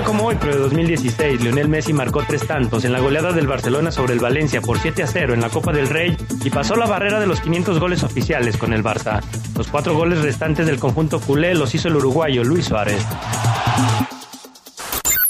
Día 0.00 0.04
como 0.04 0.24
hoy, 0.24 0.36
pero 0.40 0.54
de 0.54 0.60
2016, 0.60 1.40
Lionel 1.42 1.68
Messi 1.68 1.92
marcó 1.92 2.22
tres 2.26 2.46
tantos 2.46 2.84
en 2.84 2.92
la 2.92 3.00
goleada 3.00 3.32
del 3.32 3.46
Barcelona 3.46 3.90
sobre 3.90 4.14
el 4.14 4.20
Valencia 4.20 4.60
por 4.60 4.78
7 4.78 5.02
a 5.02 5.06
0 5.06 5.34
en 5.34 5.40
la 5.40 5.50
Copa 5.50 5.72
del 5.72 5.88
Rey 5.88 6.16
y 6.44 6.50
pasó 6.50 6.76
la 6.76 6.86
barrera 6.86 7.18
de 7.20 7.26
los 7.26 7.40
500 7.40 7.78
goles 7.78 8.02
oficiales 8.02 8.56
con 8.56 8.72
el 8.72 8.82
Barça. 8.84 9.20
Los 9.56 9.68
cuatro 9.68 9.94
goles 9.96 10.22
restantes 10.22 10.66
del 10.66 10.78
conjunto 10.78 11.20
culé 11.20 11.54
los 11.54 11.74
hizo 11.74 11.88
el 11.88 11.96
uruguayo 11.96 12.44
Luis 12.44 12.66
Suárez. 12.66 13.02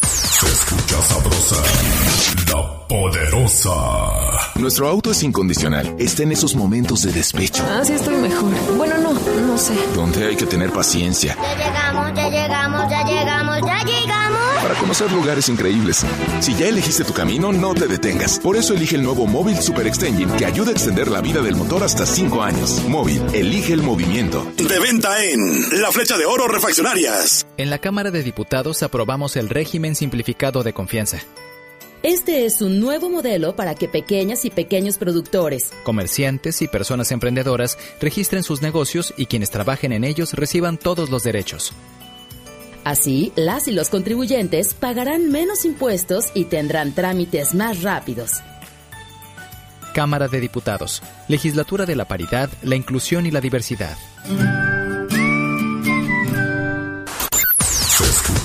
Se 0.03 0.47
escucha 0.47 1.03
sabrosa, 1.03 1.57
la 2.49 2.87
poderosa. 2.89 4.51
Nuestro 4.57 4.89
auto 4.89 5.11
es 5.11 5.23
incondicional. 5.23 5.97
Está 5.99 6.23
en 6.23 6.33
esos 6.33 6.55
momentos 6.55 7.03
de 7.03 7.13
despecho. 7.13 7.65
Ah, 7.67 7.83
sí 7.83 7.95
estoy 7.95 8.17
mejor. 8.17 8.51
Bueno, 8.77 8.99
no, 8.99 9.10
no 9.41 9.59
sé. 9.59 9.75
Donde 9.95 10.27
hay 10.27 10.37
que 10.37 10.47
tener 10.47 10.71
paciencia. 10.71 11.37
Ya 11.41 11.55
llegamos, 11.57 12.15
ya 12.15 12.29
llegamos, 12.29 12.91
ya 12.91 13.05
llegamos, 13.05 13.61
ya 13.67 13.85
llegamos. 13.85 14.41
Para 14.63 14.75
conocer 14.75 15.11
lugares 15.13 15.49
increíbles. 15.49 16.05
Si 16.41 16.55
ya 16.55 16.69
elegiste 16.69 17.05
tu 17.05 17.13
camino, 17.13 17.53
no 17.53 17.75
te 17.75 17.87
detengas. 17.87 18.39
Por 18.39 18.57
eso 18.57 18.75
elige 18.75 18.97
el 18.97 19.03
nuevo 19.03 19.27
Móvil 19.27 19.57
Super 19.59 19.87
Extension 19.87 20.31
que 20.37 20.47
ayuda 20.47 20.71
a 20.71 20.73
extender 20.73 21.09
la 21.09 21.21
vida 21.21 21.41
del 21.41 21.57
motor 21.57 21.83
hasta 21.83 22.07
5 22.07 22.43
años. 22.43 22.83
Móvil, 22.89 23.23
elige 23.33 23.73
el 23.73 23.83
movimiento. 23.83 24.47
De 24.57 24.79
venta 24.79 25.25
en 25.25 25.81
La 25.81 25.91
Flecha 25.91 26.17
de 26.19 26.27
Oro 26.27 26.47
Refaccionarias. 26.47 27.47
En 27.57 27.71
la 27.71 27.79
Cámara 27.79 28.11
de 28.11 28.23
Diputados 28.23 28.83
aprobamos 28.83 29.37
el 29.37 29.49
régimen 29.49 29.95
simplificado 29.95 30.63
de 30.63 30.73
confianza. 30.73 31.19
Este 32.03 32.47
es 32.47 32.63
un 32.63 32.81
nuevo 32.81 33.11
modelo 33.11 33.55
para 33.55 33.75
que 33.75 33.87
pequeñas 33.87 34.47
y 34.47 34.51
pequeños 34.51 34.97
productores, 34.97 35.71
Comerciantes 35.83 36.63
y 36.63 36.69
personas 36.69 37.13
emprendedoras 37.13 37.77
registren 38.01 38.43
sus 38.43 38.63
negocios 38.63 39.13
y 39.19 39.27
quienes 39.27 39.51
trabajen 39.51 39.93
en 39.93 40.05
ellos 40.05 40.33
reciban 40.33 40.79
todos 40.79 41.11
los 41.11 41.25
derechos. 41.25 41.75
así 42.85 43.33
las 43.37 43.69
y 43.69 43.73
los 43.73 43.91
contribuyentes 43.91 44.73
pagarán 44.73 45.31
menos 45.31 45.67
impuestos 45.67 46.31
y 46.33 46.47
tendrán 46.47 46.95
trámites 46.95 47.55
más 47.55 47.83
rápidos. 47.83 48.41
Cámara 49.93 50.29
de 50.29 50.41
Diputados. 50.41 51.03
Legislatura 51.29 51.85
de 51.85 51.97
la 51.97 52.07
Paridad, 52.07 52.49
la 52.63 52.77
Inclusión 52.77 53.27
y 53.27 53.31
la 53.31 53.43
Diversidad. 53.43 53.99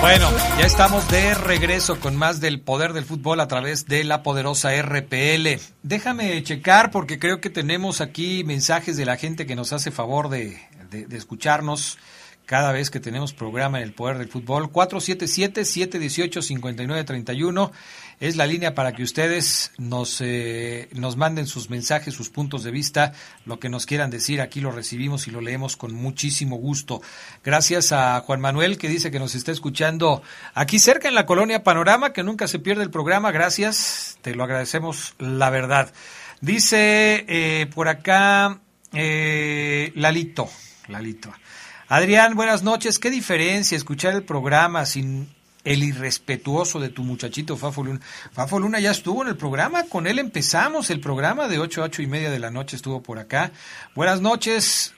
Bueno, 0.00 0.28
ya 0.58 0.64
estamos 0.64 1.06
de 1.10 1.34
regreso 1.34 2.00
con 2.00 2.16
más 2.16 2.40
del 2.40 2.58
poder 2.60 2.94
del 2.94 3.04
fútbol 3.04 3.38
a 3.40 3.48
través 3.48 3.84
de 3.86 4.02
la 4.02 4.22
poderosa 4.22 4.70
RPL. 4.80 5.60
Déjame 5.82 6.42
checar 6.42 6.90
porque 6.90 7.18
creo 7.18 7.40
que 7.42 7.50
tenemos 7.50 8.00
aquí 8.00 8.42
mensajes 8.44 8.96
de 8.96 9.04
la 9.04 9.18
gente 9.18 9.44
que 9.46 9.54
nos 9.54 9.72
hace 9.74 9.90
favor 9.90 10.30
de, 10.30 10.58
de- 10.90 11.06
escucharnos 11.16 11.98
cada 12.46 12.72
vez 12.72 12.88
que 12.90 12.98
tenemos 12.98 13.32
programa 13.34 13.76
en 13.78 13.84
el 13.84 13.92
Poder 13.92 14.16
del 14.18 14.28
Fútbol. 14.28 14.72
477-718-5931 14.72 17.70
es 18.20 18.36
la 18.36 18.46
línea 18.46 18.74
para 18.74 18.92
que 18.92 19.02
ustedes 19.02 19.72
nos, 19.78 20.20
eh, 20.20 20.90
nos 20.92 21.16
manden 21.16 21.46
sus 21.46 21.70
mensajes, 21.70 22.12
sus 22.12 22.28
puntos 22.28 22.62
de 22.62 22.70
vista, 22.70 23.14
lo 23.46 23.58
que 23.58 23.70
nos 23.70 23.86
quieran 23.86 24.10
decir. 24.10 24.42
Aquí 24.42 24.60
lo 24.60 24.70
recibimos 24.70 25.26
y 25.26 25.30
lo 25.30 25.40
leemos 25.40 25.78
con 25.78 25.94
muchísimo 25.94 26.56
gusto. 26.56 27.00
Gracias 27.42 27.92
a 27.92 28.20
Juan 28.20 28.42
Manuel 28.42 28.76
que 28.76 28.90
dice 28.90 29.10
que 29.10 29.18
nos 29.18 29.34
está 29.34 29.52
escuchando 29.52 30.22
aquí 30.52 30.78
cerca 30.78 31.08
en 31.08 31.14
la 31.14 31.24
colonia 31.24 31.64
Panorama, 31.64 32.12
que 32.12 32.22
nunca 32.22 32.46
se 32.46 32.58
pierde 32.58 32.82
el 32.82 32.90
programa. 32.90 33.32
Gracias, 33.32 34.18
te 34.20 34.34
lo 34.34 34.44
agradecemos, 34.44 35.14
la 35.18 35.48
verdad. 35.48 35.90
Dice 36.42 37.24
eh, 37.26 37.70
por 37.74 37.88
acá 37.88 38.60
eh, 38.92 39.92
Lalito, 39.94 40.50
Lalito. 40.88 41.32
Adrián, 41.88 42.36
buenas 42.36 42.62
noches. 42.62 42.98
¿Qué 42.98 43.10
diferencia 43.10 43.76
escuchar 43.76 44.14
el 44.14 44.24
programa 44.24 44.84
sin 44.84 45.28
el 45.64 45.82
irrespetuoso 45.82 46.80
de 46.80 46.88
tu 46.88 47.02
muchachito 47.02 47.56
Fafo 47.56 47.82
Luna? 47.82 48.00
Fafo 48.32 48.58
Luna 48.58 48.80
ya 48.80 48.90
estuvo 48.90 49.22
en 49.22 49.28
el 49.28 49.36
programa, 49.36 49.84
con 49.84 50.06
él 50.06 50.18
empezamos 50.18 50.90
el 50.90 51.00
programa 51.00 51.48
de 51.48 51.58
8 51.58 51.82
a 51.82 51.84
8 51.86 52.02
y 52.02 52.06
media 52.06 52.30
de 52.30 52.38
la 52.38 52.50
noche, 52.50 52.76
estuvo 52.76 53.02
por 53.02 53.18
acá. 53.18 53.52
Buenas 53.94 54.20
noches, 54.20 54.94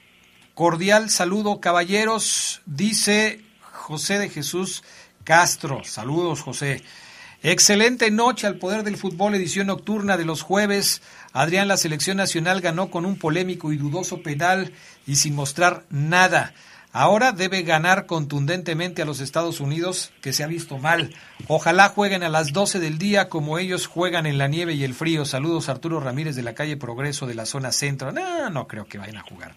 cordial 0.53 1.09
saludo, 1.09 1.59
caballeros, 1.59 2.61
dice 2.65 3.41
José 3.71 4.19
de 4.19 4.29
Jesús 4.29 4.83
Castro. 5.23 5.83
Saludos, 5.83 6.41
José. 6.41 6.81
Excelente 7.41 8.09
noche 8.09 8.47
al 8.47 8.57
poder 8.57 8.83
del 8.83 8.95
fútbol, 8.95 9.35
edición 9.35 9.67
nocturna 9.67 10.15
de 10.15 10.23
los 10.23 10.41
jueves. 10.41 11.01
Adrián, 11.33 11.67
la 11.67 11.75
selección 11.75 12.15
nacional 12.15 12.61
ganó 12.61 12.89
con 12.89 13.05
un 13.05 13.17
polémico 13.17 13.73
y 13.73 13.77
dudoso 13.77 14.21
penal 14.21 14.71
y 15.05 15.17
sin 15.17 15.35
mostrar 15.35 15.83
nada. 15.89 16.53
Ahora 16.95 17.31
debe 17.31 17.63
ganar 17.63 18.05
contundentemente 18.05 19.01
a 19.01 19.05
los 19.05 19.19
Estados 19.19 19.59
Unidos, 19.59 20.13
que 20.21 20.31
se 20.31 20.43
ha 20.43 20.47
visto 20.47 20.77
mal. 20.77 21.11
Ojalá 21.47 21.89
jueguen 21.89 22.21
a 22.21 22.29
las 22.29 22.53
12 22.53 22.79
del 22.79 22.99
día 22.99 23.29
como 23.29 23.57
ellos 23.57 23.87
juegan 23.87 24.27
en 24.27 24.37
la 24.37 24.47
nieve 24.47 24.75
y 24.75 24.83
el 24.83 24.93
frío. 24.93 25.25
Saludos 25.25 25.69
Arturo 25.69 25.99
Ramírez 25.99 26.35
de 26.35 26.43
la 26.43 26.53
calle 26.53 26.77
Progreso 26.77 27.25
de 27.25 27.33
la 27.33 27.47
zona 27.47 27.71
centro. 27.71 28.11
No, 28.11 28.47
no 28.51 28.67
creo 28.67 28.85
que 28.85 28.99
vayan 28.99 29.17
a 29.17 29.23
jugar 29.23 29.55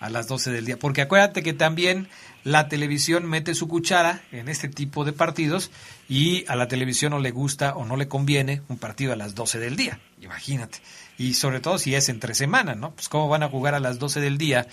a 0.00 0.08
las 0.08 0.28
12 0.28 0.50
del 0.50 0.64
día, 0.64 0.78
porque 0.78 1.02
acuérdate 1.02 1.42
que 1.42 1.52
también 1.52 2.08
la 2.42 2.68
televisión 2.68 3.26
mete 3.26 3.54
su 3.54 3.68
cuchara 3.68 4.22
en 4.32 4.48
este 4.48 4.68
tipo 4.68 5.04
de 5.04 5.12
partidos 5.12 5.70
y 6.08 6.46
a 6.48 6.56
la 6.56 6.68
televisión 6.68 7.10
no 7.10 7.18
le 7.18 7.32
gusta 7.32 7.76
o 7.76 7.84
no 7.84 7.96
le 7.96 8.08
conviene 8.08 8.62
un 8.68 8.78
partido 8.78 9.12
a 9.12 9.16
las 9.16 9.34
12 9.34 9.58
del 9.58 9.76
día. 9.76 10.00
Imagínate. 10.22 10.78
Y 11.18 11.34
sobre 11.34 11.60
todo 11.60 11.78
si 11.78 11.94
es 11.94 12.08
entre 12.08 12.34
semana, 12.34 12.74
¿no? 12.74 12.92
Pues 12.92 13.08
cómo 13.08 13.28
van 13.28 13.42
a 13.42 13.48
jugar 13.48 13.74
a 13.74 13.80
las 13.80 13.98
12 13.98 14.20
del 14.20 14.38
día 14.38 14.68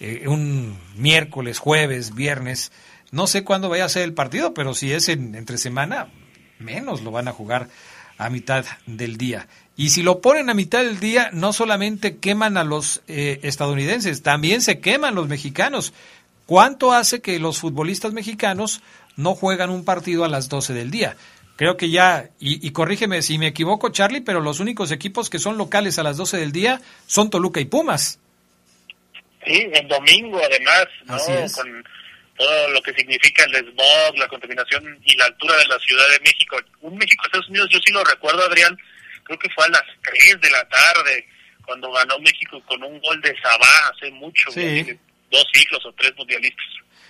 eh, 0.00 0.24
un 0.26 0.78
miércoles, 0.96 1.58
jueves, 1.58 2.14
viernes. 2.14 2.72
No 3.10 3.26
sé 3.26 3.44
cuándo 3.44 3.68
vaya 3.68 3.84
a 3.84 3.90
ser 3.90 4.02
el 4.02 4.14
partido, 4.14 4.54
pero 4.54 4.74
si 4.74 4.92
es 4.92 5.08
en, 5.08 5.34
entre 5.34 5.58
semana, 5.58 6.08
menos 6.58 7.02
lo 7.02 7.10
van 7.10 7.28
a 7.28 7.32
jugar 7.32 7.68
a 8.18 8.30
mitad 8.30 8.64
del 8.86 9.16
día. 9.16 9.48
Y 9.76 9.90
si 9.90 10.02
lo 10.02 10.20
ponen 10.20 10.50
a 10.50 10.54
mitad 10.54 10.80
del 10.80 11.00
día, 11.00 11.30
no 11.32 11.52
solamente 11.52 12.16
queman 12.16 12.56
a 12.56 12.64
los 12.64 13.02
eh, 13.06 13.40
estadounidenses, 13.42 14.22
también 14.22 14.62
se 14.62 14.80
queman 14.80 15.14
los 15.14 15.28
mexicanos. 15.28 15.92
¿Cuánto 16.46 16.92
hace 16.92 17.20
que 17.20 17.38
los 17.38 17.58
futbolistas 17.58 18.12
mexicanos 18.12 18.82
no 19.16 19.34
juegan 19.34 19.70
un 19.70 19.84
partido 19.84 20.24
a 20.24 20.28
las 20.28 20.48
12 20.48 20.74
del 20.74 20.90
día? 20.90 21.16
Creo 21.62 21.76
que 21.76 21.90
ya, 21.90 22.28
y, 22.40 22.66
y, 22.66 22.72
corrígeme 22.72 23.22
si 23.22 23.38
me 23.38 23.46
equivoco, 23.46 23.90
Charlie, 23.90 24.20
pero 24.20 24.40
los 24.40 24.58
únicos 24.58 24.90
equipos 24.90 25.30
que 25.30 25.38
son 25.38 25.56
locales 25.56 25.96
a 25.96 26.02
las 26.02 26.16
12 26.16 26.38
del 26.38 26.50
día 26.50 26.80
son 27.06 27.30
Toluca 27.30 27.60
y 27.60 27.66
Pumas. 27.66 28.18
Sí, 29.46 29.70
en 29.72 29.86
domingo 29.86 30.40
además, 30.44 30.88
¿no? 31.04 31.16
Con 31.54 31.84
todo 32.36 32.68
lo 32.70 32.82
que 32.82 32.92
significa 32.94 33.44
el 33.44 33.54
smog, 33.58 34.18
la 34.18 34.26
contaminación 34.26 34.98
y 35.04 35.14
la 35.14 35.26
altura 35.26 35.56
de 35.58 35.66
la 35.66 35.78
Ciudad 35.78 36.02
de 36.08 36.18
México. 36.24 36.56
Un 36.80 36.96
México-Estados 36.96 37.48
Unidos, 37.48 37.68
yo 37.70 37.78
sí 37.86 37.92
lo 37.92 38.02
recuerdo, 38.02 38.42
Adrián, 38.42 38.76
creo 39.22 39.38
que 39.38 39.50
fue 39.50 39.64
a 39.64 39.68
las 39.68 39.84
3 40.02 40.40
de 40.40 40.50
la 40.50 40.68
tarde, 40.68 41.28
cuando 41.64 41.92
ganó 41.92 42.18
México 42.18 42.60
con 42.66 42.82
un 42.82 43.00
gol 43.00 43.20
de 43.20 43.40
Sabá 43.40 43.92
hace 43.94 44.10
mucho, 44.10 44.50
dos 44.50 45.46
siglos 45.52 45.86
o 45.86 45.92
tres 45.92 46.12
mundialistas. 46.16 46.66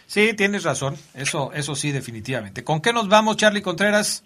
Sí, 0.07 0.35
tienes 0.35 0.65
razón, 0.65 0.99
eso, 1.15 1.55
eso 1.55 1.75
sí, 1.75 1.91
definitivamente. 1.91 2.63
¿Con 2.63 2.83
qué 2.83 2.93
nos 2.93 3.09
vamos, 3.09 3.39
Charlie 3.39 3.63
Contreras? 3.63 4.25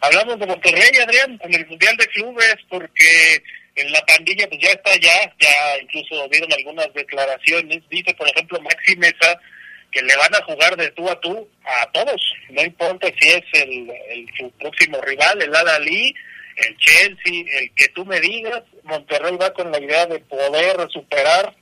Hablamos 0.00 0.38
de 0.38 0.46
Monterrey, 0.46 0.90
Adrián, 1.02 1.38
en 1.42 1.54
el 1.54 1.66
Mundial 1.66 1.96
de 1.96 2.06
Clubes, 2.06 2.56
porque 2.68 3.42
en 3.74 3.92
la 3.92 4.00
pandilla 4.06 4.48
pues 4.48 4.60
ya 4.60 4.70
está 4.70 4.96
ya, 4.96 5.34
ya 5.38 5.78
incluso 5.82 6.28
vieron 6.28 6.52
algunas 6.52 6.92
declaraciones, 6.94 7.82
dice 7.88 8.14
por 8.14 8.28
ejemplo 8.28 8.60
Maxi 8.60 8.96
Mesa 8.96 9.38
que 9.92 10.02
le 10.02 10.16
van 10.16 10.34
a 10.34 10.42
jugar 10.44 10.76
de 10.76 10.90
tú 10.92 11.08
a 11.08 11.20
tú 11.20 11.48
a 11.64 11.90
todos, 11.92 12.34
no 12.50 12.62
importa 12.62 13.08
si 13.20 13.28
es 13.28 13.42
el, 13.52 13.90
el 14.10 14.26
su 14.36 14.50
próximo 14.52 15.00
rival, 15.02 15.42
el 15.42 15.54
Al-Ali, 15.54 16.14
el 16.56 16.76
Chelsea, 16.78 17.44
el 17.60 17.74
que 17.74 17.88
tú 17.88 18.04
me 18.04 18.20
digas, 18.20 18.62
Monterrey 18.84 19.36
va 19.36 19.52
con 19.52 19.70
la 19.70 19.80
idea 19.80 20.06
de 20.06 20.20
poder 20.20 20.76
superar 20.90 21.54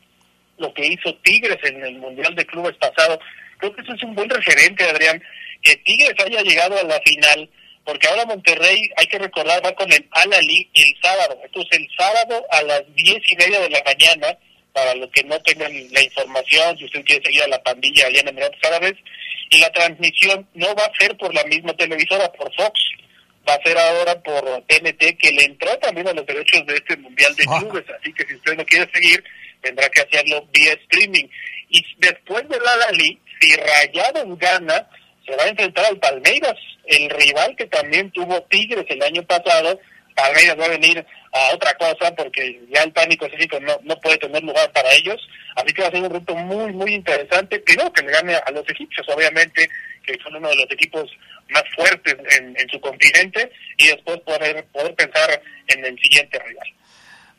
lo 0.59 0.72
que 0.74 0.86
hizo 0.86 1.14
Tigres 1.22 1.59
en 1.62 1.84
el 1.84 1.95
Mundial 1.99 2.34
de 2.34 2.45
Clubes 2.47 2.76
pasado. 2.76 3.18
Creo 3.59 3.74
que 3.74 3.82
eso 3.82 3.95
es 3.95 4.03
un 4.03 4.14
buen 4.14 4.28
referente, 4.28 4.84
Adrián, 4.84 5.22
que 5.62 5.76
Tigres 5.76 6.14
haya 6.24 6.43
llegado 6.43 6.78
a 6.78 6.84
la 6.84 7.01
final 7.01 7.49
porque 7.89 8.07
ahora 8.07 8.26
Monterrey, 8.26 8.91
hay 8.97 9.07
que 9.07 9.18
recordar, 9.18 9.64
va 9.64 9.72
con 9.72 9.91
el 9.91 10.07
Al-Ali 10.11 10.68
el 10.74 10.95
sábado. 11.03 11.41
Entonces, 11.43 11.78
el 11.78 11.89
sábado 11.97 12.45
a 12.51 12.61
las 12.61 12.82
diez 12.95 13.18
y 13.30 13.36
media 13.36 13.61
de 13.61 13.70
la 13.70 13.82
mañana, 13.82 14.39
para 14.74 14.95
los 14.95 15.11
que 15.11 15.24
no 15.24 15.41
tengan 15.41 15.72
la 15.91 16.03
información, 16.03 16.76
si 16.76 16.84
usted 16.84 17.03
quiere 17.07 17.24
seguir 17.24 17.45
a 17.45 17.49
la 17.49 17.62
pandilla 17.62 18.07
allá 18.07 18.20
en 18.20 18.28
Emiratos 18.28 18.62
Árabes, 18.62 18.93
y 19.49 19.59
la 19.59 19.72
transmisión 19.72 20.47
no 20.53 20.74
va 20.74 20.84
a 20.84 20.99
ser 20.99 21.16
por 21.16 21.34
la 21.34 21.43
misma 21.45 21.72
televisora, 21.78 22.30
por 22.32 22.55
Fox, 22.57 22.78
va 23.49 23.55
a 23.55 23.62
ser 23.62 23.78
ahora 23.78 24.20
por 24.20 24.45
TNT, 24.66 25.16
que 25.16 25.32
le 25.32 25.45
entró 25.45 25.74
también 25.78 26.09
a 26.09 26.12
los 26.12 26.26
derechos 26.26 26.66
de 26.66 26.74
este 26.74 26.95
Mundial 26.99 27.34
de 27.36 27.45
ah. 27.49 27.59
Clubes, 27.59 27.86
así 27.99 28.12
que 28.12 28.26
si 28.26 28.34
usted 28.34 28.55
no 28.55 28.66
quiere 28.66 28.86
seguir, 28.93 29.24
tendrá 29.62 29.89
que 29.89 30.03
hacerlo 30.03 30.47
vía 30.53 30.74
streaming. 30.74 31.24
Y 31.70 31.82
después 31.97 32.47
del 32.51 32.68
Al-Ali, 32.68 33.18
si 33.41 33.57
Rayados 33.57 34.39
gana, 34.39 34.86
se 35.24 35.34
va 35.36 35.45
a 35.45 35.49
enfrentar 35.49 35.86
al 35.86 35.99
Palmeiras, 35.99 36.57
el 36.89 37.11
rival 37.11 37.55
que 37.57 37.66
también 37.66 38.11
tuvo 38.11 38.43
Tigres 38.45 38.86
el 38.89 39.03
año 39.03 39.22
pasado. 39.24 39.78
Palmeiras 40.14 40.59
va 40.59 40.64
a 40.64 40.70
venir 40.70 41.07
a 41.32 41.55
otra 41.55 41.74
cosa 41.74 42.12
porque 42.14 42.61
ya 42.74 42.82
el 42.82 42.93
pánico 42.93 43.28
no, 43.61 43.78
no 43.84 44.01
puede 44.01 44.18
tener 44.18 44.43
lugar 44.43 44.72
para 44.72 44.93
ellos. 44.95 45.16
Así 45.55 45.72
que 45.72 45.82
va 45.82 45.89
a 45.89 45.91
ser 45.93 46.03
un 46.03 46.11
reto 46.11 46.34
muy, 46.34 46.72
muy 46.72 46.95
interesante. 46.95 47.61
Primero 47.61 47.93
que 47.93 48.03
le 48.03 48.12
gane 48.12 48.34
a 48.34 48.51
los 48.51 48.68
egipcios, 48.68 49.07
obviamente, 49.09 49.68
que 50.05 50.18
son 50.22 50.36
uno 50.36 50.49
de 50.49 50.57
los 50.57 50.70
equipos 50.70 51.11
más 51.51 51.62
fuertes 51.74 52.16
en, 52.39 52.55
en 52.59 52.68
su 52.68 52.80
continente, 52.80 53.51
y 53.78 53.89
después 53.89 54.18
poder, 54.20 54.64
poder 54.66 54.95
pensar 54.95 55.41
en 55.68 55.84
el 55.84 55.99
siguiente 55.99 56.39
rival. 56.39 56.66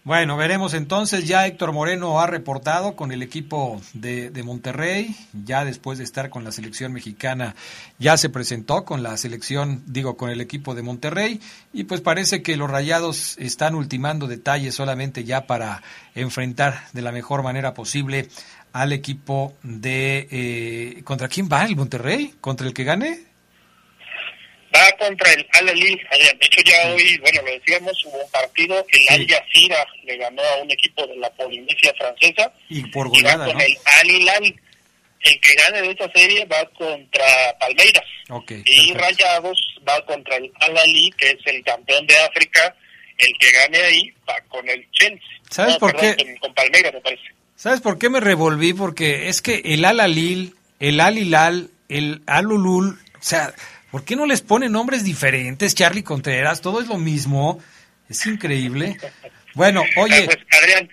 Bueno, 0.05 0.37
veremos 0.37 0.73
entonces. 0.73 1.27
Ya 1.27 1.45
Héctor 1.45 1.73
Moreno 1.73 2.21
ha 2.21 2.27
reportado 2.27 2.95
con 2.95 3.11
el 3.11 3.21
equipo 3.21 3.81
de, 3.93 4.29
de, 4.29 4.43
Monterrey. 4.43 5.13
Ya 5.45 5.65
después 5.65 5.97
de 5.97 6.05
estar 6.05 6.29
con 6.29 6.45
la 6.45 6.53
selección 6.53 6.93
mexicana, 6.93 7.53
ya 7.99 8.15
se 8.15 8.29
presentó 8.29 8.85
con 8.85 9.03
la 9.03 9.17
selección, 9.17 9.83
digo, 9.87 10.15
con 10.15 10.29
el 10.29 10.39
equipo 10.39 10.73
de 10.73 10.83
Monterrey. 10.83 11.41
Y 11.73 11.83
pues 11.83 11.99
parece 11.99 12.41
que 12.41 12.55
los 12.55 12.69
rayados 12.69 13.37
están 13.39 13.75
ultimando 13.75 14.27
detalles 14.27 14.73
solamente 14.73 15.25
ya 15.25 15.47
para 15.47 15.83
enfrentar 16.15 16.85
de 16.93 17.01
la 17.01 17.11
mejor 17.11 17.43
manera 17.43 17.73
posible 17.73 18.29
al 18.71 18.93
equipo 18.93 19.53
de. 19.63 20.27
Eh, 20.31 21.01
¿Contra 21.03 21.27
quién 21.27 21.49
va 21.51 21.65
el 21.65 21.75
Monterrey? 21.75 22.35
¿Contra 22.39 22.65
el 22.65 22.73
que 22.73 22.85
gane? 22.85 23.28
Contra 24.99 25.31
el 25.33 25.47
Al 25.53 25.69
Ahly. 25.69 25.95
De 25.95 26.45
hecho, 26.45 26.61
ya 26.61 26.93
hoy, 26.93 27.17
bueno, 27.17 27.41
lo 27.41 27.51
decíamos, 27.51 28.05
hubo 28.05 28.23
un 28.23 28.29
partido, 28.29 28.85
el 28.91 29.09
Al 29.09 29.27
Jazeera 29.27 29.87
le 30.03 30.17
ganó 30.17 30.43
a 30.43 30.55
un 30.57 30.71
equipo 30.71 31.07
de 31.07 31.15
la 31.15 31.29
Polinesia 31.31 31.93
francesa. 31.97 32.53
Y 32.69 32.83
por 32.91 33.09
goleada, 33.09 33.45
con 33.45 33.59
el 33.59 33.77
Al 33.99 34.11
Hilal. 34.11 34.55
El 35.21 35.41
que 35.41 35.53
gane 35.55 35.81
de 35.81 35.91
esa 35.91 36.09
serie 36.13 36.45
va 36.45 36.63
contra 36.77 37.25
Palmeiras. 37.59 38.05
y 38.65 38.93
Rayados 38.93 39.59
va 39.87 40.05
contra 40.05 40.37
el 40.37 40.51
Al 40.61 40.77
Ahly, 40.77 41.11
que 41.17 41.31
es 41.31 41.39
el 41.45 41.63
campeón 41.63 42.05
de 42.07 42.17
África. 42.19 42.75
El 43.17 43.33
que 43.37 43.51
gane 43.51 43.77
ahí 43.79 44.13
va 44.29 44.35
con 44.47 44.67
el 44.69 44.89
Chelsea. 44.91 45.27
¿Sabes 45.49 45.77
por 45.77 45.95
qué? 45.95 46.15
Con, 46.39 46.53
Palmeiras, 46.53 46.93
me 46.93 47.01
parece. 47.01 47.23
¿Sabes 47.55 47.81
por 47.81 47.99
qué 47.99 48.09
me 48.09 48.21
revolví? 48.21 48.73
Porque 48.73 49.27
es 49.27 49.41
que 49.41 49.61
el 49.65 49.83
Al 49.83 49.99
Ahly, 49.99 50.53
el 50.79 51.01
Al 51.01 51.17
Hilal, 51.17 51.69
el 51.89 52.21
Al 52.25 52.47
Ulul, 52.47 52.91
o 52.91 53.21
sea 53.21 53.53
¿Por 53.91 54.05
qué 54.05 54.15
no 54.15 54.25
les 54.25 54.41
ponen 54.41 54.71
nombres 54.71 55.03
diferentes, 55.03 55.73
Charlie 55.73 56.03
Contreras? 56.03 56.61
Todo 56.61 56.81
es 56.81 56.87
lo 56.87 56.97
mismo. 56.97 57.59
Es 58.07 58.25
increíble. 58.25 58.97
Bueno, 59.55 59.83
oye. 59.97 60.25
Pues, 60.25 60.37
Adrián, 60.61 60.89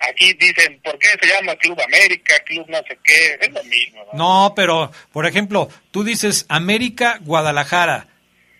aquí 0.00 0.32
dicen, 0.34 0.80
¿por 0.82 0.98
qué 0.98 1.08
se 1.20 1.26
llama 1.26 1.56
Club 1.56 1.78
América, 1.86 2.34
Club 2.46 2.66
no 2.68 2.78
sé 2.78 2.98
qué? 3.02 3.38
Es 3.40 3.52
lo 3.52 3.64
mismo. 3.64 4.04
¿no? 4.12 4.18
no, 4.48 4.54
pero, 4.54 4.92
por 5.12 5.26
ejemplo, 5.26 5.68
tú 5.90 6.04
dices 6.04 6.46
América 6.48 7.18
Guadalajara. 7.22 8.06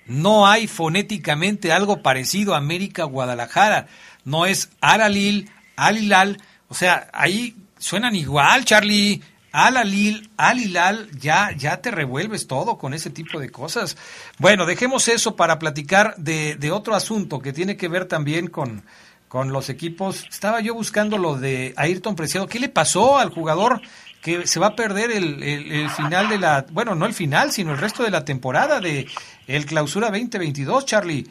No 0.07 0.49
hay 0.49 0.67
fonéticamente 0.67 1.71
algo 1.71 2.03
parecido 2.03 2.55
a 2.55 2.59
América 2.59 3.05
Guadalajara. 3.05 3.87
No 4.25 4.47
es 4.47 4.71
Aralil, 4.81 5.49
Alilal. 5.77 6.39
O 6.69 6.75
sea, 6.75 7.09
ahí 7.13 7.55
suenan 7.79 8.17
igual, 8.17 8.65
Charlie. 8.65 9.23
Al 9.53 9.77
Alil, 9.77 10.31
Al 10.37 10.59
Hilal, 10.59 11.11
ya, 11.19 11.51
ya 11.57 11.81
te 11.81 11.91
revuelves 11.91 12.47
todo 12.47 12.79
con 12.79 12.95
ese 12.95 13.11
tipo 13.11 13.41
de 13.41 13.51
cosas. 13.51 13.97
Bueno, 14.39 14.67
dejemos 14.67 15.09
eso 15.09 15.37
para 15.37 15.59
platicar 15.59 16.15
de, 16.17 16.55
de 16.57 16.71
otro 16.71 16.95
asunto 16.95 17.41
que 17.41 17.53
tiene 17.53 17.77
que 17.77 17.89
ver 17.89 18.05
también 18.05 18.47
con, 18.47 18.85
con 19.31 19.53
los 19.53 19.69
equipos. 19.69 20.27
Estaba 20.29 20.61
yo 20.61 20.75
buscando 20.75 21.17
lo 21.17 21.37
de 21.37 21.73
Ayrton 21.77 22.17
Preciado. 22.17 22.47
¿Qué 22.47 22.59
le 22.59 22.69
pasó 22.69 23.19
al 23.19 23.31
jugador 23.31 23.81
que 24.23 24.47
se 24.47 24.61
va 24.61 24.69
a 24.69 24.77
perder 24.77 25.11
el, 25.11 25.43
el, 25.43 25.89
final 25.91 26.29
de 26.29 26.39
la, 26.39 26.67
bueno, 26.71 26.95
no 26.95 27.07
el 27.07 27.15
final, 27.15 27.53
sino 27.53 27.73
el 27.73 27.79
resto 27.79 28.03
de 28.03 28.11
la 28.11 28.25
temporada 28.25 28.81
de 28.81 29.07
el 29.47 29.67
Clausura 29.67 30.11
2022, 30.11 30.85
Charlie? 30.85 31.27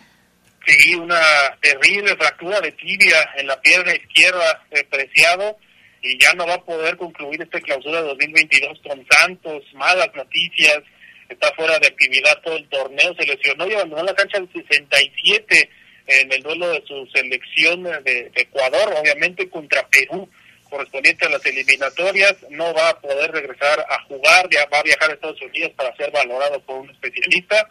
Sí, 0.65 0.95
una 0.95 1.22
terrible 1.61 2.15
fractura 2.15 2.61
de 2.61 2.72
tibia 2.72 3.17
en 3.38 3.47
la 3.47 3.59
pierna 3.59 3.93
izquierda 3.93 4.63
de 4.72 4.84
Preciado 4.86 5.57
y 6.01 6.17
ya 6.17 6.33
no 6.33 6.47
va 6.47 6.55
a 6.55 6.63
poder 6.63 6.97
concluir 6.97 7.41
esta 7.41 7.59
clausura 7.59 8.01
2022 8.01 8.79
con 8.87 9.05
Santos, 9.09 9.63
malas 9.73 10.09
noticias, 10.15 10.79
está 11.27 11.53
fuera 11.55 11.77
de 11.79 11.87
actividad 11.87 12.41
todo 12.43 12.57
el 12.57 12.67
torneo, 12.69 13.13
se 13.15 13.25
lesionó 13.25 13.67
y 13.67 13.73
abandonó 13.73 14.03
la 14.03 14.15
cancha 14.15 14.39
del 14.39 14.49
67 14.51 15.69
en 16.07 16.31
el 16.33 16.41
duelo 16.41 16.69
de 16.69 16.83
su 16.87 17.07
selección 17.13 17.83
de, 17.83 18.31
Ecuador, 18.33 18.93
obviamente 18.97 19.47
contra 19.49 19.87
Perú, 19.87 20.27
correspondiente 20.69 21.25
a 21.25 21.29
las 21.29 21.45
eliminatorias, 21.45 22.35
no 22.49 22.73
va 22.73 22.89
a 22.89 22.99
poder 22.99 23.31
regresar 23.31 23.85
a 23.89 24.01
jugar, 24.03 24.47
ya 24.49 24.65
va 24.67 24.79
a 24.79 24.83
viajar 24.83 25.09
a 25.09 25.13
Estados 25.13 25.41
Unidos 25.41 25.71
para 25.75 25.95
ser 25.95 26.11
valorado 26.11 26.59
por 26.61 26.77
un 26.77 26.89
especialista, 26.89 27.69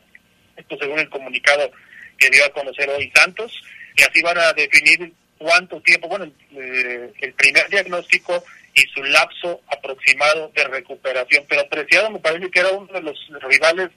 esto 0.57 0.77
según 0.79 0.99
el 0.99 1.09
comunicado 1.09 1.71
que 2.17 2.31
dio 2.31 2.45
a 2.45 2.53
conocer 2.53 2.89
hoy 2.91 3.11
Santos, 3.15 3.53
y 3.97 4.03
así 4.03 4.23
van 4.23 4.39
a 4.39 4.53
definir 4.53 5.13
cuánto 5.39 5.81
tiempo, 5.81 6.09
bueno, 6.09 6.27
eh, 6.53 7.13
el 7.21 7.33
primer 7.35 7.69
diagnóstico 7.69 8.45
y 8.75 8.81
su 8.95 9.03
lapso 9.05 9.61
aproximado 9.69 10.51
de 10.55 10.65
recuperación. 10.65 11.45
Pero 11.49 11.69
Preciado 11.69 12.11
me 12.11 12.19
parece 12.19 12.51
que 12.51 12.61
era 12.61 12.71
uno 12.71 12.93
de 12.93 13.03
los 13.03 13.17
rivales, 13.43 13.91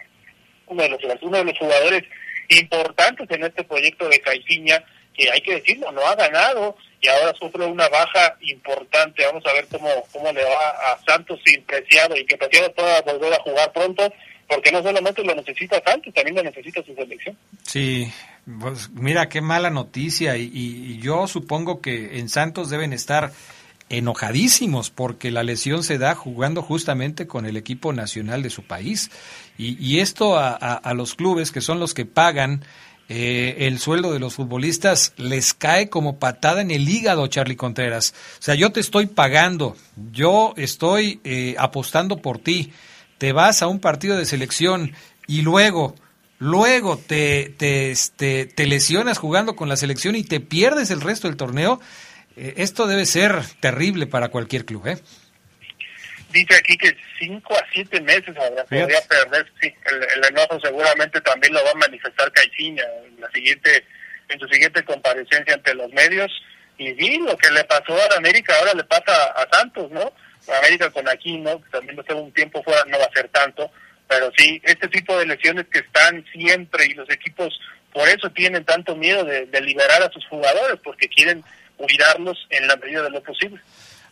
uno 0.67 0.83
de 0.83 0.89
los, 0.89 0.99
uno 1.21 1.37
de 1.37 1.43
los 1.43 1.57
jugadores 1.57 2.03
importantes 2.49 3.29
en 3.29 3.43
este 3.43 3.63
proyecto 3.63 4.07
de 4.09 4.19
Caiciña, 4.19 4.83
que 5.13 5.29
hay 5.29 5.41
que 5.41 5.55
decirlo, 5.55 5.91
no 5.91 6.05
ha 6.05 6.15
ganado 6.15 6.77
y 7.01 7.07
ahora 7.07 7.33
sufre 7.37 7.65
una 7.65 7.89
baja 7.89 8.37
importante. 8.41 9.25
Vamos 9.25 9.45
a 9.45 9.53
ver 9.53 9.67
cómo, 9.67 9.89
cómo 10.11 10.31
le 10.31 10.43
va 10.43 10.69
a 10.69 10.99
Santos 11.05 11.39
sin 11.45 11.63
Preciado 11.63 12.15
y 12.15 12.25
que 12.25 12.37
Preciado 12.37 12.73
pueda 12.73 13.01
volver 13.01 13.33
a 13.33 13.39
jugar 13.39 13.71
pronto, 13.73 14.13
porque 14.47 14.71
no 14.71 14.81
solamente 14.81 15.23
lo 15.23 15.35
necesita 15.35 15.81
Santos, 15.85 16.13
también 16.13 16.37
lo 16.37 16.43
necesita 16.43 16.83
su 16.83 16.93
selección. 16.95 17.37
Sí, 17.63 18.11
pues 18.59 18.89
mira 18.91 19.29
qué 19.29 19.41
mala 19.41 19.69
noticia. 19.69 20.37
Y, 20.37 20.99
yo 20.99 21.27
supongo 21.27 21.81
que 21.81 22.19
en 22.19 22.29
Santos 22.29 22.69
deben 22.69 22.93
estar 22.93 23.31
enojadísimos 23.89 24.89
porque 24.89 25.31
la 25.31 25.43
lesión 25.43 25.83
se 25.83 25.97
da 25.97 26.15
jugando 26.15 26.61
justamente 26.61 27.27
con 27.27 27.45
el 27.45 27.57
equipo 27.57 27.93
nacional 27.93 28.41
de 28.41 28.49
su 28.49 28.63
país. 28.63 29.11
Y, 29.57 29.99
esto 29.99 30.37
a, 30.37 30.93
los 30.95 31.15
clubes 31.15 31.51
que 31.51 31.61
son 31.61 31.79
los 31.79 31.93
que 31.93 32.05
pagan 32.05 32.63
eh, 33.09 33.67
el 33.67 33.79
sueldo 33.79 34.13
de 34.13 34.19
los 34.19 34.35
futbolistas 34.35 35.13
les 35.17 35.53
cae 35.53 35.89
como 35.89 36.17
patada 36.17 36.61
en 36.61 36.71
el 36.71 36.87
hígado, 36.87 37.27
Charlie 37.27 37.57
Contreras. 37.57 38.13
O 38.39 38.41
sea, 38.41 38.55
yo 38.55 38.71
te 38.71 38.79
estoy 38.79 39.07
pagando, 39.07 39.75
yo 40.13 40.53
estoy 40.55 41.19
eh, 41.25 41.55
apostando 41.59 42.21
por 42.21 42.39
ti, 42.39 42.71
te 43.17 43.33
vas 43.33 43.61
a 43.61 43.67
un 43.67 43.79
partido 43.79 44.15
de 44.15 44.25
selección 44.25 44.93
y 45.27 45.41
luego 45.41 45.95
luego 46.41 46.97
te, 46.97 47.53
te, 47.55 47.91
este, 47.91 48.47
te 48.47 48.65
lesionas 48.65 49.19
jugando 49.19 49.55
con 49.55 49.69
la 49.69 49.77
selección 49.77 50.15
y 50.15 50.23
te 50.23 50.39
pierdes 50.39 50.89
el 50.89 50.99
resto 50.99 51.27
del 51.27 51.37
torneo, 51.37 51.79
eh, 52.35 52.55
esto 52.57 52.87
debe 52.87 53.05
ser 53.05 53.43
terrible 53.59 54.07
para 54.07 54.29
cualquier 54.29 54.65
club, 54.65 54.87
¿eh? 54.87 54.97
Dice 56.33 56.55
aquí 56.55 56.77
que 56.77 56.97
cinco 57.19 57.53
a 57.53 57.63
siete 57.71 58.01
meses 58.01 58.33
podría 58.67 59.01
perder, 59.01 59.51
sí, 59.61 59.71
el, 59.85 60.25
enojo 60.25 60.59
seguramente 60.59 61.21
también 61.21 61.53
lo 61.53 61.63
va 61.63 61.71
a 61.71 61.75
manifestar 61.75 62.31
Caixinha 62.31 62.85
en 63.05 63.21
la 63.21 63.29
siguiente, 63.29 63.85
en 64.29 64.39
su 64.39 64.47
siguiente 64.47 64.83
comparecencia 64.83 65.53
ante 65.53 65.75
los 65.75 65.91
medios, 65.91 66.31
y 66.79 66.87
sí, 66.95 67.19
lo 67.19 67.37
que 67.37 67.51
le 67.51 67.63
pasó 67.65 67.95
a 67.95 68.17
América 68.17 68.55
ahora 68.57 68.73
le 68.73 68.83
pasa 68.85 69.13
a 69.25 69.47
Santos, 69.51 69.91
¿no? 69.91 70.11
América 70.57 70.89
con 70.89 71.07
Aquino, 71.07 71.61
que 71.61 71.69
también 71.69 71.97
no 71.97 72.17
un 72.17 72.33
tiempo 72.33 72.63
fuera, 72.63 72.83
no 72.85 72.97
va 72.97 73.05
a 73.05 73.13
ser 73.13 73.29
tanto, 73.29 73.71
pero 74.11 74.29
sí, 74.37 74.61
este 74.65 74.89
tipo 74.89 75.17
de 75.17 75.25
lesiones 75.25 75.67
que 75.71 75.79
están 75.79 76.25
siempre 76.33 76.85
y 76.85 76.93
los 76.95 77.09
equipos 77.09 77.57
por 77.93 78.09
eso 78.09 78.29
tienen 78.29 78.65
tanto 78.65 78.93
miedo 78.93 79.23
de, 79.23 79.61
liberar 79.61 80.03
a 80.03 80.11
sus 80.11 80.25
jugadores, 80.27 80.81
porque 80.83 81.07
quieren 81.07 81.45
cuidarlos 81.77 82.37
en 82.49 82.67
la 82.67 82.75
medida 82.75 83.03
de 83.03 83.09
lo 83.09 83.23
posible. 83.23 83.61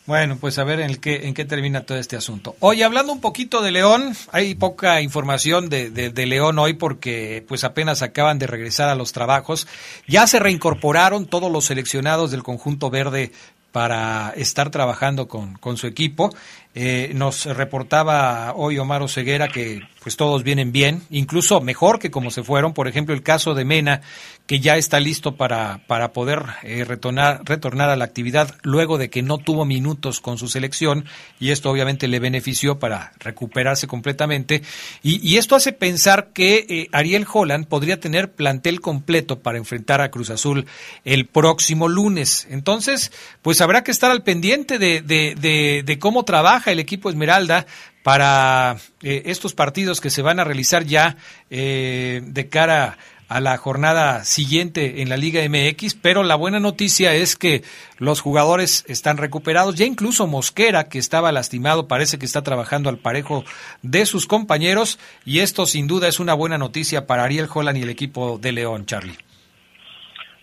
Bueno, 0.05 0.37
pues 0.39 0.57
a 0.57 0.63
ver 0.63 0.79
en 0.79 0.95
qué, 0.95 1.27
en 1.27 1.33
qué 1.33 1.43
termina 1.43 1.85
todo 1.85 1.97
este 1.97 2.15
asunto. 2.15 2.55
Oye, 2.61 2.85
hablando 2.85 3.11
un 3.11 3.19
poquito 3.19 3.61
de 3.61 3.71
León, 3.71 4.15
hay 4.31 4.55
poca 4.55 5.01
información 5.01 5.67
de, 5.67 5.89
de, 5.89 6.25
León 6.25 6.59
hoy 6.59 6.73
porque 6.73 7.43
pues 7.45 7.65
apenas 7.65 8.01
acaban 8.01 8.39
de 8.39 8.47
regresar 8.47 8.87
a 8.87 8.95
los 8.95 9.11
trabajos. 9.11 9.67
Ya 10.07 10.27
se 10.27 10.39
reincorporaron 10.39 11.25
todos 11.25 11.51
los 11.51 11.65
seleccionados 11.65 12.31
del 12.31 12.41
conjunto 12.41 12.89
verde 12.89 13.33
para 13.73 14.33
estar 14.35 14.71
trabajando 14.71 15.27
con, 15.27 15.55
con 15.55 15.77
su 15.77 15.87
equipo. 15.87 16.33
Eh, 16.75 17.13
nos 17.15 17.45
reportaba 17.45 18.53
hoy 18.55 18.77
Omar 18.77 19.09
Ceguera 19.09 19.47
que 19.47 19.81
pues 20.03 20.15
todos 20.15 20.43
vienen 20.43 20.71
bien, 20.71 21.01
incluso 21.09 21.59
mejor 21.61 21.99
que 21.99 22.11
como 22.11 22.31
se 22.31 22.43
fueron. 22.43 22.73
Por 22.73 22.87
ejemplo, 22.87 23.13
el 23.13 23.23
caso 23.23 23.53
de 23.53 23.65
Mena, 23.65 24.01
que 24.45 24.59
ya 24.59 24.77
está 24.77 24.99
listo 24.99 25.35
para, 25.35 25.81
para 25.87 26.13
poder 26.13 26.43
eh, 26.63 26.85
retornar, 26.85 27.41
retornar 27.43 27.89
a 27.89 27.95
la 27.95 28.05
actividad 28.05 28.55
luego 28.61 28.97
de 28.97 29.09
que 29.09 29.21
no 29.21 29.39
tuvo 29.39 29.65
minutos 29.65 30.21
con 30.21 30.37
su 30.37 30.47
selección 30.47 31.05
y 31.39 31.51
esto 31.51 31.69
obviamente 31.69 32.07
le 32.07 32.19
benefició 32.19 32.79
para 32.79 33.11
recuperarse 33.19 33.87
completamente. 33.87 34.61
Y, 35.03 35.37
esto 35.37 35.55
hace 35.55 35.71
pensar 35.73 36.29
que 36.33 36.65
eh, 36.69 36.89
Ariel 36.91 37.25
Holland 37.31 37.67
podría 37.67 37.99
tener 37.99 38.31
plantel 38.31 38.81
completo 38.81 39.39
para 39.39 39.57
enfrentar 39.57 40.01
a 40.01 40.11
Cruz 40.11 40.29
Azul 40.29 40.65
el 41.05 41.25
próximo 41.25 41.87
lunes. 41.87 42.47
Entonces, 42.49 43.11
pues 43.41 43.61
habrá 43.61 43.83
que 43.83 43.91
estar 43.91 44.11
al 44.11 44.23
pendiente 44.23 44.79
de, 44.79 45.01
de 45.01 45.99
cómo 45.99 46.23
trabaja 46.23 46.68
el 46.71 46.79
equipo 46.79 47.09
Esmeralda 47.09 47.65
para 48.03 48.77
eh, 49.03 49.23
estos 49.25 49.53
partidos 49.53 50.01
que 50.01 50.09
se 50.09 50.21
van 50.21 50.39
a 50.39 50.43
realizar 50.43 50.85
ya 50.85 51.17
eh, 51.49 52.21
de 52.23 52.49
cara 52.49 52.97
a 53.27 53.39
la 53.39 53.57
jornada 53.57 54.25
siguiente 54.25 55.03
en 55.03 55.09
la 55.09 55.15
Liga 55.15 55.47
MX, 55.47 55.93
pero 55.93 56.23
la 56.23 56.33
buena 56.35 56.59
noticia 56.59 57.13
es 57.13 57.35
que 57.35 57.63
los 57.99 58.21
jugadores 58.21 58.83
están 58.87 59.17
recuperados, 59.17 59.75
ya 59.75 59.85
incluso 59.85 60.25
Mosquera, 60.25 60.89
que 60.89 60.97
estaba 60.97 61.31
lastimado, 61.31 61.87
parece 61.87 62.17
que 62.17 62.25
está 62.25 62.41
trabajando 62.41 62.89
al 62.89 62.97
parejo 62.97 63.45
de 63.83 64.07
sus 64.07 64.25
compañeros, 64.25 64.97
y 65.25 65.41
esto 65.41 65.67
sin 65.67 65.85
duda 65.85 66.07
es 66.07 66.19
una 66.19 66.33
buena 66.33 66.57
noticia 66.57 67.05
para 67.05 67.23
Ariel 67.23 67.47
Holland 67.53 67.77
y 67.77 67.83
el 67.83 67.89
equipo 67.91 68.39
de 68.39 68.51
León, 68.51 68.87
Charlie. 68.87 69.17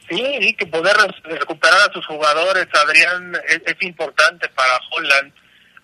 Sí, 0.08 0.54
que 0.56 0.66
poder 0.66 0.96
recuperar 1.24 1.90
a 1.90 1.92
sus 1.92 2.06
jugadores, 2.06 2.68
Adrián, 2.72 3.36
es 3.48 3.82
importante 3.82 4.48
para 4.50 4.78
Holland 4.92 5.32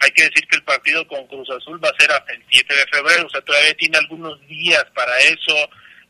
hay 0.03 0.11
que 0.11 0.25
decir 0.25 0.47
que 0.49 0.57
el 0.57 0.65
partido 0.65 1.07
con 1.07 1.27
Cruz 1.29 1.49
Azul 1.51 1.83
va 1.83 1.89
a 1.89 2.01
ser 2.01 2.11
hasta 2.11 2.33
el 2.33 2.43
7 2.51 2.75
de 2.75 2.87
febrero, 2.87 3.27
o 3.27 3.31
sea, 3.31 3.41
todavía 3.43 3.75
tiene 3.75 3.99
algunos 3.99 4.41
días 4.49 4.85
para 4.95 5.17
eso. 5.21 5.55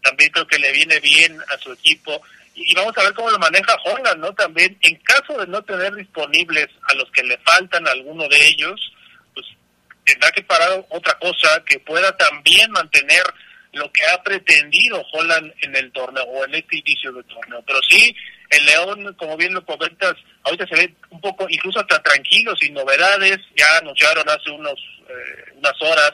También 0.03 0.31
creo 0.31 0.47
que 0.47 0.59
le 0.59 0.73
viene 0.73 0.99
bien 1.01 1.39
a 1.49 1.59
su 1.59 1.73
equipo. 1.73 2.23
Y 2.55 2.75
vamos 2.75 2.97
a 2.97 3.03
ver 3.03 3.13
cómo 3.13 3.31
lo 3.31 3.39
maneja 3.39 3.77
Holland, 3.85 4.19
¿no? 4.19 4.33
También, 4.33 4.77
en 4.81 4.97
caso 4.97 5.39
de 5.39 5.47
no 5.47 5.63
tener 5.63 5.95
disponibles 5.95 6.69
a 6.89 6.95
los 6.95 7.11
que 7.11 7.23
le 7.23 7.37
faltan 7.39 7.87
alguno 7.87 8.27
de 8.29 8.47
ellos, 8.47 8.93
pues 9.35 9.47
tendrá 10.07 10.31
que 10.33 10.43
parar 10.43 10.85
otra 10.89 11.19
cosa 11.19 11.63
que 11.67 11.79
pueda 11.79 12.17
también 12.17 12.71
mantener 12.73 13.23
lo 13.73 13.91
que 13.93 14.05
ha 14.07 14.23
pretendido 14.23 15.05
Holland 15.13 15.53
en 15.61 15.77
el 15.77 15.93
torneo 15.93 16.25
o 16.25 16.45
en 16.47 16.55
este 16.55 16.79
inicio 16.79 17.13
del 17.13 17.25
torneo. 17.25 17.63
Pero 17.67 17.81
sí, 17.89 18.15
el 18.53 18.67
León, 18.67 19.15
como 19.19 19.37
bien 19.37 19.55
lo 19.55 19.65
comentas, 19.65 20.15
ahorita 20.45 20.67
se 20.67 20.77
ve 20.77 20.95
un 21.11 21.21
poco, 21.21 21.47
incluso 21.49 21.81
hasta 21.81 22.03
tranquilo, 22.03 22.55
sin 22.57 22.75
novedades. 22.75 23.39
Ya 23.57 23.79
anunciaron 23.81 24.29
hace 24.29 24.51
unos 24.51 24.79
eh, 25.09 25.53
unas 25.57 25.81
horas 25.81 26.13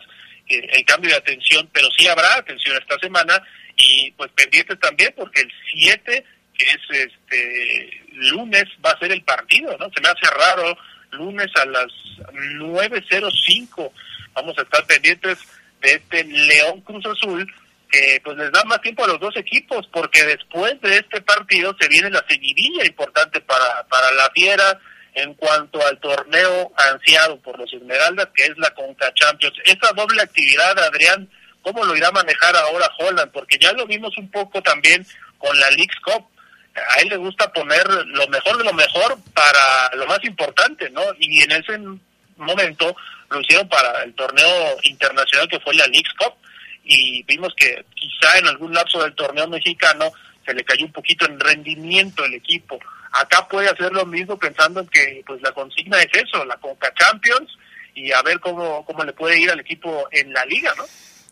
el 0.48 0.84
cambio 0.86 1.10
de 1.10 1.16
atención, 1.16 1.68
pero 1.72 1.88
sí 1.96 2.08
habrá 2.08 2.36
atención 2.36 2.76
esta 2.78 2.98
semana 3.00 3.42
y 3.76 4.10
pues 4.12 4.30
pendientes 4.32 4.80
también 4.80 5.12
porque 5.16 5.42
el 5.42 5.52
7, 5.74 6.24
que 6.56 6.64
es 6.64 6.78
este 6.90 8.02
lunes, 8.12 8.64
va 8.84 8.92
a 8.92 8.98
ser 8.98 9.12
el 9.12 9.22
partido, 9.22 9.76
¿no? 9.78 9.90
Se 9.94 10.00
me 10.00 10.08
hace 10.08 10.26
raro, 10.34 10.76
lunes 11.10 11.48
a 11.56 11.66
las 11.66 11.86
9.05. 12.32 13.92
Vamos 14.32 14.58
a 14.58 14.62
estar 14.62 14.86
pendientes 14.86 15.38
de 15.80 15.92
este 15.92 16.24
León 16.24 16.80
Cruz 16.80 17.04
Azul 17.06 17.46
que 17.90 18.20
pues 18.22 18.36
les 18.36 18.52
da 18.52 18.62
más 18.64 18.80
tiempo 18.80 19.04
a 19.04 19.08
los 19.08 19.20
dos 19.20 19.36
equipos, 19.36 19.88
porque 19.92 20.24
después 20.24 20.80
de 20.80 20.98
este 20.98 21.20
partido 21.22 21.74
se 21.80 21.88
viene 21.88 22.10
la 22.10 22.24
seguidilla 22.28 22.84
importante 22.84 23.40
para, 23.40 23.86
para 23.88 24.10
la 24.12 24.30
Fiera 24.30 24.78
en 25.14 25.34
cuanto 25.34 25.84
al 25.84 25.98
torneo 25.98 26.72
ansiado 26.76 27.40
por 27.40 27.58
los 27.58 27.72
Esmeraldas, 27.72 28.28
que 28.34 28.44
es 28.44 28.58
la 28.58 28.70
Conca 28.70 29.12
Champions. 29.14 29.56
Esa 29.64 29.92
doble 29.94 30.22
actividad, 30.22 30.78
Adrián, 30.78 31.28
¿cómo 31.62 31.84
lo 31.84 31.96
irá 31.96 32.08
a 32.08 32.12
manejar 32.12 32.54
ahora 32.56 32.90
Holland? 32.98 33.32
Porque 33.32 33.58
ya 33.58 33.72
lo 33.72 33.86
vimos 33.86 34.16
un 34.18 34.30
poco 34.30 34.62
también 34.62 35.04
con 35.38 35.58
la 35.58 35.70
League's 35.70 35.98
Cup. 36.04 36.26
A 36.74 37.00
él 37.00 37.08
le 37.08 37.16
gusta 37.16 37.52
poner 37.52 37.88
lo 37.88 38.28
mejor 38.28 38.58
de 38.58 38.64
lo 38.64 38.72
mejor 38.72 39.18
para 39.34 39.96
lo 39.96 40.06
más 40.06 40.22
importante, 40.24 40.88
¿no? 40.90 41.02
Y 41.18 41.42
en 41.42 41.52
ese 41.52 41.78
momento 42.36 42.94
lo 43.30 43.40
hicieron 43.40 43.68
para 43.68 44.04
el 44.04 44.14
torneo 44.14 44.76
internacional 44.84 45.48
que 45.48 45.58
fue 45.60 45.74
la 45.74 45.86
Leagues 45.86 46.12
Cup 46.18 46.34
y 46.88 47.22
vimos 47.24 47.52
que 47.54 47.84
quizá 47.94 48.38
en 48.38 48.46
algún 48.46 48.72
lapso 48.72 49.02
del 49.02 49.14
torneo 49.14 49.46
mexicano 49.46 50.10
se 50.44 50.54
le 50.54 50.64
cayó 50.64 50.86
un 50.86 50.92
poquito 50.92 51.26
en 51.26 51.38
rendimiento 51.38 52.24
el 52.24 52.32
equipo. 52.32 52.78
Acá 53.12 53.46
puede 53.46 53.68
hacer 53.68 53.92
lo 53.92 54.06
mismo 54.06 54.38
pensando 54.38 54.80
en 54.80 54.88
que 54.88 55.22
pues 55.26 55.40
la 55.42 55.52
consigna 55.52 56.00
es 56.00 56.08
eso, 56.14 56.44
la 56.46 56.56
Conca 56.56 56.92
Champions 56.94 57.50
y 57.94 58.10
a 58.10 58.22
ver 58.22 58.40
cómo, 58.40 58.86
cómo 58.86 59.04
le 59.04 59.12
puede 59.12 59.38
ir 59.38 59.50
al 59.50 59.60
equipo 59.60 60.08
en 60.10 60.32
la 60.32 60.46
liga, 60.46 60.72
¿no? 60.78 60.84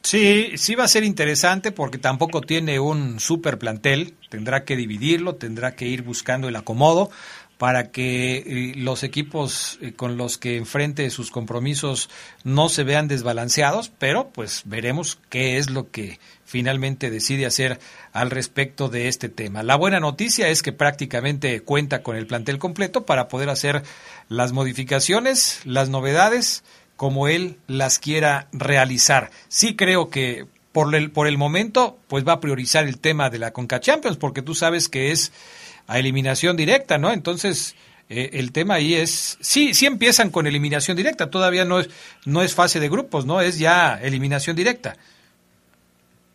Sí, 0.03 0.53
sí 0.57 0.75
va 0.75 0.85
a 0.85 0.89
ser 0.89 1.03
interesante 1.05 1.73
porque 1.73 1.99
tampoco 1.99 2.41
tiene 2.41 2.79
un 2.79 3.19
super 3.19 3.59
plantel, 3.59 4.15
tendrá 4.29 4.65
que 4.65 4.77
dividirlo, 4.77 5.37
tendrá 5.37 5.75
que 5.75 5.87
ir 5.87 6.03
buscando 6.03 6.49
el 6.49 6.55
acomodo 6.55 7.11
para 7.59 7.91
que 7.91 8.37
eh, 8.37 8.73
los 8.77 9.03
equipos 9.03 9.79
eh, 9.81 9.93
con 9.93 10.17
los 10.17 10.37
que 10.37 10.57
enfrente 10.57 11.09
sus 11.11 11.31
compromisos 11.31 12.11
no 12.45 12.69
se 12.69 12.85
vean 12.85 13.09
desbalanceados, 13.09 13.91
pero 13.99 14.29
pues 14.29 14.63
veremos 14.67 15.19
qué 15.31 15.57
es 15.57 15.71
lo 15.71 15.91
que 15.91 16.19
finalmente 16.45 17.11
decide 17.11 17.47
hacer 17.47 17.81
al 18.13 18.31
respecto 18.31 18.89
de 18.89 19.09
este 19.09 19.29
tema. 19.29 19.63
La 19.63 19.77
buena 19.77 20.01
noticia 20.01 20.49
es 20.49 20.63
que 20.63 20.73
prácticamente 20.73 21.61
cuenta 21.61 22.03
con 22.03 22.17
el 22.17 22.27
plantel 22.27 22.59
completo 22.59 23.07
para 23.07 23.29
poder 23.29 23.49
hacer 23.49 23.83
las 24.29 24.53
modificaciones, 24.53 25.61
las 25.65 25.89
novedades, 25.89 26.63
como 26.97 27.29
él 27.29 27.59
las 27.67 27.99
quiera 27.99 28.49
realizar. 28.53 29.31
Sí 29.49 29.77
creo 29.77 30.09
que 30.09 30.47
por 30.73 30.95
el, 30.95 31.11
por 31.11 31.27
el 31.27 31.39
momento 31.39 31.99
pues 32.07 32.27
va 32.27 32.35
a 32.35 32.41
priorizar 32.41 32.87
el 32.87 32.99
tema 32.99 33.31
de 33.31 33.39
la 33.39 33.53
Conca 33.53 33.81
Champions, 33.81 34.19
porque 34.19 34.43
tú 34.43 34.55
sabes 34.55 34.89
que 34.89 35.11
es 35.11 35.33
a 35.87 35.99
eliminación 35.99 36.57
directa, 36.57 36.99
¿no? 36.99 37.12
Entonces, 37.12 37.76
eh, 38.09 38.30
el 38.34 38.53
tema 38.53 38.74
ahí 38.74 38.95
es, 38.95 39.39
sí, 39.41 39.74
sí 39.74 39.87
empiezan 39.87 40.30
con 40.30 40.47
eliminación 40.47 40.97
directa, 40.97 41.30
todavía 41.30 41.64
no 41.64 41.80
es, 41.80 41.91
no 42.24 42.43
es 42.43 42.55
fase 42.55 42.78
de 42.80 42.89
grupos, 42.89 43.26
¿no? 43.26 43.41
Es 43.41 43.59
ya 43.59 43.99
eliminación 44.03 44.55
directa. 44.55 44.97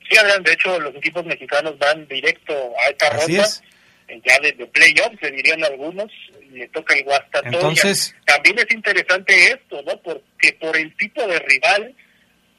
Sí, 0.09 0.17
Adrián, 0.17 0.43
de 0.43 0.53
hecho 0.53 0.79
los 0.79 0.93
equipos 0.95 1.25
mexicanos 1.25 1.77
van 1.79 2.05
directo 2.07 2.53
a 2.53 2.89
esta 2.89 3.09
ronda, 3.11 3.47
eh, 4.09 4.21
ya 4.25 4.37
desde 4.41 4.65
playoffs, 4.67 5.17
se 5.21 5.31
dirían 5.31 5.63
algunos, 5.63 6.11
le 6.51 6.67
toca 6.67 6.93
el 6.93 7.05
Guastatoya. 7.05 7.55
Entonces, 7.55 8.13
También 8.25 8.59
es 8.59 8.71
interesante 8.71 9.53
esto, 9.53 9.81
¿no? 9.83 9.97
Porque 10.01 10.53
por 10.59 10.75
el 10.75 10.93
tipo 10.97 11.25
de 11.25 11.39
rival, 11.39 11.95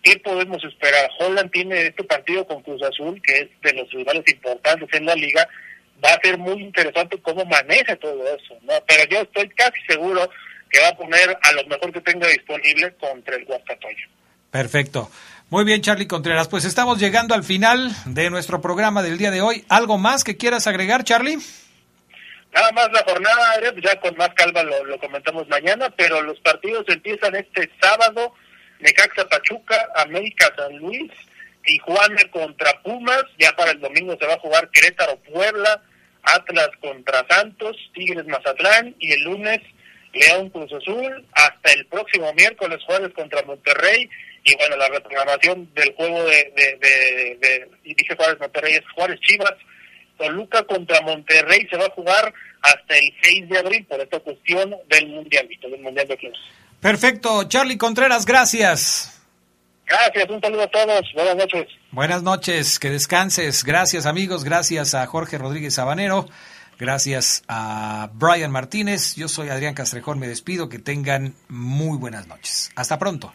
¿qué 0.03 0.19
podemos 0.21 0.65
esperar? 0.65 1.11
Holland 1.19 1.51
tiene 1.51 1.89
este 1.89 2.05
partido 2.05 2.47
con 2.47 2.63
Cruz 2.63 2.83
Azul, 2.83 3.21
que 3.23 3.33
es 3.41 3.49
de 3.61 3.75
los 3.75 3.91
rivales 3.91 4.25
importantes 4.27 4.89
en 4.93 5.05
la 5.05 5.15
liga, 5.15 5.47
va 6.05 6.15
a 6.15 6.21
ser 6.23 6.39
muy 6.39 6.63
interesante 6.63 7.21
cómo 7.21 7.45
maneja 7.45 7.97
todo 7.97 8.25
eso, 8.35 8.57
¿no? 8.63 8.75
Pero 8.87 9.05
yo 9.11 9.21
estoy 9.21 9.49
casi 9.51 9.79
seguro 9.89 10.29
que 10.71 10.81
va 10.81 10.89
a 10.89 10.97
poner 10.97 11.39
a 11.41 11.53
lo 11.53 11.67
mejor 11.67 11.93
que 11.93 12.01
tenga 12.01 12.27
disponible 12.29 12.95
contra 12.95 13.37
el 13.37 13.45
Guastatoya. 13.45 14.09
Perfecto. 14.51 15.11
Muy 15.51 15.65
bien, 15.65 15.83
Charlie 15.83 16.07
Contreras. 16.07 16.49
Pues 16.49 16.65
estamos 16.65 16.99
llegando 16.99 17.35
al 17.35 17.45
final 17.45 17.91
de 18.07 18.31
nuestro 18.31 18.61
programa 18.61 19.03
del 19.03 19.19
día 19.19 19.31
de 19.31 19.43
hoy. 19.43 19.65
¿Algo 19.69 19.99
más 19.99 20.25
que 20.25 20.37
quieras 20.37 20.67
agregar, 20.67 21.05
Charlie? 21.05 21.39
Nada 22.55 22.73
más 22.73 22.91
la 22.93 23.03
jornada, 23.05 23.61
ya 23.83 24.01
con 24.01 24.17
más 24.17 24.31
calma 24.35 24.63
lo, 24.63 24.85
lo 24.85 24.99
comentamos 24.99 25.49
mañana, 25.49 25.89
pero 25.97 26.21
los 26.23 26.39
partidos 26.41 26.85
empiezan 26.89 27.35
este 27.35 27.71
sábado, 27.81 28.35
Necaxa 28.81 29.27
Pachuca, 29.27 29.89
América 29.97 30.53
San 30.55 30.77
Luis, 30.77 31.11
Tijuana 31.65 32.23
contra 32.31 32.83
Pumas, 32.83 33.25
ya 33.39 33.53
para 33.53 33.71
el 33.71 33.81
domingo 33.81 34.17
se 34.19 34.27
va 34.27 34.35
a 34.35 34.39
jugar 34.39 34.69
Querétaro 34.71 35.17
Puebla, 35.33 35.83
Atlas 36.23 36.71
contra 36.81 37.27
Santos, 37.29 37.77
Tigres 37.95 38.27
Mazatlán 38.27 38.95
y 38.99 39.13
el 39.13 39.23
lunes 39.23 39.61
León 40.13 40.51
Cruz 40.51 40.73
Azul, 40.73 41.27
hasta 41.33 41.73
el 41.73 41.87
próximo 41.87 42.33
miércoles 42.35 42.79
Juárez 42.87 43.13
contra 43.15 43.43
Monterrey 43.43 44.09
y 44.45 44.57
bueno, 44.57 44.77
la 44.77 44.89
reprogramación 44.89 45.73
del 45.75 45.95
juego 45.95 46.23
de, 46.25 46.53
de, 46.57 46.79
de, 46.81 47.39
de 47.41 47.69
y 47.85 47.95
dije 47.95 48.17
Juárez 48.17 48.39
Monterrey 48.41 48.75
es 48.75 48.83
Juárez 48.95 49.21
Chivas, 49.21 49.55
Toluca 50.19 50.63
contra 50.65 51.01
Monterrey 51.01 51.67
se 51.71 51.77
va 51.77 51.87
a 51.87 51.91
jugar 51.91 52.33
hasta 52.61 52.97
el 52.97 53.13
6 53.23 53.49
de 53.49 53.59
abril 53.59 53.87
por 53.87 54.01
esta 54.01 54.21
cuestión 54.21 54.75
del 54.89 55.09
mundialito, 55.09 55.69
del 55.69 55.81
mundial 55.81 56.07
de 56.07 56.17
clubes. 56.17 56.39
Perfecto, 56.81 57.45
Charlie 57.49 57.79
Contreras, 57.79 58.27
gracias. 58.27 59.22
Gracias, 59.93 60.31
un 60.31 60.41
saludo 60.41 60.63
a 60.63 60.69
todos, 60.69 61.13
buenas 61.15 61.37
noches. 61.37 61.67
Buenas 61.91 62.23
noches, 62.23 62.79
que 62.79 62.89
descanses. 62.89 63.63
Gracias 63.63 64.07
amigos, 64.07 64.43
gracias 64.43 64.95
a 64.95 65.07
Jorge 65.07 65.37
Rodríguez 65.37 65.75
Sabanero, 65.75 66.31
gracias 66.79 67.43
a 67.47 68.09
Brian 68.15 68.51
Martínez. 68.51 69.17
Yo 69.17 69.29
soy 69.29 69.51
Adrián 69.51 69.75
Castrejón, 69.75 70.19
me 70.19 70.29
despido, 70.29 70.71
que 70.71 70.79
tengan 70.79 71.35
muy 71.49 71.99
buenas 71.99 72.27
noches. 72.27 72.73
Hasta 72.75 72.99
pronto. 72.99 73.35